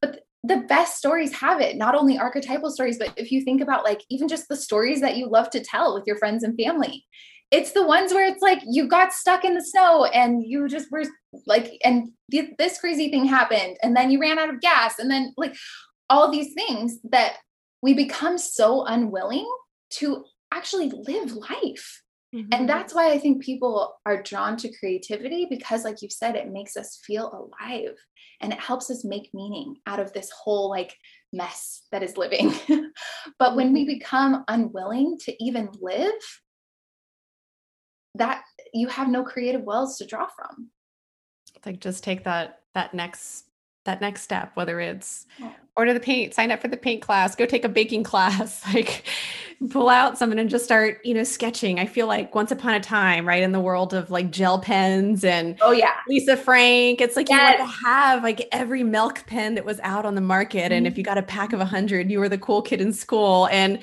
But 0.00 0.20
the 0.46 0.58
best 0.68 0.96
stories 0.96 1.32
have 1.34 1.60
it, 1.60 1.76
not 1.76 1.94
only 1.94 2.18
archetypal 2.18 2.70
stories, 2.70 2.98
but 2.98 3.12
if 3.16 3.32
you 3.32 3.42
think 3.42 3.60
about 3.60 3.84
like 3.84 4.02
even 4.10 4.28
just 4.28 4.48
the 4.48 4.56
stories 4.56 5.00
that 5.00 5.16
you 5.16 5.28
love 5.28 5.50
to 5.50 5.60
tell 5.60 5.94
with 5.94 6.04
your 6.06 6.16
friends 6.16 6.42
and 6.42 6.56
family. 6.56 7.04
It's 7.50 7.72
the 7.72 7.86
ones 7.86 8.12
where 8.12 8.26
it's 8.26 8.42
like 8.42 8.60
you 8.66 8.88
got 8.88 9.12
stuck 9.12 9.44
in 9.44 9.54
the 9.54 9.62
snow 9.62 10.04
and 10.06 10.42
you 10.44 10.66
just 10.68 10.90
were 10.90 11.04
like, 11.46 11.78
and 11.84 12.08
th- 12.30 12.54
this 12.58 12.78
crazy 12.78 13.08
thing 13.08 13.24
happened, 13.24 13.76
and 13.82 13.96
then 13.96 14.10
you 14.10 14.20
ran 14.20 14.38
out 14.38 14.50
of 14.52 14.60
gas, 14.60 14.98
and 14.98 15.10
then 15.10 15.32
like 15.36 15.54
all 16.10 16.30
these 16.30 16.54
things 16.54 16.98
that 17.10 17.36
we 17.82 17.94
become 17.94 18.36
so 18.36 18.84
unwilling 18.84 19.48
to 19.90 20.24
actually 20.52 20.90
live 20.90 21.32
life. 21.32 22.02
Mm-hmm. 22.36 22.48
And 22.52 22.68
that's 22.68 22.94
why 22.94 23.10
I 23.10 23.18
think 23.18 23.42
people 23.42 23.96
are 24.04 24.22
drawn 24.22 24.56
to 24.58 24.72
creativity 24.76 25.46
because, 25.48 25.84
like 25.84 26.02
you 26.02 26.10
said, 26.10 26.36
it 26.36 26.52
makes 26.52 26.76
us 26.76 27.00
feel 27.06 27.32
alive 27.32 27.96
and 28.42 28.52
it 28.52 28.60
helps 28.60 28.90
us 28.90 29.04
make 29.04 29.30
meaning 29.32 29.76
out 29.86 30.00
of 30.00 30.12
this 30.12 30.30
whole 30.30 30.68
like 30.68 30.94
mess 31.32 31.84
that 31.92 32.02
is 32.02 32.18
living. 32.18 32.52
but 33.38 33.56
when 33.56 33.72
we 33.72 33.82
mm-hmm. 33.82 33.98
become 33.98 34.44
unwilling 34.48 35.16
to 35.22 35.44
even 35.44 35.70
live, 35.80 36.12
that 38.16 38.42
you 38.74 38.88
have 38.88 39.08
no 39.08 39.22
creative 39.22 39.62
wells 39.62 39.96
to 39.98 40.06
draw 40.06 40.26
from. 40.26 40.70
Like 41.64 41.80
just 41.80 42.04
take 42.04 42.24
that 42.24 42.60
that 42.74 42.92
next 42.92 43.46
that 43.86 44.00
next 44.00 44.22
step, 44.22 44.52
whether 44.54 44.78
it's 44.80 45.26
order 45.76 45.92
the 45.92 46.00
paint, 46.00 46.32
sign 46.32 46.50
up 46.50 46.60
for 46.60 46.68
the 46.68 46.76
paint 46.76 47.02
class, 47.02 47.36
go 47.36 47.44
take 47.44 47.64
a 47.64 47.68
baking 47.68 48.02
class, 48.02 48.62
like 48.74 49.04
pull 49.70 49.88
out 49.88 50.18
something 50.18 50.38
and 50.38 50.50
just 50.50 50.64
start, 50.64 51.04
you 51.04 51.14
know, 51.14 51.24
sketching. 51.24 51.78
I 51.78 51.86
feel 51.86 52.06
like 52.06 52.34
once 52.34 52.50
upon 52.50 52.74
a 52.74 52.80
time, 52.80 53.26
right, 53.26 53.42
in 53.42 53.52
the 53.52 53.60
world 53.60 53.92
of 53.94 54.10
like 54.10 54.30
gel 54.30 54.58
pens 54.58 55.24
and 55.24 55.58
oh 55.60 55.72
yeah, 55.72 55.94
Lisa 56.08 56.36
Frank, 56.36 57.00
it's 57.00 57.16
like 57.16 57.28
yes. 57.28 57.58
you 57.58 57.58
want 57.58 57.70
to 57.70 57.86
have 57.86 58.22
like 58.22 58.48
every 58.52 58.84
milk 58.84 59.24
pen 59.26 59.54
that 59.54 59.64
was 59.64 59.78
out 59.82 60.06
on 60.06 60.14
the 60.14 60.20
market. 60.20 60.64
Mm-hmm. 60.64 60.72
And 60.72 60.86
if 60.86 60.96
you 60.96 61.04
got 61.04 61.18
a 61.18 61.22
pack 61.22 61.52
of 61.52 61.60
a 61.60 61.66
hundred, 61.66 62.10
you 62.10 62.20
were 62.20 62.28
the 62.28 62.38
cool 62.38 62.62
kid 62.62 62.80
in 62.80 62.92
school. 62.92 63.48
And 63.50 63.78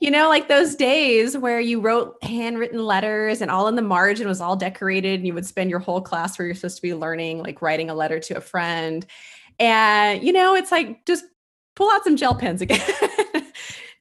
you 0.00 0.10
know, 0.10 0.30
like 0.30 0.48
those 0.48 0.74
days 0.74 1.36
where 1.36 1.60
you 1.60 1.78
wrote 1.78 2.16
handwritten 2.24 2.86
letters 2.86 3.42
and 3.42 3.50
all 3.50 3.68
in 3.68 3.76
the 3.76 3.82
margin 3.82 4.26
was 4.26 4.40
all 4.40 4.56
decorated 4.56 5.20
and 5.20 5.26
you 5.26 5.34
would 5.34 5.44
spend 5.44 5.68
your 5.68 5.78
whole 5.78 6.00
class 6.00 6.38
where 6.38 6.46
you're 6.46 6.54
supposed 6.54 6.76
to 6.76 6.82
be 6.82 6.94
learning, 6.94 7.42
like 7.42 7.60
writing 7.60 7.90
a 7.90 7.94
letter 7.94 8.18
to 8.18 8.38
a 8.38 8.40
friend. 8.40 9.04
And, 9.60 10.22
you 10.22 10.32
know, 10.32 10.54
it's 10.54 10.72
like 10.72 11.06
just 11.06 11.24
pull 11.76 11.90
out 11.90 12.02
some 12.02 12.16
gel 12.16 12.34
pens 12.34 12.62
again. 12.62 12.80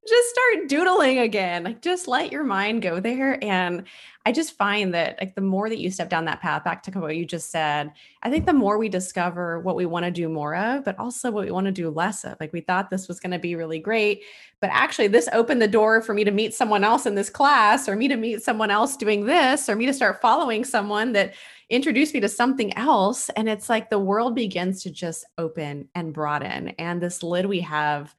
just 0.10 0.30
start 0.30 0.68
doodling 0.68 1.20
again. 1.20 1.64
Like 1.64 1.82
just 1.82 2.08
let 2.08 2.32
your 2.32 2.44
mind 2.44 2.82
go 2.82 3.00
there. 3.00 3.42
And 3.44 3.84
I 4.26 4.32
just 4.32 4.58
find 4.58 4.94
that 4.94 5.18
like 5.20 5.36
the 5.36 5.42
more 5.42 5.70
that 5.70 5.80
you 5.80 5.92
step 5.92 6.10
down 6.10 6.26
that 6.26 6.42
path, 6.42 6.64
back 6.64 6.84
to 6.84 6.92
what 7.00 7.16
you 7.16 7.26
just 7.26 7.52
said, 7.52 7.92
I 8.24 8.30
think 8.30 8.46
the 8.46 8.54
more 8.54 8.78
we 8.78 8.90
discover 8.90 9.60
what 9.60 9.76
we 9.76 9.86
want 9.86 10.06
to 10.06 10.12
do 10.12 10.28
more 10.28 10.56
of, 10.56 10.84
but 10.84 10.98
also 11.00 11.32
what 11.32 11.46
we 11.46 11.52
want 11.52 11.66
to 11.68 11.72
do 11.72 11.90
less 11.90 12.24
of. 12.26 12.38
Like 12.40 12.52
we 12.52 12.62
thought 12.62 12.90
this 12.90 13.08
was 13.08 13.20
going 13.20 13.32
to 13.32 13.40
be 13.40 13.56
really 13.56 13.80
great, 13.80 14.24
but 14.62 14.70
actually 14.74 15.08
this 15.08 15.30
opened 15.32 15.62
the 15.62 15.68
door 15.68 16.02
for 16.02 16.14
me 16.14 16.24
to 16.24 16.32
meet 16.32 16.54
someone 16.54 16.84
else 16.84 17.06
in 17.06 17.16
this 17.16 17.30
class 17.30 17.88
or 17.88 17.96
me 17.96 18.08
to 18.08 18.18
meet 18.18 18.42
someone 18.42 18.72
else 18.72 18.98
doing 18.98 19.26
this 19.26 19.70
or 19.70 19.76
me 19.76 19.86
to 19.86 19.94
start 19.94 20.22
following 20.22 20.64
someone 20.64 21.14
that 21.14 21.34
introduced 21.70 22.14
me 22.14 22.20
to 22.20 22.30
something 22.30 22.76
else. 22.78 23.30
And 23.30 23.48
it's 23.48 23.70
like 23.70 23.90
the 23.90 24.00
world 24.00 24.36
begins 24.36 24.84
to 24.84 24.90
just 24.90 25.26
open 25.38 25.90
and 25.96 26.14
broaden. 26.14 26.70
And 26.80 27.02
this 27.02 27.24
lid 27.24 27.46
we 27.46 27.62
have 27.62 28.16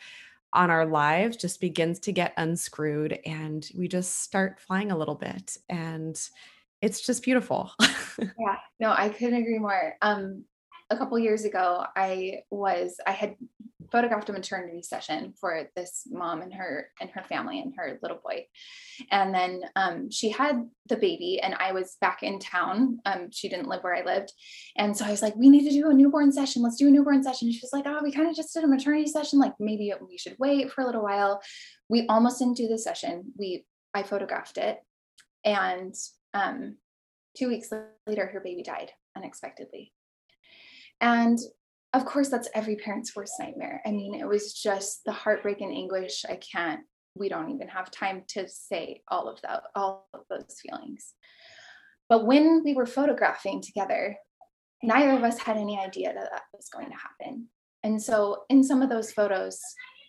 on 0.52 0.70
our 0.70 0.86
lives 0.86 1.36
just 1.36 1.60
begins 1.60 1.98
to 2.00 2.12
get 2.12 2.34
unscrewed 2.36 3.18
and 3.24 3.68
we 3.76 3.88
just 3.88 4.22
start 4.22 4.58
flying 4.58 4.90
a 4.90 4.96
little 4.96 5.14
bit 5.14 5.56
and 5.68 6.20
it's 6.82 7.04
just 7.06 7.22
beautiful 7.22 7.70
yeah 8.18 8.56
no 8.80 8.92
i 8.96 9.08
couldn't 9.08 9.40
agree 9.40 9.58
more 9.58 9.94
um 10.02 10.44
a 10.90 10.96
couple 10.96 11.16
years 11.18 11.44
ago 11.44 11.84
i 11.94 12.40
was 12.50 12.96
i 13.06 13.12
had 13.12 13.36
photographed 13.90 14.28
a 14.28 14.32
maternity 14.32 14.82
session 14.82 15.34
for 15.40 15.68
this 15.76 16.06
mom 16.10 16.42
and 16.42 16.54
her 16.54 16.88
and 17.00 17.10
her 17.10 17.22
family 17.24 17.60
and 17.60 17.74
her 17.76 17.98
little 18.02 18.20
boy. 18.22 18.46
And 19.10 19.34
then 19.34 19.62
um, 19.76 20.10
she 20.10 20.30
had 20.30 20.68
the 20.86 20.96
baby 20.96 21.40
and 21.40 21.54
i 21.54 21.72
was 21.72 21.96
back 22.00 22.22
in 22.22 22.38
town. 22.38 22.98
Um, 23.04 23.30
she 23.30 23.48
didn't 23.48 23.68
live 23.68 23.82
where 23.82 23.94
i 23.94 24.04
lived. 24.04 24.32
And 24.76 24.96
so 24.96 25.04
i 25.04 25.10
was 25.10 25.22
like 25.22 25.36
we 25.36 25.50
need 25.50 25.68
to 25.68 25.74
do 25.74 25.90
a 25.90 25.94
newborn 25.94 26.32
session. 26.32 26.62
Let's 26.62 26.76
do 26.76 26.88
a 26.88 26.90
newborn 26.90 27.22
session. 27.22 27.48
And 27.48 27.54
she 27.54 27.62
was 27.62 27.72
like 27.72 27.86
oh 27.86 28.00
we 28.02 28.12
kind 28.12 28.28
of 28.28 28.36
just 28.36 28.54
did 28.54 28.64
a 28.64 28.68
maternity 28.68 29.06
session. 29.06 29.38
Like 29.38 29.54
maybe 29.58 29.92
we 30.08 30.18
should 30.18 30.36
wait 30.38 30.72
for 30.72 30.82
a 30.82 30.86
little 30.86 31.02
while. 31.02 31.40
We 31.88 32.06
almost 32.08 32.38
didn't 32.38 32.56
do 32.56 32.68
the 32.68 32.78
session. 32.78 33.32
We 33.38 33.64
i 33.94 34.02
photographed 34.02 34.58
it. 34.58 34.78
And 35.44 35.94
um, 36.34 36.76
two 37.36 37.48
weeks 37.48 37.70
later 38.06 38.26
her 38.26 38.40
baby 38.40 38.62
died 38.62 38.90
unexpectedly. 39.16 39.92
And 41.00 41.38
of 41.92 42.04
course, 42.04 42.28
that's 42.28 42.48
every 42.54 42.76
parent's 42.76 43.14
worst 43.16 43.32
nightmare. 43.38 43.82
I 43.84 43.90
mean, 43.90 44.14
it 44.14 44.26
was 44.26 44.54
just 44.54 45.00
the 45.04 45.12
heartbreak 45.12 45.60
and 45.60 45.72
anguish. 45.72 46.24
I 46.28 46.36
can't, 46.36 46.80
we 47.16 47.28
don't 47.28 47.50
even 47.50 47.68
have 47.68 47.90
time 47.90 48.22
to 48.28 48.48
say 48.48 49.02
all 49.08 49.28
of 49.28 49.40
that, 49.42 49.64
all 49.74 50.08
of 50.14 50.20
those 50.30 50.56
feelings. 50.62 51.14
But 52.08 52.26
when 52.26 52.62
we 52.64 52.74
were 52.74 52.86
photographing 52.86 53.60
together, 53.60 54.16
neither 54.82 55.10
of 55.12 55.24
us 55.24 55.38
had 55.38 55.56
any 55.56 55.78
idea 55.78 56.12
that 56.14 56.30
that 56.32 56.42
was 56.52 56.68
going 56.72 56.88
to 56.90 56.96
happen. 56.96 57.48
And 57.82 58.00
so 58.00 58.42
in 58.48 58.62
some 58.62 58.82
of 58.82 58.88
those 58.88 59.12
photos, 59.12 59.60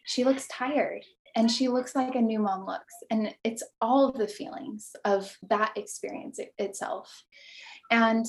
she 0.06 0.24
looks 0.24 0.48
tired 0.48 1.04
and 1.36 1.50
she 1.50 1.67
looks 1.67 1.96
like 1.96 2.15
a 2.15 2.22
new 2.22 2.39
mom 2.39 2.65
looks. 2.65 2.94
And 3.10 3.34
it's 3.44 3.63
all 3.80 4.08
of 4.08 4.17
the 4.17 4.28
feelings 4.28 4.91
of 5.06 5.36
that 5.50 5.74
experience 5.76 6.39
itself. 6.58 7.24
And 7.89 8.26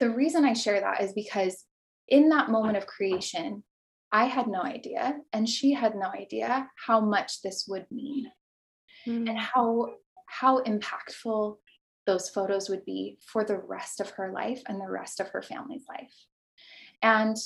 the 0.00 0.10
reason 0.10 0.44
I 0.44 0.52
share 0.52 0.80
that 0.80 1.02
is 1.02 1.12
because 1.12 1.64
in 2.08 2.28
that 2.30 2.50
moment 2.50 2.76
of 2.76 2.86
creation, 2.86 3.62
I 4.12 4.26
had 4.26 4.46
no 4.46 4.62
idea, 4.62 5.16
and 5.32 5.48
she 5.48 5.72
had 5.72 5.94
no 5.94 6.06
idea 6.06 6.70
how 6.76 7.00
much 7.00 7.42
this 7.42 7.64
would 7.68 7.86
mean 7.90 8.26
mm. 9.06 9.28
and 9.28 9.38
how 9.38 9.88
how 10.26 10.62
impactful 10.62 11.56
those 12.06 12.28
photos 12.28 12.68
would 12.68 12.84
be 12.84 13.18
for 13.26 13.44
the 13.44 13.58
rest 13.58 14.00
of 14.00 14.10
her 14.10 14.32
life 14.32 14.62
and 14.66 14.80
the 14.80 14.90
rest 14.90 15.20
of 15.20 15.28
her 15.28 15.42
family's 15.42 15.84
life. 15.88 16.12
And 17.02 17.36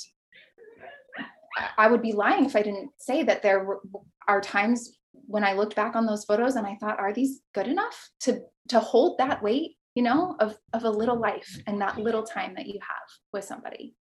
I 1.77 1.87
would 1.87 2.01
be 2.01 2.13
lying 2.13 2.45
if 2.45 2.55
I 2.55 2.61
didn't 2.61 2.91
say 2.99 3.23
that 3.23 3.41
there 3.41 3.63
were, 3.63 3.81
are 4.27 4.41
times 4.41 4.97
when 5.11 5.43
I 5.43 5.53
looked 5.53 5.75
back 5.75 5.95
on 5.95 6.05
those 6.05 6.25
photos 6.25 6.55
and 6.55 6.65
I 6.65 6.75
thought, 6.75 6.99
are 6.99 7.13
these 7.13 7.41
good 7.53 7.67
enough 7.67 8.09
to 8.21 8.41
to 8.69 8.79
hold 8.79 9.17
that 9.17 9.41
weight, 9.41 9.77
you 9.95 10.03
know, 10.03 10.35
of 10.39 10.57
of 10.73 10.83
a 10.83 10.89
little 10.89 11.19
life 11.19 11.61
and 11.67 11.81
that 11.81 11.97
little 11.97 12.23
time 12.23 12.53
that 12.55 12.67
you 12.67 12.79
have 12.81 13.07
with 13.33 13.45
somebody? 13.45 13.95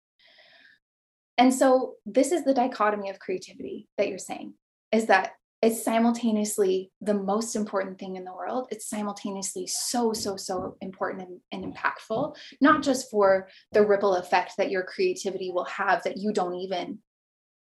And 1.39 1.53
so 1.53 1.95
this 2.07 2.33
is 2.33 2.45
the 2.45 2.55
dichotomy 2.55 3.11
of 3.11 3.19
creativity 3.19 3.89
that 3.99 4.09
you're 4.09 4.19
saying 4.19 4.55
is 4.93 5.07
that 5.07 5.33
it's 5.63 5.83
simultaneously 5.83 6.93
the 7.01 7.15
most 7.15 7.57
important 7.57 7.99
thing 7.99 8.17
in 8.17 8.25
the 8.25 8.33
world. 8.33 8.69
It's 8.71 8.89
simultaneously 8.89 9.67
so, 9.67 10.13
so, 10.13 10.37
so 10.37 10.77
important 10.81 11.29
and, 11.53 11.65
and, 11.65 11.75
impactful, 11.75 12.37
not 12.61 12.83
just 12.83 13.11
for 13.11 13.49
the 13.73 13.85
ripple 13.85 14.17
effect 14.17 14.53
that 14.59 14.71
your 14.71 14.83
creativity 14.85 15.51
will 15.51 15.65
have 15.65 16.03
that 16.05 16.19
you 16.19 16.33
don't 16.33 16.55
even, 16.55 16.99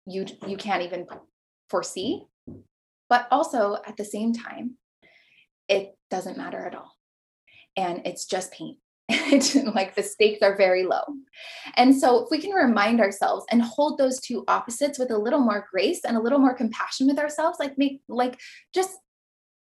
you, 0.07 0.27
you 0.47 0.57
can't 0.57 0.83
even 0.83 1.07
foresee, 1.71 2.25
but 3.09 3.29
also 3.31 3.77
at 3.87 3.97
the 3.97 4.05
same 4.05 4.33
time, 4.33 4.77
it 5.69 5.97
doesn't 6.11 6.37
matter 6.37 6.67
at 6.67 6.75
all. 6.75 6.93
and 7.77 8.03
it's 8.07 8.27
just 8.27 8.53
paint. 8.53 8.79
like 9.75 9.95
the 9.95 10.03
stakes 10.03 10.43
are 10.43 10.57
very 10.57 10.85
low. 10.85 11.03
And 11.77 11.99
so 11.99 12.25
if 12.25 12.31
we 12.31 12.41
can 12.41 12.51
remind 12.51 13.01
ourselves 13.01 13.47
and 13.51 13.63
hold 13.63 13.97
those 13.97 14.21
two 14.21 14.45
opposites 14.49 14.99
with 14.99 15.11
a 15.11 15.19
little 15.19 15.41
more 15.41 15.67
grace 15.71 16.05
and 16.05 16.17
a 16.17 16.21
little 16.21 16.39
more 16.39 16.55
compassion 16.55 17.07
with 17.07 17.19
ourselves, 17.19 17.59
like 17.59 17.79
make 17.79 18.03
like 18.09 18.39
just 18.75 18.99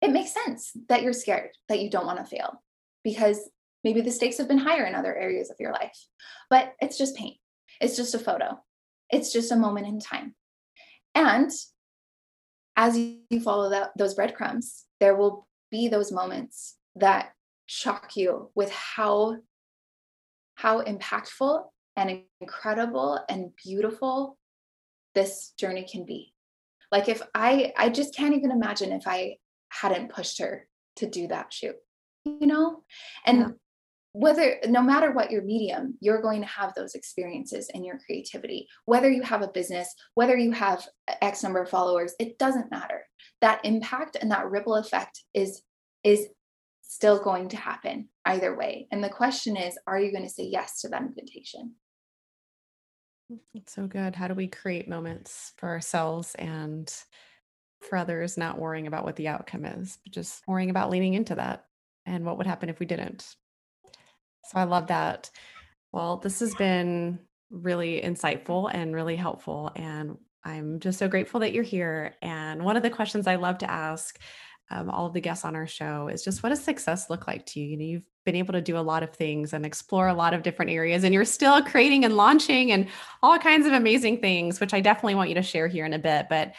it 0.00 0.10
makes 0.10 0.32
sense 0.32 0.72
that 0.88 1.02
you're 1.02 1.12
scared 1.12 1.50
that 1.68 1.80
you 1.80 1.90
don't 1.90 2.06
want 2.06 2.18
to 2.18 2.24
fail 2.24 2.62
because 3.02 3.50
maybe 3.84 4.00
the 4.00 4.10
stakes 4.10 4.38
have 4.38 4.48
been 4.48 4.58
higher 4.58 4.84
in 4.84 4.94
other 4.94 5.14
areas 5.14 5.50
of 5.50 5.56
your 5.60 5.72
life. 5.72 5.96
But 6.50 6.74
it's 6.80 6.98
just 6.98 7.16
paint. 7.16 7.36
It's 7.80 7.96
just 7.96 8.14
a 8.14 8.18
photo. 8.18 8.58
It's 9.10 9.32
just 9.32 9.52
a 9.52 9.56
moment 9.56 9.86
in 9.86 10.00
time. 10.00 10.34
And 11.14 11.50
as 12.76 12.98
you 12.98 13.40
follow 13.42 13.70
that, 13.70 13.92
those 13.96 14.14
breadcrumbs, 14.14 14.84
there 15.00 15.16
will 15.16 15.46
be 15.70 15.88
those 15.88 16.12
moments 16.12 16.76
that 16.96 17.30
shock 17.66 18.16
you 18.16 18.50
with 18.54 18.70
how 18.70 19.36
how 20.54 20.82
impactful 20.82 21.64
and 21.96 22.22
incredible 22.40 23.20
and 23.28 23.50
beautiful 23.62 24.38
this 25.14 25.52
journey 25.58 25.86
can 25.90 26.04
be. 26.04 26.32
Like 26.92 27.08
if 27.08 27.22
i 27.34 27.72
i 27.76 27.88
just 27.88 28.14
can't 28.14 28.34
even 28.34 28.50
imagine 28.50 28.92
if 28.92 29.06
i 29.06 29.36
hadn't 29.68 30.10
pushed 30.12 30.38
her 30.38 30.66
to 30.96 31.06
do 31.06 31.26
that 31.28 31.52
shoot 31.52 31.76
you 32.26 32.46
know? 32.46 32.82
And 33.24 33.38
yeah. 33.38 33.46
whether 34.12 34.56
no 34.66 34.82
matter 34.82 35.12
what 35.12 35.30
your 35.30 35.42
medium 35.42 35.96
you're 36.00 36.22
going 36.22 36.40
to 36.40 36.46
have 36.46 36.74
those 36.74 36.94
experiences 36.94 37.70
in 37.72 37.84
your 37.84 37.98
creativity. 38.04 38.66
Whether 38.84 39.10
you 39.10 39.22
have 39.22 39.42
a 39.42 39.48
business 39.48 39.94
whether 40.14 40.36
you 40.36 40.52
have 40.52 40.86
x 41.22 41.42
number 41.42 41.62
of 41.62 41.70
followers 41.70 42.14
it 42.18 42.38
doesn't 42.38 42.70
matter. 42.70 43.04
That 43.40 43.64
impact 43.64 44.16
and 44.20 44.30
that 44.30 44.50
ripple 44.50 44.76
effect 44.76 45.22
is 45.34 45.62
is 46.04 46.26
still 46.86 47.22
going 47.22 47.48
to 47.50 47.56
happen 47.56 48.08
either 48.24 48.56
way. 48.56 48.86
And 48.90 49.02
the 49.02 49.08
question 49.08 49.56
is, 49.56 49.78
are 49.86 49.98
you 49.98 50.12
going 50.12 50.24
to 50.24 50.30
say 50.30 50.44
yes 50.44 50.80
to 50.80 50.88
that 50.88 51.02
invitation? 51.02 51.74
It's 53.54 53.72
so 53.72 53.86
good. 53.86 54.14
How 54.14 54.28
do 54.28 54.34
we 54.34 54.46
create 54.46 54.88
moments 54.88 55.52
for 55.56 55.68
ourselves 55.68 56.34
and 56.36 56.92
for 57.80 57.96
others, 57.96 58.38
not 58.38 58.58
worrying 58.58 58.86
about 58.86 59.04
what 59.04 59.16
the 59.16 59.28
outcome 59.28 59.64
is, 59.64 59.98
but 60.04 60.12
just 60.12 60.46
worrying 60.46 60.70
about 60.70 60.90
leaning 60.90 61.14
into 61.14 61.34
that 61.34 61.66
and 62.06 62.24
what 62.24 62.38
would 62.38 62.46
happen 62.46 62.68
if 62.68 62.78
we 62.78 62.86
didn't? 62.86 63.34
So 64.44 64.58
I 64.58 64.64
love 64.64 64.86
that. 64.86 65.30
Well, 65.92 66.18
this 66.18 66.38
has 66.40 66.54
been 66.54 67.18
really 67.50 68.00
insightful 68.00 68.70
and 68.72 68.94
really 68.94 69.16
helpful. 69.16 69.72
And 69.74 70.18
I'm 70.44 70.78
just 70.78 70.98
so 70.98 71.08
grateful 71.08 71.40
that 71.40 71.52
you're 71.52 71.64
here. 71.64 72.14
And 72.22 72.64
one 72.64 72.76
of 72.76 72.84
the 72.84 72.90
questions 72.90 73.26
I 73.26 73.36
love 73.36 73.58
to 73.58 73.70
ask 73.70 74.18
um, 74.70 74.90
all 74.90 75.06
of 75.06 75.12
the 75.12 75.20
guests 75.20 75.44
on 75.44 75.54
our 75.54 75.66
show 75.66 76.08
is 76.08 76.24
just 76.24 76.42
what 76.42 76.48
does 76.48 76.62
success 76.62 77.08
look 77.08 77.26
like 77.26 77.46
to 77.46 77.60
you? 77.60 77.66
You 77.66 77.76
know, 77.76 77.84
you've 77.84 78.02
been 78.24 78.34
able 78.34 78.52
to 78.52 78.60
do 78.60 78.76
a 78.76 78.80
lot 78.80 79.02
of 79.02 79.10
things 79.10 79.52
and 79.52 79.64
explore 79.64 80.08
a 80.08 80.14
lot 80.14 80.34
of 80.34 80.42
different 80.42 80.72
areas, 80.72 81.04
and 81.04 81.14
you're 81.14 81.24
still 81.24 81.62
creating 81.62 82.04
and 82.04 82.16
launching 82.16 82.72
and 82.72 82.88
all 83.22 83.38
kinds 83.38 83.66
of 83.66 83.72
amazing 83.72 84.20
things, 84.20 84.58
which 84.58 84.74
I 84.74 84.80
definitely 84.80 85.14
want 85.14 85.28
you 85.28 85.36
to 85.36 85.42
share 85.42 85.68
here 85.68 85.86
in 85.86 85.92
a 85.92 85.98
bit. 85.98 86.26
But 86.28 86.54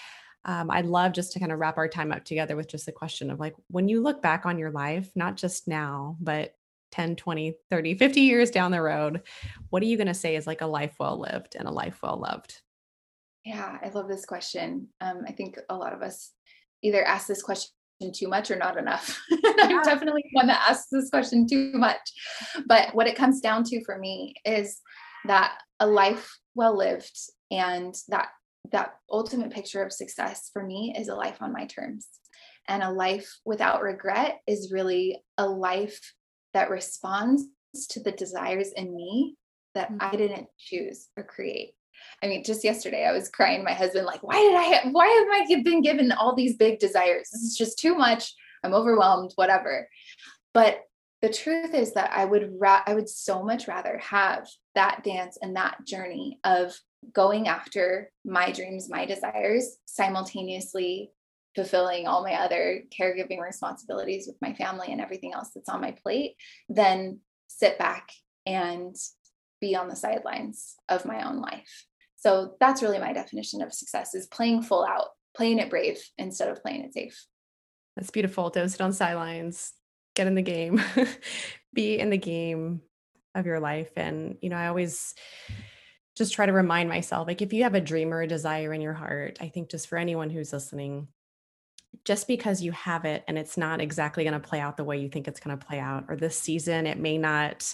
um, 0.45 0.71
I'd 0.71 0.85
love 0.85 1.11
just 1.11 1.33
to 1.33 1.39
kind 1.39 1.51
of 1.51 1.59
wrap 1.59 1.77
our 1.77 1.89
time 1.89 2.13
up 2.13 2.23
together 2.23 2.55
with 2.55 2.69
just 2.69 2.85
the 2.85 2.93
question 2.93 3.29
of 3.29 3.39
like, 3.39 3.55
when 3.69 3.89
you 3.89 4.01
look 4.01 4.21
back 4.21 4.45
on 4.45 4.57
your 4.57 4.71
life, 4.71 5.11
not 5.13 5.35
just 5.35 5.67
now, 5.67 6.15
but 6.21 6.55
10, 6.91 7.17
20, 7.17 7.55
30, 7.69 7.95
50 7.95 8.21
years 8.21 8.49
down 8.49 8.71
the 8.71 8.81
road, 8.81 9.23
what 9.69 9.83
are 9.83 9.87
you 9.87 9.97
going 9.97 10.07
to 10.07 10.13
say 10.13 10.37
is 10.37 10.47
like 10.47 10.61
a 10.61 10.67
life 10.67 10.95
well 10.99 11.19
lived 11.19 11.57
and 11.57 11.67
a 11.67 11.71
life 11.71 11.99
well 12.01 12.17
loved? 12.17 12.61
Yeah, 13.43 13.77
I 13.83 13.89
love 13.89 14.07
this 14.07 14.25
question. 14.25 14.87
Um, 15.01 15.23
I 15.27 15.33
think 15.33 15.59
a 15.69 15.75
lot 15.75 15.93
of 15.93 16.01
us 16.01 16.31
either 16.81 17.03
ask 17.03 17.27
this 17.27 17.43
question 17.43 17.71
too 18.13 18.27
much 18.27 18.51
or 18.51 18.55
not 18.55 18.77
enough. 18.77 19.19
I'm 19.59 19.81
definitely 19.81 20.23
one 20.33 20.47
that 20.47 20.65
asks 20.69 20.87
this 20.91 21.09
question 21.09 21.47
too 21.47 21.71
much. 21.73 21.99
But 22.65 22.93
what 22.93 23.07
it 23.07 23.15
comes 23.15 23.41
down 23.41 23.63
to 23.65 23.83
for 23.83 23.97
me 23.97 24.35
is 24.45 24.79
that 25.25 25.57
a 25.79 25.87
life 25.87 26.37
well 26.55 26.77
lived 26.77 27.17
and 27.51 27.95
that 28.09 28.29
that 28.71 28.95
ultimate 29.09 29.51
picture 29.51 29.81
of 29.81 29.93
success 29.93 30.49
for 30.51 30.63
me 30.63 30.93
is 30.97 31.07
a 31.07 31.15
life 31.15 31.37
on 31.41 31.53
my 31.53 31.65
terms. 31.65 32.07
And 32.67 32.83
a 32.83 32.91
life 32.91 33.37
without 33.45 33.81
regret 33.81 34.39
is 34.45 34.73
really 34.73 35.23
a 35.37 35.47
life 35.47 36.13
that 36.53 36.69
responds 36.69 37.45
to 37.91 38.03
the 38.03 38.11
desires 38.11 38.71
in 38.75 38.93
me 38.93 39.37
that 39.73 39.89
mm-hmm. 39.89 40.01
I 40.01 40.15
didn't 40.17 40.47
choose 40.57 41.07
or 41.15 41.23
create. 41.23 41.76
I 42.23 42.27
mean, 42.27 42.43
just 42.43 42.63
yesterday 42.63 43.05
I 43.05 43.11
was 43.11 43.29
crying 43.29 43.63
my 43.63 43.73
husband, 43.73 44.05
like, 44.05 44.23
why 44.23 44.35
did 44.35 44.55
I, 44.55 44.63
have, 44.63 44.91
why 44.91 45.07
have 45.07 45.49
I 45.49 45.61
been 45.63 45.81
given 45.81 46.11
all 46.11 46.35
these 46.35 46.55
big 46.55 46.79
desires? 46.79 47.29
This 47.31 47.41
is 47.43 47.57
just 47.57 47.79
too 47.79 47.95
much. 47.95 48.33
I'm 48.63 48.73
overwhelmed, 48.73 49.33
whatever. 49.35 49.87
But 50.53 50.81
the 51.21 51.29
truth 51.29 51.73
is 51.73 51.93
that 51.93 52.11
I 52.13 52.25
would, 52.25 52.53
ra- 52.59 52.83
I 52.85 52.93
would 52.93 53.09
so 53.09 53.43
much 53.43 53.67
rather 53.67 53.97
have 53.99 54.47
that 54.75 55.03
dance 55.03 55.37
and 55.41 55.55
that 55.55 55.85
journey 55.85 56.39
of 56.43 56.77
going 57.13 57.47
after 57.47 58.11
my 58.25 58.51
dreams, 58.51 58.89
my 58.89 59.05
desires, 59.05 59.77
simultaneously 59.85 61.11
fulfilling 61.55 62.05
all 62.05 62.23
my 62.23 62.33
other 62.33 62.83
caregiving 62.97 63.41
responsibilities 63.41 64.27
with 64.27 64.35
my 64.41 64.53
family 64.53 64.91
and 64.91 65.01
everything 65.01 65.33
else 65.33 65.49
that's 65.55 65.69
on 65.69 65.81
my 65.81 65.91
plate, 65.91 66.35
than 66.69 67.19
sit 67.47 67.79
back 67.79 68.11
and 68.45 68.95
be 69.59 69.75
on 69.75 69.87
the 69.87 69.95
sidelines 69.95 70.75
of 70.89 71.05
my 71.05 71.27
own 71.27 71.41
life. 71.41 71.85
So 72.15 72.55
that's 72.59 72.81
really 72.81 72.99
my 72.99 73.13
definition 73.13 73.61
of 73.61 73.73
success 73.73 74.15
is 74.15 74.27
playing 74.27 74.63
full 74.63 74.85
out, 74.85 75.09
playing 75.35 75.59
it 75.59 75.69
brave 75.69 75.99
instead 76.17 76.49
of 76.49 76.61
playing 76.61 76.83
it 76.83 76.93
safe. 76.93 77.25
That's 77.95 78.11
beautiful. 78.11 78.49
Don't 78.49 78.69
sit 78.69 78.81
on 78.81 78.93
sidelines. 78.93 79.73
Get 80.15 80.27
in 80.27 80.35
the 80.35 80.41
game. 80.41 80.81
be 81.73 81.99
in 81.99 82.09
the 82.09 82.17
game 82.17 82.81
of 83.35 83.45
your 83.45 83.59
life. 83.59 83.91
And, 83.95 84.37
you 84.41 84.49
know, 84.49 84.57
I 84.57 84.67
always 84.67 85.13
just 86.15 86.33
try 86.33 86.47
to 86.47 86.53
remind 86.53 86.89
myself 86.89 87.27
like 87.27 87.43
if 87.43 87.53
you 87.53 87.63
have 87.63 87.75
a 87.75 87.81
dream 87.81 88.11
or 88.11 88.21
a 88.21 88.27
desire 88.27 88.73
in 88.73 88.81
your 88.81 88.93
heart, 88.93 89.37
I 89.39 89.49
think 89.49 89.69
just 89.69 89.87
for 89.87 89.97
anyone 89.97 90.31
who's 90.31 90.51
listening, 90.51 91.07
just 92.03 92.27
because 92.27 92.61
you 92.61 92.71
have 92.71 93.05
it 93.05 93.23
and 93.27 93.37
it's 93.37 93.57
not 93.57 93.81
exactly 93.81 94.23
going 94.23 94.39
to 94.39 94.47
play 94.47 94.59
out 94.59 94.77
the 94.77 94.83
way 94.83 94.97
you 94.97 95.09
think 95.09 95.27
it's 95.27 95.39
going 95.39 95.57
to 95.57 95.65
play 95.65 95.79
out, 95.79 96.05
or 96.07 96.15
this 96.15 96.39
season, 96.39 96.87
it 96.87 96.97
may 96.97 97.17
not 97.17 97.73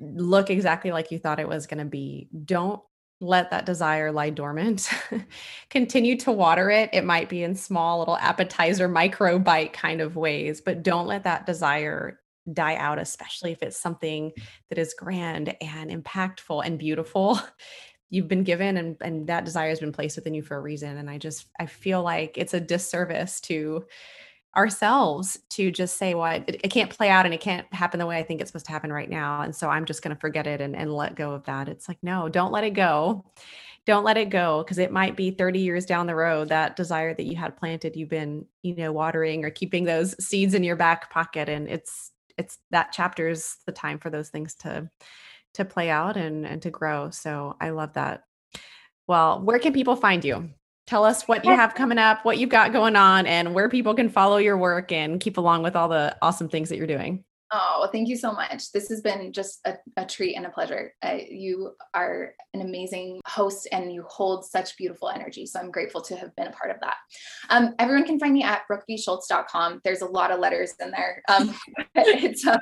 look 0.00 0.50
exactly 0.50 0.92
like 0.92 1.10
you 1.10 1.18
thought 1.18 1.40
it 1.40 1.48
was 1.48 1.66
going 1.66 1.78
to 1.78 1.84
be. 1.84 2.28
Don't 2.44 2.80
let 3.20 3.50
that 3.50 3.66
desire 3.66 4.10
lie 4.10 4.30
dormant. 4.30 4.88
Continue 5.70 6.16
to 6.18 6.32
water 6.32 6.70
it. 6.70 6.90
It 6.92 7.04
might 7.04 7.28
be 7.28 7.42
in 7.42 7.54
small 7.54 7.98
little 7.98 8.16
appetizer, 8.16 8.88
micro 8.88 9.38
bite 9.38 9.72
kind 9.72 10.00
of 10.00 10.16
ways, 10.16 10.60
but 10.60 10.82
don't 10.82 11.06
let 11.06 11.24
that 11.24 11.44
desire 11.44 12.20
die 12.50 12.76
out, 12.76 12.98
especially 12.98 13.52
if 13.52 13.62
it's 13.62 13.76
something 13.76 14.32
that 14.70 14.78
is 14.78 14.94
grand 14.94 15.54
and 15.60 15.90
impactful 15.90 16.64
and 16.64 16.78
beautiful. 16.78 17.38
You've 18.12 18.28
been 18.28 18.42
given 18.42 18.76
and, 18.76 18.96
and 19.02 19.26
that 19.28 19.44
desire 19.44 19.68
has 19.68 19.78
been 19.78 19.92
placed 19.92 20.16
within 20.16 20.34
you 20.34 20.42
for 20.42 20.56
a 20.56 20.60
reason. 20.60 20.96
And 20.96 21.08
I 21.08 21.18
just 21.18 21.46
I 21.60 21.66
feel 21.66 22.02
like 22.02 22.36
it's 22.38 22.54
a 22.54 22.60
disservice 22.60 23.40
to 23.42 23.84
ourselves 24.56 25.38
to 25.50 25.70
just 25.70 25.96
say, 25.96 26.14
well, 26.14 26.42
it, 26.46 26.60
it, 26.64 26.68
can't 26.70 26.90
play 26.90 27.08
out 27.08 27.24
and 27.24 27.32
it 27.32 27.40
can't 27.40 27.72
happen 27.72 28.00
the 28.00 28.06
way 28.06 28.18
I 28.18 28.22
think 28.22 28.40
it's 28.40 28.50
supposed 28.50 28.66
to 28.66 28.72
happen 28.72 28.92
right 28.92 29.08
now. 29.08 29.42
And 29.42 29.54
so 29.54 29.68
I'm 29.68 29.84
just 29.84 30.02
going 30.02 30.14
to 30.14 30.20
forget 30.20 30.46
it 30.46 30.60
and, 30.60 30.74
and 30.74 30.92
let 30.92 31.14
go 31.14 31.32
of 31.32 31.44
that. 31.44 31.68
It's 31.68 31.88
like, 31.88 31.98
no, 32.02 32.28
don't 32.28 32.50
let 32.50 32.64
it 32.64 32.70
go. 32.70 33.24
Don't 33.86 34.04
let 34.04 34.16
it 34.16 34.28
go 34.28 34.62
because 34.62 34.78
it 34.78 34.92
might 34.92 35.16
be 35.16 35.30
30 35.30 35.60
years 35.60 35.86
down 35.86 36.06
the 36.06 36.14
road 36.16 36.48
that 36.48 36.76
desire 36.76 37.14
that 37.14 37.24
you 37.24 37.36
had 37.36 37.56
planted, 37.56 37.96
you've 37.96 38.08
been, 38.08 38.44
you 38.62 38.74
know, 38.74 38.92
watering 38.92 39.44
or 39.44 39.50
keeping 39.50 39.84
those 39.84 40.22
seeds 40.24 40.54
in 40.54 40.64
your 40.64 40.76
back 40.76 41.10
pocket. 41.10 41.48
And 41.48 41.68
it's, 41.68 42.10
it's 42.36 42.58
that 42.70 42.90
chapter 42.92 43.28
is 43.28 43.56
the 43.66 43.72
time 43.72 43.98
for 43.98 44.10
those 44.10 44.28
things 44.30 44.54
to, 44.56 44.90
to 45.54 45.64
play 45.64 45.90
out 45.90 46.16
and, 46.16 46.44
and 46.44 46.60
to 46.62 46.70
grow. 46.70 47.10
So 47.10 47.56
I 47.60 47.70
love 47.70 47.94
that. 47.94 48.24
Well, 49.06 49.40
where 49.40 49.58
can 49.58 49.72
people 49.72 49.96
find 49.96 50.24
you? 50.24 50.50
Tell 50.90 51.04
us 51.04 51.28
what 51.28 51.44
you 51.44 51.52
have 51.52 51.76
coming 51.76 51.98
up, 51.98 52.24
what 52.24 52.38
you've 52.38 52.50
got 52.50 52.72
going 52.72 52.96
on, 52.96 53.24
and 53.24 53.54
where 53.54 53.68
people 53.68 53.94
can 53.94 54.08
follow 54.08 54.38
your 54.38 54.58
work 54.58 54.90
and 54.90 55.20
keep 55.20 55.38
along 55.38 55.62
with 55.62 55.76
all 55.76 55.86
the 55.86 56.16
awesome 56.20 56.48
things 56.48 56.68
that 56.68 56.78
you're 56.78 56.88
doing. 56.88 57.22
Oh, 57.52 57.88
thank 57.90 58.08
you 58.08 58.16
so 58.16 58.30
much. 58.30 58.70
This 58.70 58.88
has 58.90 59.00
been 59.00 59.32
just 59.32 59.60
a, 59.64 59.74
a 59.96 60.06
treat 60.06 60.36
and 60.36 60.46
a 60.46 60.50
pleasure. 60.50 60.94
Uh, 61.02 61.18
you 61.28 61.72
are 61.94 62.34
an 62.54 62.60
amazing 62.60 63.20
host 63.26 63.66
and 63.72 63.92
you 63.92 64.04
hold 64.08 64.44
such 64.44 64.76
beautiful 64.76 65.08
energy. 65.08 65.46
So 65.46 65.58
I'm 65.58 65.72
grateful 65.72 66.00
to 66.02 66.16
have 66.16 66.34
been 66.36 66.46
a 66.46 66.52
part 66.52 66.70
of 66.70 66.76
that. 66.80 66.94
Um, 67.48 67.74
everyone 67.80 68.06
can 68.06 68.20
find 68.20 68.34
me 68.34 68.44
at 68.44 68.62
brookebschultz.com. 68.70 69.80
There's 69.82 70.02
a 70.02 70.06
lot 70.06 70.30
of 70.30 70.38
letters 70.38 70.74
in 70.80 70.92
there. 70.92 71.22
Um, 71.28 71.52
it's 71.96 72.46
um, 72.46 72.60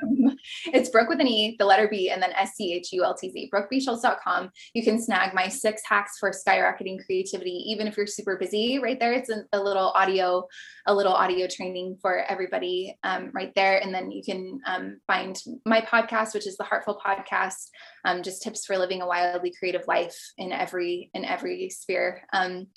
it's 0.73 0.89
Brooke 0.89 1.09
with 1.09 1.21
an 1.21 1.27
E, 1.27 1.55
the 1.59 1.65
letter 1.65 1.87
B, 1.87 2.09
and 2.09 2.21
then 2.21 2.31
S 2.33 2.53
C 2.55 2.73
H 2.73 2.91
U 2.93 3.03
L 3.03 3.13
T 3.13 3.29
Z. 3.29 3.51
brookebschultz.com. 3.53 4.49
You 4.73 4.83
can 4.83 4.99
snag 4.99 5.35
my 5.35 5.49
six 5.49 5.83
hacks 5.87 6.17
for 6.19 6.31
skyrocketing 6.31 7.05
creativity, 7.05 7.63
even 7.67 7.85
if 7.85 7.95
you're 7.95 8.07
super 8.07 8.37
busy. 8.37 8.79
Right 8.79 8.99
there, 8.99 9.13
it's 9.13 9.29
a, 9.29 9.43
a 9.53 9.61
little 9.61 9.89
audio, 9.89 10.47
a 10.87 10.93
little 10.93 11.13
audio 11.13 11.45
training 11.47 11.97
for 12.01 12.23
everybody 12.23 12.97
um, 13.03 13.29
right 13.35 13.53
there, 13.53 13.77
and 13.83 13.93
then 13.93 14.09
you 14.09 14.23
can 14.23 14.59
um, 14.65 14.78
um, 14.79 14.99
find 15.07 15.39
my 15.65 15.81
podcast, 15.81 16.33
which 16.33 16.47
is 16.47 16.57
the 16.57 16.63
Heartful 16.63 16.99
Podcast, 17.05 17.69
um, 18.05 18.23
just 18.23 18.41
tips 18.41 18.65
for 18.65 18.77
living 18.77 19.01
a 19.01 19.07
wildly 19.07 19.53
creative 19.57 19.87
life 19.87 20.17
in 20.37 20.51
every 20.51 21.09
in 21.13 21.25
every 21.25 21.69
sphere. 21.69 22.23
Um, 22.33 22.67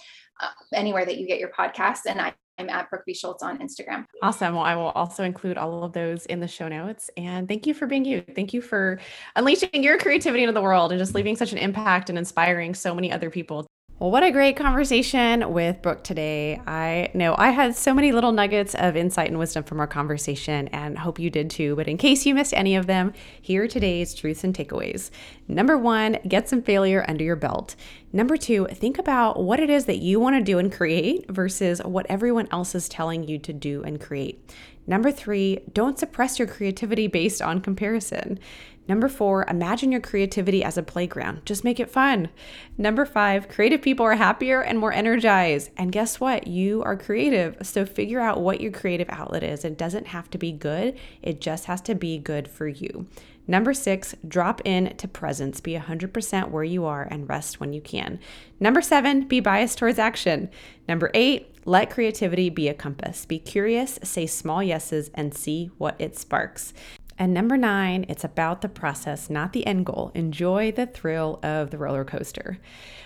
uh, 0.40 0.48
anywhere 0.74 1.04
that 1.04 1.18
you 1.18 1.26
get 1.26 1.38
your 1.38 1.50
podcast, 1.50 2.00
and 2.08 2.20
I 2.20 2.34
I'm 2.58 2.68
at 2.68 2.90
Brooke 2.90 3.04
B. 3.06 3.14
Schultz 3.14 3.42
on 3.42 3.58
Instagram. 3.58 4.04
Awesome. 4.22 4.54
Well, 4.54 4.62
I 4.62 4.76
will 4.76 4.90
also 4.90 5.24
include 5.24 5.56
all 5.56 5.84
of 5.84 5.92
those 5.92 6.26
in 6.26 6.38
the 6.38 6.46
show 6.46 6.68
notes. 6.68 7.10
And 7.16 7.48
thank 7.48 7.66
you 7.66 7.72
for 7.72 7.86
being 7.86 8.04
you. 8.04 8.22
Thank 8.34 8.52
you 8.52 8.60
for 8.60 9.00
unleashing 9.36 9.82
your 9.82 9.98
creativity 9.98 10.42
into 10.42 10.52
the 10.52 10.62
world 10.62 10.92
and 10.92 10.98
just 10.98 11.14
leaving 11.14 11.34
such 11.34 11.52
an 11.52 11.58
impact 11.58 12.10
and 12.10 12.18
inspiring 12.18 12.74
so 12.74 12.94
many 12.94 13.10
other 13.10 13.30
people. 13.30 13.66
Well, 14.02 14.10
what 14.10 14.24
a 14.24 14.32
great 14.32 14.56
conversation 14.56 15.52
with 15.52 15.80
Brooke 15.80 16.02
today. 16.02 16.60
I 16.66 17.12
know 17.14 17.36
I 17.38 17.50
had 17.50 17.76
so 17.76 17.94
many 17.94 18.10
little 18.10 18.32
nuggets 18.32 18.74
of 18.74 18.96
insight 18.96 19.28
and 19.28 19.38
wisdom 19.38 19.62
from 19.62 19.78
our 19.78 19.86
conversation, 19.86 20.66
and 20.72 20.98
hope 20.98 21.20
you 21.20 21.30
did 21.30 21.50
too. 21.50 21.76
But 21.76 21.86
in 21.86 21.98
case 21.98 22.26
you 22.26 22.34
missed 22.34 22.52
any 22.52 22.74
of 22.74 22.88
them, 22.88 23.12
here 23.40 23.62
are 23.62 23.68
today's 23.68 24.12
truths 24.12 24.42
and 24.42 24.52
takeaways. 24.52 25.10
Number 25.46 25.78
one, 25.78 26.18
get 26.26 26.48
some 26.48 26.62
failure 26.62 27.04
under 27.06 27.22
your 27.22 27.36
belt. 27.36 27.76
Number 28.12 28.36
two, 28.36 28.66
think 28.72 28.98
about 28.98 29.40
what 29.40 29.60
it 29.60 29.70
is 29.70 29.84
that 29.84 29.98
you 29.98 30.18
want 30.18 30.34
to 30.34 30.42
do 30.42 30.58
and 30.58 30.72
create 30.72 31.30
versus 31.30 31.80
what 31.84 32.04
everyone 32.08 32.48
else 32.50 32.74
is 32.74 32.88
telling 32.88 33.28
you 33.28 33.38
to 33.38 33.52
do 33.52 33.84
and 33.84 34.00
create. 34.00 34.52
Number 34.84 35.12
three, 35.12 35.60
don't 35.72 35.96
suppress 35.96 36.40
your 36.40 36.48
creativity 36.48 37.06
based 37.06 37.40
on 37.40 37.60
comparison. 37.60 38.40
Number 38.88 39.08
four, 39.08 39.44
imagine 39.48 39.92
your 39.92 40.00
creativity 40.00 40.64
as 40.64 40.76
a 40.76 40.82
playground. 40.82 41.46
Just 41.46 41.62
make 41.62 41.78
it 41.78 41.90
fun. 41.90 42.30
Number 42.76 43.06
five, 43.06 43.48
creative 43.48 43.80
people 43.80 44.04
are 44.04 44.16
happier 44.16 44.60
and 44.60 44.78
more 44.78 44.92
energized. 44.92 45.70
And 45.76 45.92
guess 45.92 46.18
what? 46.18 46.48
You 46.48 46.82
are 46.82 46.96
creative. 46.96 47.56
So 47.62 47.86
figure 47.86 48.20
out 48.20 48.40
what 48.40 48.60
your 48.60 48.72
creative 48.72 49.08
outlet 49.08 49.44
is. 49.44 49.64
It 49.64 49.78
doesn't 49.78 50.08
have 50.08 50.28
to 50.30 50.38
be 50.38 50.52
good, 50.52 50.98
it 51.22 51.40
just 51.40 51.66
has 51.66 51.80
to 51.82 51.94
be 51.94 52.18
good 52.18 52.48
for 52.48 52.66
you. 52.66 53.06
Number 53.46 53.74
six, 53.74 54.14
drop 54.26 54.60
in 54.64 54.96
to 54.96 55.08
presence. 55.08 55.60
Be 55.60 55.74
100% 55.74 56.50
where 56.50 56.62
you 56.62 56.84
are 56.84 57.02
and 57.02 57.28
rest 57.28 57.58
when 57.58 57.72
you 57.72 57.80
can. 57.80 58.20
Number 58.60 58.80
seven, 58.80 59.26
be 59.26 59.40
biased 59.40 59.78
towards 59.78 59.98
action. 59.98 60.48
Number 60.88 61.10
eight, 61.12 61.52
let 61.64 61.90
creativity 61.90 62.50
be 62.50 62.68
a 62.68 62.74
compass. 62.74 63.24
Be 63.24 63.38
curious, 63.38 63.98
say 64.02 64.26
small 64.26 64.62
yeses, 64.62 65.10
and 65.14 65.34
see 65.34 65.70
what 65.78 65.96
it 65.98 66.16
sparks. 66.16 66.72
And 67.18 67.34
number 67.34 67.56
nine, 67.56 68.06
it's 68.08 68.24
about 68.24 68.62
the 68.62 68.68
process, 68.68 69.30
not 69.30 69.52
the 69.52 69.66
end 69.66 69.86
goal. 69.86 70.10
Enjoy 70.14 70.72
the 70.72 70.86
thrill 70.86 71.38
of 71.42 71.70
the 71.70 71.78
roller 71.78 72.04
coaster. 72.04 72.58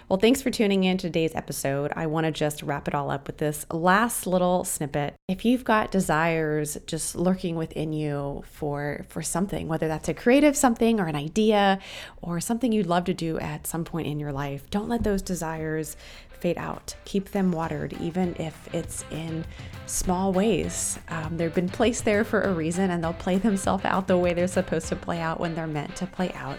Well, 0.08 0.20
thanks 0.20 0.40
for 0.40 0.50
tuning 0.50 0.84
in 0.84 0.98
to 0.98 1.08
today's 1.08 1.34
episode. 1.34 1.92
I 1.96 2.06
want 2.06 2.26
to 2.26 2.30
just 2.30 2.62
wrap 2.62 2.86
it 2.86 2.94
all 2.94 3.10
up 3.10 3.26
with 3.26 3.38
this 3.38 3.66
last 3.72 4.24
little 4.24 4.62
snippet. 4.62 5.16
If 5.26 5.44
you've 5.44 5.64
got 5.64 5.90
desires 5.90 6.78
just 6.86 7.16
lurking 7.16 7.56
within 7.56 7.92
you 7.92 8.44
for 8.46 9.04
for 9.08 9.20
something, 9.20 9.66
whether 9.66 9.88
that's 9.88 10.08
a 10.08 10.14
creative 10.14 10.56
something 10.56 11.00
or 11.00 11.06
an 11.06 11.16
idea 11.16 11.80
or 12.22 12.38
something 12.38 12.70
you'd 12.70 12.86
love 12.86 13.04
to 13.06 13.14
do 13.14 13.40
at 13.40 13.66
some 13.66 13.84
point 13.84 14.06
in 14.06 14.20
your 14.20 14.32
life, 14.32 14.70
don't 14.70 14.88
let 14.88 15.02
those 15.02 15.22
desires 15.22 15.96
fade 16.36 16.58
out. 16.58 16.94
Keep 17.04 17.30
them 17.30 17.52
watered, 17.52 17.92
even 17.94 18.34
if 18.38 18.68
it's 18.72 19.04
in 19.10 19.44
small 19.86 20.32
ways. 20.32 20.98
Um, 21.08 21.36
they've 21.36 21.54
been 21.54 21.68
placed 21.68 22.04
there 22.04 22.24
for 22.24 22.42
a 22.42 22.52
reason 22.52 22.90
and 22.90 23.02
they'll 23.02 23.12
play 23.12 23.38
themselves 23.38 23.84
out 23.84 24.06
the 24.06 24.18
way 24.18 24.34
they're 24.34 24.46
supposed 24.46 24.88
to 24.88 24.96
play 24.96 25.20
out 25.20 25.40
when 25.40 25.54
they're 25.54 25.66
meant 25.66 25.96
to 25.96 26.06
play 26.06 26.32
out 26.32 26.58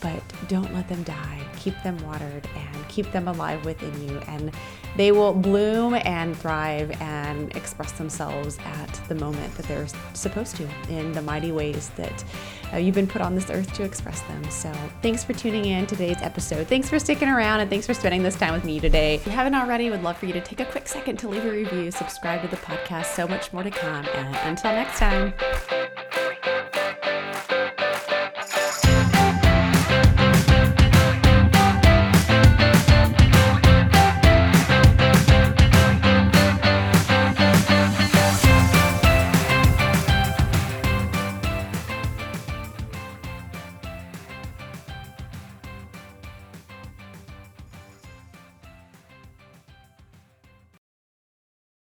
but 0.00 0.22
don't 0.48 0.72
let 0.74 0.88
them 0.88 1.02
die. 1.02 1.40
Keep 1.58 1.82
them 1.82 1.96
watered 2.06 2.48
and 2.54 2.88
keep 2.88 3.10
them 3.12 3.28
alive 3.28 3.64
within 3.64 4.08
you, 4.08 4.18
and 4.28 4.52
they 4.96 5.12
will 5.12 5.32
bloom 5.32 5.94
and 5.94 6.36
thrive 6.36 6.90
and 7.00 7.54
express 7.56 7.92
themselves 7.92 8.58
at 8.64 9.00
the 9.08 9.14
moment 9.14 9.54
that 9.56 9.66
they're 9.66 9.86
supposed 10.14 10.56
to 10.56 10.68
in 10.88 11.12
the 11.12 11.22
mighty 11.22 11.52
ways 11.52 11.90
that 11.96 12.24
uh, 12.72 12.76
you've 12.78 12.94
been 12.94 13.06
put 13.06 13.20
on 13.22 13.34
this 13.34 13.50
earth 13.50 13.72
to 13.74 13.82
express 13.82 14.20
them. 14.22 14.50
So, 14.50 14.72
thanks 15.02 15.24
for 15.24 15.32
tuning 15.32 15.66
in 15.66 15.86
today's 15.86 16.20
episode. 16.20 16.66
Thanks 16.66 16.88
for 16.88 16.98
sticking 16.98 17.28
around, 17.28 17.60
and 17.60 17.70
thanks 17.70 17.86
for 17.86 17.94
spending 17.94 18.22
this 18.22 18.36
time 18.36 18.52
with 18.52 18.64
me 18.64 18.80
today. 18.80 19.14
If 19.14 19.26
you 19.26 19.32
haven't 19.32 19.54
already, 19.54 19.90
would 19.90 20.02
love 20.02 20.16
for 20.16 20.26
you 20.26 20.32
to 20.32 20.40
take 20.40 20.60
a 20.60 20.66
quick 20.66 20.88
second 20.88 21.18
to 21.18 21.28
leave 21.28 21.44
a 21.44 21.50
review, 21.50 21.90
subscribe 21.90 22.42
to 22.42 22.48
the 22.48 22.56
podcast. 22.56 23.06
So 23.06 23.28
much 23.28 23.52
more 23.52 23.62
to 23.62 23.70
come, 23.70 24.06
and 24.14 24.36
until 24.36 24.72
next 24.72 24.98
time. 24.98 26.25